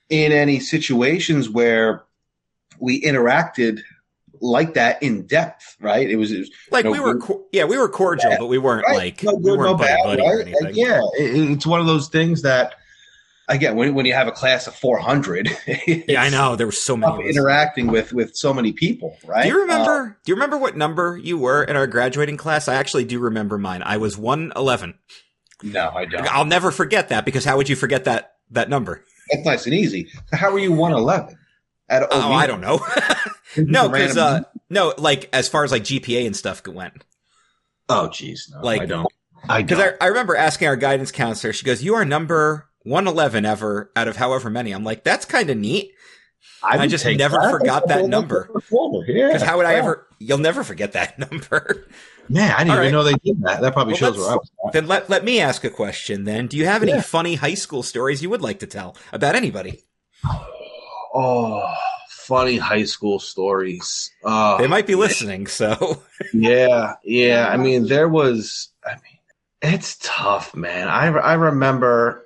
[0.09, 2.05] in any situations where
[2.79, 3.81] we interacted
[4.39, 6.09] like that in depth, right?
[6.09, 8.57] It was, it was like we were, co- yeah, we were cordial, Yeah, but we
[8.57, 8.97] weren't right.
[8.97, 10.63] like no we weren't no buddy bad, buddy or anything.
[10.63, 12.75] Like, yeah, it, it's one of those things that
[13.47, 15.49] again, when when you have a class of four hundred,
[15.87, 17.27] Yeah, I know there were so many.
[17.29, 19.43] interacting with with so many people, right?
[19.43, 20.17] Do you Uh, remember?
[20.23, 22.67] do you remember what number you were in our graduating class?
[22.67, 23.81] I actually do remember mine.
[23.83, 24.95] I was one eleven.
[25.63, 26.27] no, I don't.
[26.33, 29.03] I'll never forget that because how would you forget that that number?
[29.31, 30.09] That's nice and easy.
[30.31, 31.37] How are you one eleven?
[31.87, 32.85] At Oh, I don't know.
[33.57, 34.41] no, because uh,
[34.71, 37.03] no, like as far as like GPA and stuff went.
[37.89, 39.07] oh, jeez, no, like- I don't.
[39.47, 39.79] I Because.
[39.79, 41.53] I, I remember asking our guidance counselor.
[41.53, 45.25] She goes, "You are number one eleven ever out of however many." I'm like, "That's
[45.25, 45.91] kind of neat."
[46.63, 47.51] I would just never that.
[47.51, 48.49] forgot that number.
[48.69, 49.07] forward.
[49.09, 49.27] Yeah.
[49.27, 49.79] Because how would I yeah.
[49.79, 50.07] ever?
[50.19, 51.85] You'll never forget that number.
[52.29, 52.91] Man, I didn't All even right.
[52.91, 53.61] know they did that.
[53.61, 54.51] That probably Well, shows where I was.
[54.67, 54.73] at.
[54.73, 56.23] then let let me ask a question.
[56.23, 57.01] Then, do you have any Yeah.
[57.01, 59.83] funny high school stories you would like to tell about anybody?
[61.13, 61.71] Oh,
[62.09, 64.11] funny high school stories.
[64.23, 66.01] Oh, They might be listening, so
[66.33, 67.47] Yeah, yeah.
[67.49, 68.69] I mean, there was.
[68.85, 69.19] I mean,
[69.61, 70.87] it's tough, man.
[70.87, 72.24] I I remember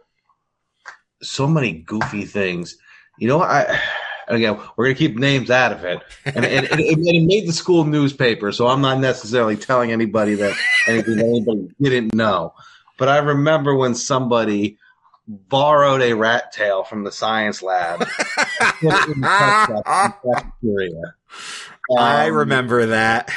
[1.21, 2.77] so many goofy things.
[3.17, 3.79] You know, I
[4.27, 7.47] again we're gonna keep names out of it, and, and, and, it, and it made
[7.47, 8.51] the school newspaper.
[8.51, 10.55] So I'm not necessarily telling anybody that
[10.87, 12.53] anything that anybody didn't know.
[12.97, 14.77] But I remember when somebody
[15.27, 17.99] borrowed a rat tail from the science lab.
[17.99, 18.07] put
[18.93, 21.15] it in the test tub in cafeteria.
[21.97, 23.31] I Um, remember that.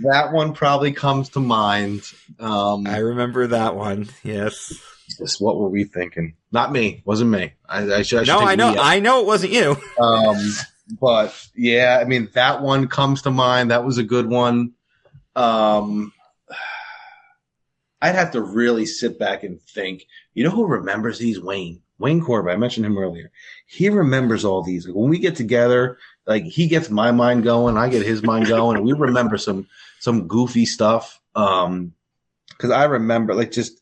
[0.00, 2.02] that one probably comes to mind.
[2.38, 4.08] Um, I remember that one.
[4.22, 4.72] Yes.
[5.18, 6.34] Just what were we thinking?
[6.52, 7.02] Not me.
[7.04, 7.52] Wasn't me.
[7.68, 8.20] I, I should.
[8.20, 8.74] I should No, I know.
[8.78, 9.76] I know it wasn't you.
[10.00, 10.36] Um,
[11.00, 13.70] but yeah, I mean that one comes to mind.
[13.70, 14.72] That was a good one.
[15.36, 16.12] Um,
[18.00, 20.06] I'd have to really sit back and think.
[20.34, 21.40] You know who remembers these?
[21.40, 21.82] Wayne.
[21.98, 22.54] Wayne Corbett.
[22.54, 23.30] I mentioned him earlier.
[23.66, 24.86] He remembers all these.
[24.86, 28.46] Like, when we get together, like he gets my mind going, I get his mind
[28.46, 29.66] going, and we remember some
[29.98, 31.20] some goofy stuff.
[31.34, 31.92] Um,
[32.50, 33.80] because I remember like just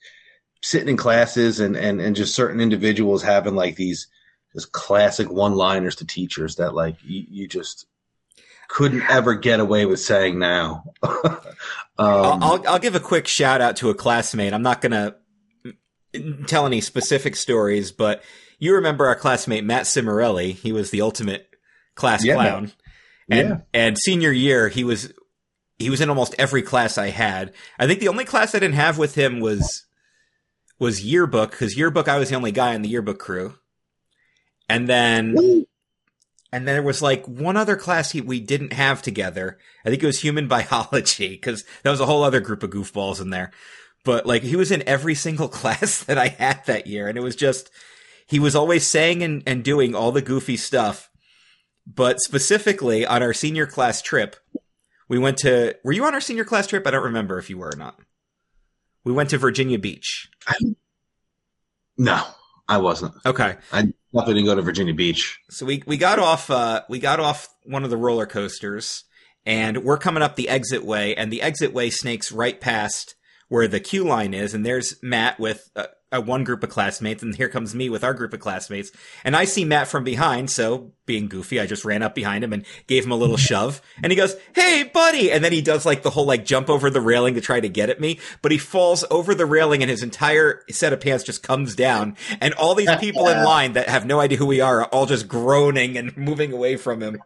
[0.67, 4.09] sitting in classes and and and just certain individuals having like these
[4.53, 7.87] just classic one-liners to teachers that like you, you just
[8.69, 10.85] couldn't ever get away with saying now.
[11.03, 11.39] um,
[11.99, 14.53] I'll, I'll I'll give a quick shout out to a classmate.
[14.53, 15.15] I'm not gonna
[16.47, 18.23] tell any specific stories, but
[18.59, 20.53] you remember our classmate Matt Cimarelli?
[20.53, 21.49] He was the ultimate
[21.95, 22.35] class Yeah.
[22.35, 22.73] clown,
[23.31, 23.57] and Yeah.
[23.73, 25.13] and senior year he was
[25.79, 27.53] he was in almost every class I had.
[27.79, 29.86] I think the only class I didn't have with him was
[30.79, 33.55] was yearbook because yearbook I was the only guy in the yearbook crew,
[34.69, 35.67] and then.
[36.53, 39.59] And then there was like one other class he, we didn't have together.
[39.85, 43.21] I think it was human biology because that was a whole other group of goofballs
[43.21, 43.51] in there.
[44.05, 47.09] But like he was in every single class that I had that year.
[47.09, 47.71] And it was just,
[48.27, 51.11] he was always saying and, and doing all the goofy stuff.
[51.87, 54.37] But specifically on our senior class trip,
[55.09, 56.87] we went to, were you on our senior class trip?
[56.87, 58.01] I don't remember if you were or not.
[59.07, 60.29] We went to Virginia Beach.
[61.97, 62.25] no,
[62.69, 63.15] I wasn't.
[63.25, 63.55] Okay.
[63.73, 65.39] I definitely didn't go to Virginia Beach.
[65.49, 69.05] So we we got off uh we got off one of the roller coasters
[69.47, 73.15] and we're coming up the exit way and the exit way snakes right past
[73.47, 77.23] where the queue line is and there's Matt with uh, a one group of classmates
[77.23, 78.93] and here comes me with our group of classmates.
[79.25, 82.53] And I see Matt from behind so being goofy I just ran up behind him
[82.53, 83.83] and gave him a little shove.
[84.03, 85.33] And he goes hey buddy!
[85.33, 87.69] And then he does like the whole like jump over the railing to try to
[87.69, 88.21] get at me.
[88.41, 92.17] But he falls over the railing and his entire set of pants just comes down.
[92.41, 95.07] And all these people in line that have no idea who we are are all
[95.07, 97.21] just groaning and moving away from him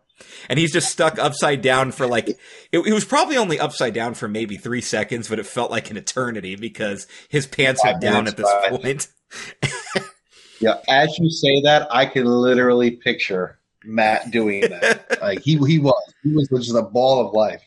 [0.49, 2.39] and he's just stuck upside down for like it,
[2.73, 5.97] it was probably only upside down for maybe three seconds but it felt like an
[5.97, 8.71] eternity because his pants are down at this five.
[8.71, 9.09] point
[10.61, 15.19] Yeah, as you say that, I can literally picture Matt doing that.
[15.23, 17.63] like he he was he was just a ball of life.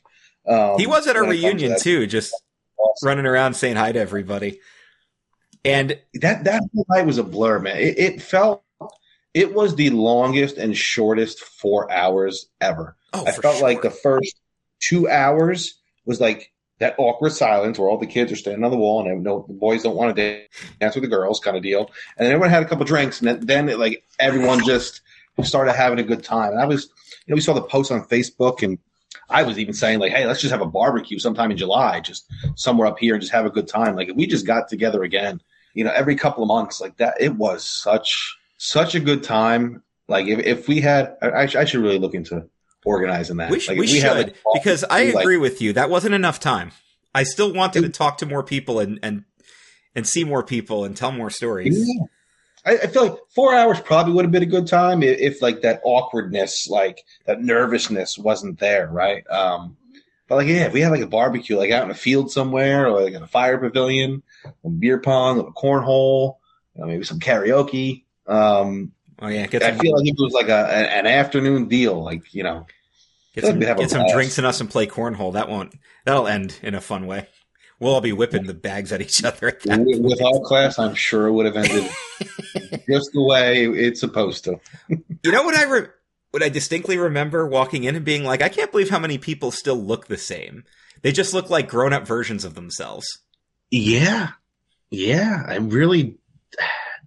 [0.48, 2.34] Um, he was at a to reunion too just
[2.78, 3.08] Awesome.
[3.08, 4.60] running around saying hi to everybody
[5.66, 7.78] and that that whole night was a blur, man.
[7.78, 8.64] It, it felt
[9.34, 12.96] it was the longest and shortest four hours ever.
[13.14, 13.64] oh I felt sure.
[13.64, 14.40] like the first
[14.80, 18.78] two hours was like that awkward silence where all the kids are standing on the
[18.78, 20.46] wall and no, the boys don't want to
[20.80, 21.90] dance with the girls, kind of deal.
[22.18, 25.02] And then everyone had a couple drinks, and then, then it, like everyone just
[25.44, 26.52] started having a good time.
[26.52, 26.86] And I was,
[27.26, 28.80] you know, we saw the post on Facebook, and
[29.30, 32.26] I was even saying like, "Hey, let's just have a barbecue sometime in July, just
[32.56, 35.04] somewhere up here, and just have a good time." Like if we just got together
[35.04, 35.42] again,
[35.74, 37.16] you know, every couple of months, like that.
[37.20, 39.84] It was such such a good time.
[40.08, 42.50] Like if, if we had, I, I should really look into
[42.86, 43.50] organizing that.
[43.50, 46.14] we, sh- Like, we had, should like, because i like- agree with you that wasn't
[46.14, 46.72] enough time
[47.16, 49.24] i still wanted to talk to more people and and
[49.96, 52.06] and see more people and tell more stories Yeah.
[52.66, 55.42] I, I feel like four hours probably would have been a good time if, if
[55.42, 59.30] like that awkwardness, like that nervousness wasn't there, right?
[59.30, 59.76] Um,
[60.30, 62.88] but like, yeah, if we had like a barbecue, like out in a field somewhere,
[62.88, 64.24] or like in a fire pavilion,
[64.64, 66.38] a beer pong, a cornhole,
[66.74, 68.04] you know, maybe some karaoke.
[68.28, 68.94] Um,
[69.24, 72.44] Oh yeah, get I feel like it was like a, an afternoon deal, like you
[72.44, 72.66] know,
[73.34, 75.34] get some, like get some drinks in us and play cornhole.
[75.34, 75.74] That won't.
[76.06, 77.28] That'll end in a fun way.
[77.80, 79.60] We'll all be whipping the bags at each other.
[79.70, 81.84] At with, with our class, I'm sure it would have ended
[82.90, 84.60] just the way it's supposed to.
[84.90, 85.88] You know what I re-
[86.32, 89.52] what I distinctly remember walking in and being like, I can't believe how many people
[89.52, 90.64] still look the same.
[91.02, 93.06] They just look like grown up versions of themselves.
[93.70, 94.30] Yeah,
[94.90, 96.18] yeah, I really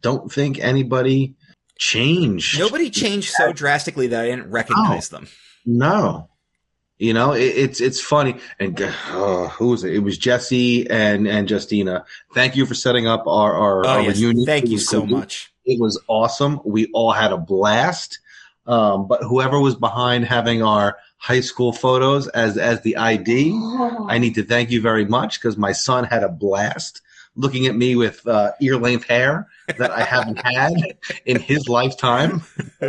[0.01, 1.35] don't think anybody
[1.78, 2.59] changed.
[2.59, 5.28] Nobody changed so drastically that I didn't recognize them.
[5.64, 6.28] No.
[6.98, 8.36] You know, it, it's it's funny.
[8.59, 9.93] And uh, who was it?
[9.93, 12.06] It was Jesse and and Justina.
[12.32, 14.47] Thank you for setting up our our, Oh our yes, reunion.
[14.47, 15.18] thank you so cool.
[15.18, 15.52] much.
[15.66, 16.60] It was awesome.
[16.64, 18.20] We all had a blast.
[18.66, 23.52] Um, but whoever was behind having our high school photos as as the ID,
[24.09, 27.02] I need to thank you very much because my son had a blast
[27.37, 29.47] looking at me with uh, ear length hair
[29.79, 30.73] that I haven't had
[31.25, 32.43] in his lifetime.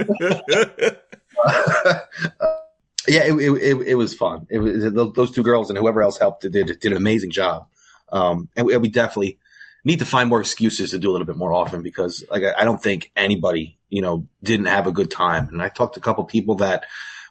[3.08, 4.48] yeah, it, it, it, was fun.
[4.50, 7.68] It was those two girls and whoever else helped did did an amazing job.
[8.10, 9.38] Um, and we, we definitely
[9.84, 12.62] need to find more excuses to do a little bit more often because like I,
[12.62, 15.50] I don't think anybody you know didn't have a good time.
[15.50, 16.86] And I talked to a couple people that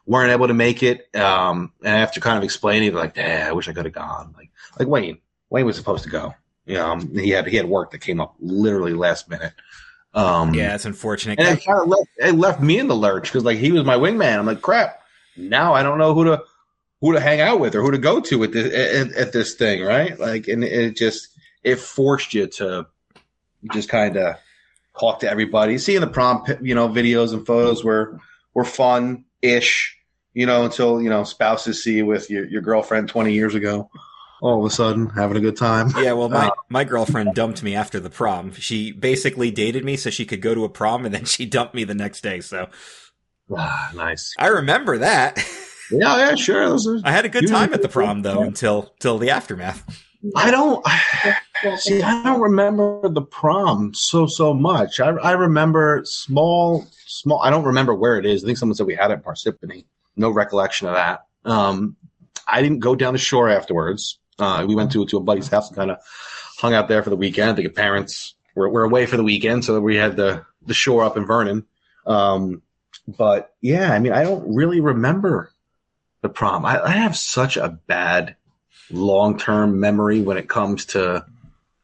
[0.07, 1.15] weren't able to make it.
[1.15, 4.51] Um, and after kind of explaining, like, "Yeah, I wish I could have gone." Like
[4.79, 5.19] like Wayne,
[5.51, 6.35] Wayne was supposed to go.
[6.75, 9.53] Um, he had he had work that came up literally last minute.
[10.15, 11.39] Um, yeah, it's unfortunate.
[11.39, 13.85] and it kind of left, it left me in the lurch because like he was
[13.85, 14.39] my wingman.
[14.39, 15.03] I'm like, crap.
[15.37, 16.43] Now I don't know who to
[17.01, 19.55] who to hang out with or who to go to at this at, at this
[19.55, 20.19] thing, right?
[20.19, 21.29] Like, and it just
[21.63, 22.87] it forced you to
[23.73, 24.37] just kind of
[24.99, 25.79] talk to everybody.
[25.79, 28.19] Seeing the prom, you know, videos and photos were
[28.55, 29.97] were fun ish,
[30.33, 33.91] you know, until you know spouses see you with your your girlfriend 20 years ago.
[34.47, 35.91] All of a sudden, having a good time.
[35.97, 38.53] Yeah, well, my, Uh, my girlfriend dumped me after the prom.
[38.53, 41.75] She basically dated me so she could go to a prom, and then she dumped
[41.75, 42.41] me the next day.
[42.41, 42.69] So
[43.57, 44.35] Ah, nice.
[44.39, 45.39] I remember that.
[45.89, 46.65] Yeah, yeah, sure.
[46.75, 49.85] Are- I had a good time at the prom though until till the aftermath.
[50.35, 50.85] I don't
[51.79, 52.03] see.
[52.03, 54.99] I don't remember the prom so so much.
[54.99, 57.41] I I remember small small.
[57.41, 58.43] I don't remember where it is.
[58.43, 59.85] I think someone said we had it in Parsippany.
[60.17, 61.21] No recollection of that.
[61.45, 61.95] Um,
[62.49, 64.19] I didn't go down the shore afterwards.
[64.39, 65.99] Uh, we went to to a buddy's house and kind of
[66.59, 67.51] hung out there for the weekend.
[67.51, 70.75] I think the parents were, were away for the weekend, so we had the the
[70.75, 71.65] shore up in Vernon.
[72.07, 72.63] Um,
[73.07, 75.51] but yeah, I mean, I don't really remember
[76.23, 76.65] the prom.
[76.65, 78.37] I, I have such a bad
[78.91, 81.25] long term memory when it comes to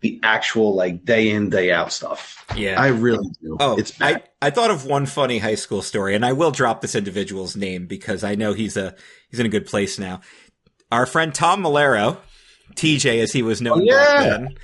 [0.01, 2.45] the actual like day in day out stuff.
[2.57, 2.81] Yeah.
[2.81, 3.57] I really do.
[3.61, 4.23] Oh, it's bad.
[4.43, 7.57] I, I thought of one funny high school story, and I will drop this individual's
[7.57, 8.95] name because I know he's a
[9.31, 10.21] he's in a good place now.
[10.91, 12.19] Our friend Tom Malero,
[12.75, 13.95] TJ as he was known Oh, yeah.
[13.95, 14.55] back then.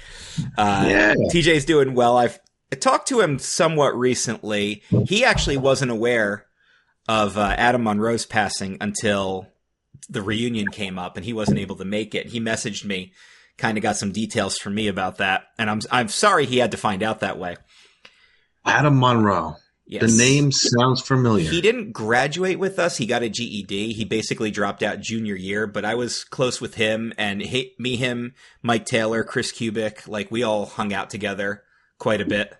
[0.56, 1.14] Uh, Yeah.
[1.32, 2.16] TJ's doing well.
[2.16, 2.38] I've
[2.72, 4.82] I talked to him somewhat recently.
[5.06, 6.46] He actually wasn't aware
[7.08, 9.46] of uh, Adam Monroe's passing until
[10.10, 12.26] the reunion came up, and he wasn't able to make it.
[12.26, 13.12] He messaged me,
[13.56, 16.70] kind of got some details from me about that, and I'm I'm sorry he had
[16.72, 17.56] to find out that way.
[18.66, 19.56] Adam Monroe.
[19.90, 20.02] Yes.
[20.02, 21.51] The name sounds familiar.
[21.51, 22.98] He didn't graduate with us.
[22.98, 23.94] He got a GED.
[23.94, 27.97] He basically dropped out junior year, but I was close with him and he, me,
[27.97, 30.06] him, Mike Taylor, Chris Kubik.
[30.06, 31.62] Like we all hung out together
[31.98, 32.55] quite a bit.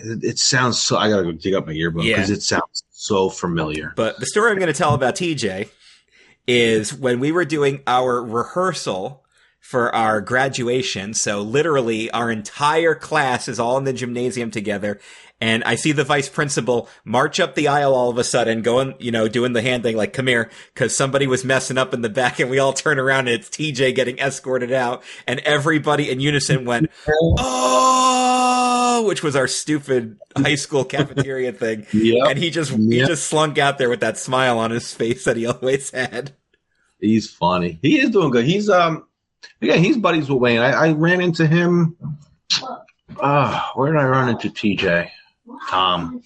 [0.00, 0.98] It, sounds so.
[0.98, 2.16] I gotta go dig up my yearbook Yeah.
[2.16, 3.94] because it sounds so familiar.
[3.96, 5.70] But the story I'm going to tell about TJ
[6.46, 9.24] is when we were doing our rehearsal
[9.60, 11.14] for our graduation.
[11.14, 15.00] So literally our entire class is all in the gymnasium together.
[15.44, 18.94] And I see the vice principal march up the aisle all of a sudden, going,
[18.98, 22.00] you know, doing the hand thing like, come here, cause somebody was messing up in
[22.00, 26.10] the back and we all turn around and it's TJ getting escorted out and everybody
[26.10, 26.90] in unison went,
[27.38, 31.86] oh, which was our stupid high school cafeteria thing.
[31.92, 32.26] Yep.
[32.26, 35.36] And he just, he just slunk out there with that smile on his face that
[35.36, 36.32] he always had.
[36.98, 37.78] He's funny.
[37.82, 38.46] He is doing good.
[38.46, 39.06] He's um,
[39.60, 40.60] yeah, he's buddies with Wayne.
[40.60, 41.98] I, I ran into him.
[43.20, 45.10] Uh, where did I run into TJ?
[45.68, 46.22] Tom.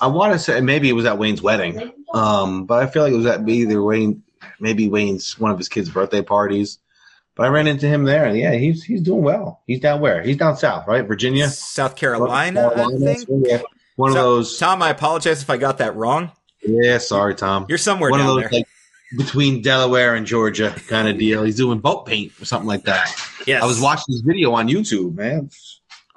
[0.00, 1.92] I want to say maybe it was at Wayne's wedding.
[2.12, 4.22] Um, but I feel like it was at either Wayne,
[4.60, 6.78] maybe Wayne's one of his kids' birthday parties.
[7.34, 9.62] But I ran into him there, and yeah, he's he's doing well.
[9.66, 10.22] He's down where?
[10.22, 11.04] He's down south, right?
[11.04, 13.26] Virginia, South Carolina, I think.
[13.28, 13.62] Yeah.
[13.96, 14.56] One of those.
[14.58, 16.30] Tom, I apologize if I got that wrong.
[16.62, 17.66] Yeah, sorry, Tom.
[17.68, 18.60] You're somewhere one of down those there.
[18.60, 18.68] like
[19.16, 21.42] between Delaware and Georgia kind of deal.
[21.42, 23.12] He's doing boat paint or something like that.
[23.46, 25.50] Yeah, I was watching this video on YouTube, man.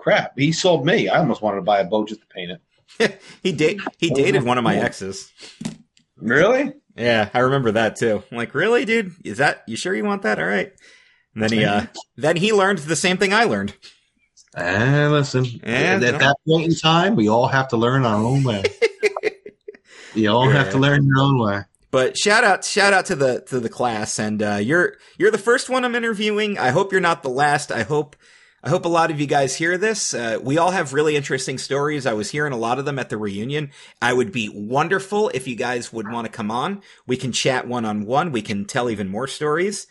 [0.08, 0.40] Crap.
[0.40, 1.10] He sold me.
[1.10, 2.52] I almost wanted to buy a boat just to paint
[2.98, 3.22] it.
[3.44, 5.30] he date he dated one of my exes.
[6.16, 6.72] Really?
[6.96, 8.24] Yeah, I remember that too.
[8.32, 9.12] I'm like, really, dude?
[9.26, 10.40] Is that you sure you want that?
[10.40, 10.72] All right.
[11.34, 13.74] And then he uh then he learned the same thing I learned.
[14.56, 18.16] And listen, Yeah, at, at that point in time, we all have to learn our
[18.16, 18.64] own way.
[20.16, 21.64] you all have to learn your own way.
[21.92, 25.38] But shout out shout out to the to the class and uh you're you're the
[25.38, 26.58] first one I'm interviewing.
[26.58, 27.74] I hope you're not the last.
[27.74, 28.16] I hope
[28.68, 30.14] I hope a lot of you guys hear this.
[30.14, 32.06] Uh, we all have really interesting stories.
[32.06, 33.72] I was hearing a lot of them at the reunion.
[34.02, 36.82] I would be wonderful if you guys would want to come on.
[37.06, 38.34] We can chat one on one.
[38.34, 39.88] We can tell even more stories.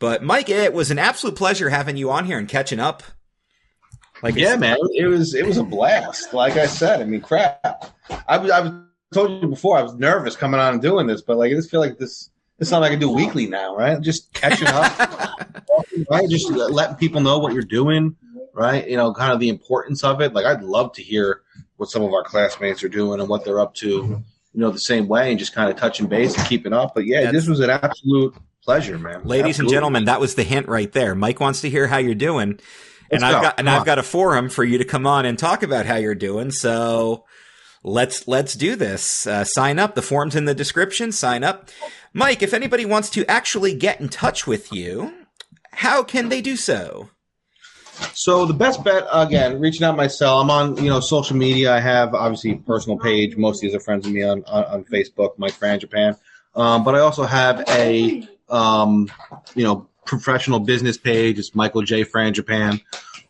[0.00, 3.04] But Mike, it was an absolute pleasure having you on here and catching up.
[4.24, 6.34] Like Yeah, man, it was it was a blast.
[6.34, 7.96] Like I said, I mean, crap.
[8.26, 8.72] I was I was
[9.14, 11.70] told you before I was nervous coming on and doing this, but like I just
[11.70, 12.29] feel like this
[12.60, 13.98] this not like I do weekly now, right?
[14.00, 14.92] Just catching up,
[16.10, 16.28] right?
[16.28, 18.14] Just letting people know what you're doing,
[18.52, 18.86] right?
[18.86, 20.34] You know, kind of the importance of it.
[20.34, 21.40] Like I'd love to hear
[21.78, 24.12] what some of our classmates are doing and what they're up to, mm-hmm.
[24.12, 26.94] you know, the same way, and just kind of touching base and keeping up.
[26.94, 29.24] But yeah, That's- this was an absolute pleasure, man.
[29.24, 31.14] Ladies and gentlemen, that was the hint right there.
[31.14, 32.60] Mike wants to hear how you're doing.
[33.12, 33.42] And Let's I've go.
[33.42, 35.96] got and I've got a forum for you to come on and talk about how
[35.96, 36.50] you're doing.
[36.50, 37.24] So
[37.82, 39.26] let's let's do this.
[39.26, 39.94] Uh, sign up.
[39.94, 41.12] The form's in the description.
[41.12, 41.68] Sign up.
[42.12, 45.12] Mike, if anybody wants to actually get in touch with you,
[45.72, 47.10] how can they do so?
[48.14, 50.42] So the best bet again, reaching out myself.
[50.42, 51.74] I'm on you know social media.
[51.74, 53.36] I have obviously a personal page.
[53.36, 56.18] Most of these are friends of me on on, on Facebook, Mike Frangipane.
[56.54, 59.10] Um, but I also have a um,
[59.54, 61.38] you know professional business page.
[61.38, 62.82] It's Michael J Frangipane,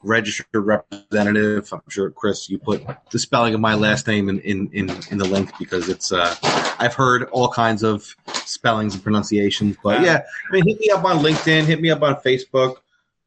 [0.03, 1.73] registered representative.
[1.73, 5.19] I'm sure Chris, you put the spelling of my last name in in in, in
[5.19, 6.35] the link because it's uh,
[6.79, 9.77] I've heard all kinds of spellings and pronunciations.
[9.83, 11.65] But yeah, I mean, hit me up on LinkedIn.
[11.65, 12.77] Hit me up on Facebook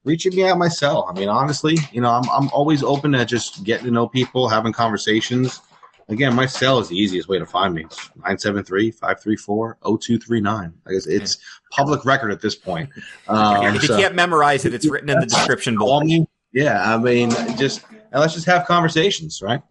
[0.04, 1.06] reaching me out myself.
[1.10, 4.50] I mean, honestly, you know, I'm I'm always open to just getting to know people,
[4.50, 5.62] having conversations.
[6.10, 7.86] Again, my cell is the easiest way to find me.
[7.86, 10.74] It's 973-534-0239.
[10.86, 11.38] I guess it's
[11.72, 12.90] public record at this point.
[13.30, 16.00] Um, if you so can't memorize it, it's written in the description below.
[16.00, 16.28] call me.
[16.54, 19.62] Yeah, I mean, just and let's just have conversations, right?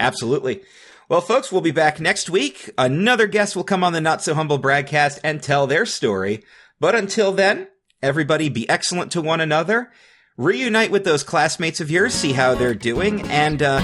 [0.00, 0.62] Absolutely.
[1.08, 2.70] Well, folks, we'll be back next week.
[2.78, 6.42] Another guest will come on the Not So Humble BragCast and tell their story.
[6.80, 7.68] But until then,
[8.00, 9.92] everybody be excellent to one another.
[10.38, 13.80] Reunite with those classmates of yours, see how they're doing, and uh,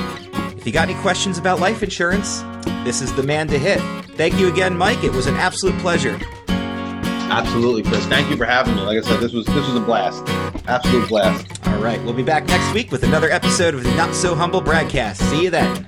[0.57, 2.41] if you got any questions about life insurance,
[2.85, 3.81] this is the man to hit.
[4.17, 5.05] Thank you again, Mike.
[5.05, 6.19] It was an absolute pleasure.
[7.31, 8.05] Absolutely, Chris.
[8.07, 8.83] Thank you for having me.
[8.83, 10.25] Like I said, this was this was a blast.
[10.67, 11.67] Absolute blast.
[11.69, 14.63] All right, we'll be back next week with another episode of the Not So Humble
[14.63, 15.17] BragCast.
[15.31, 15.85] See you then.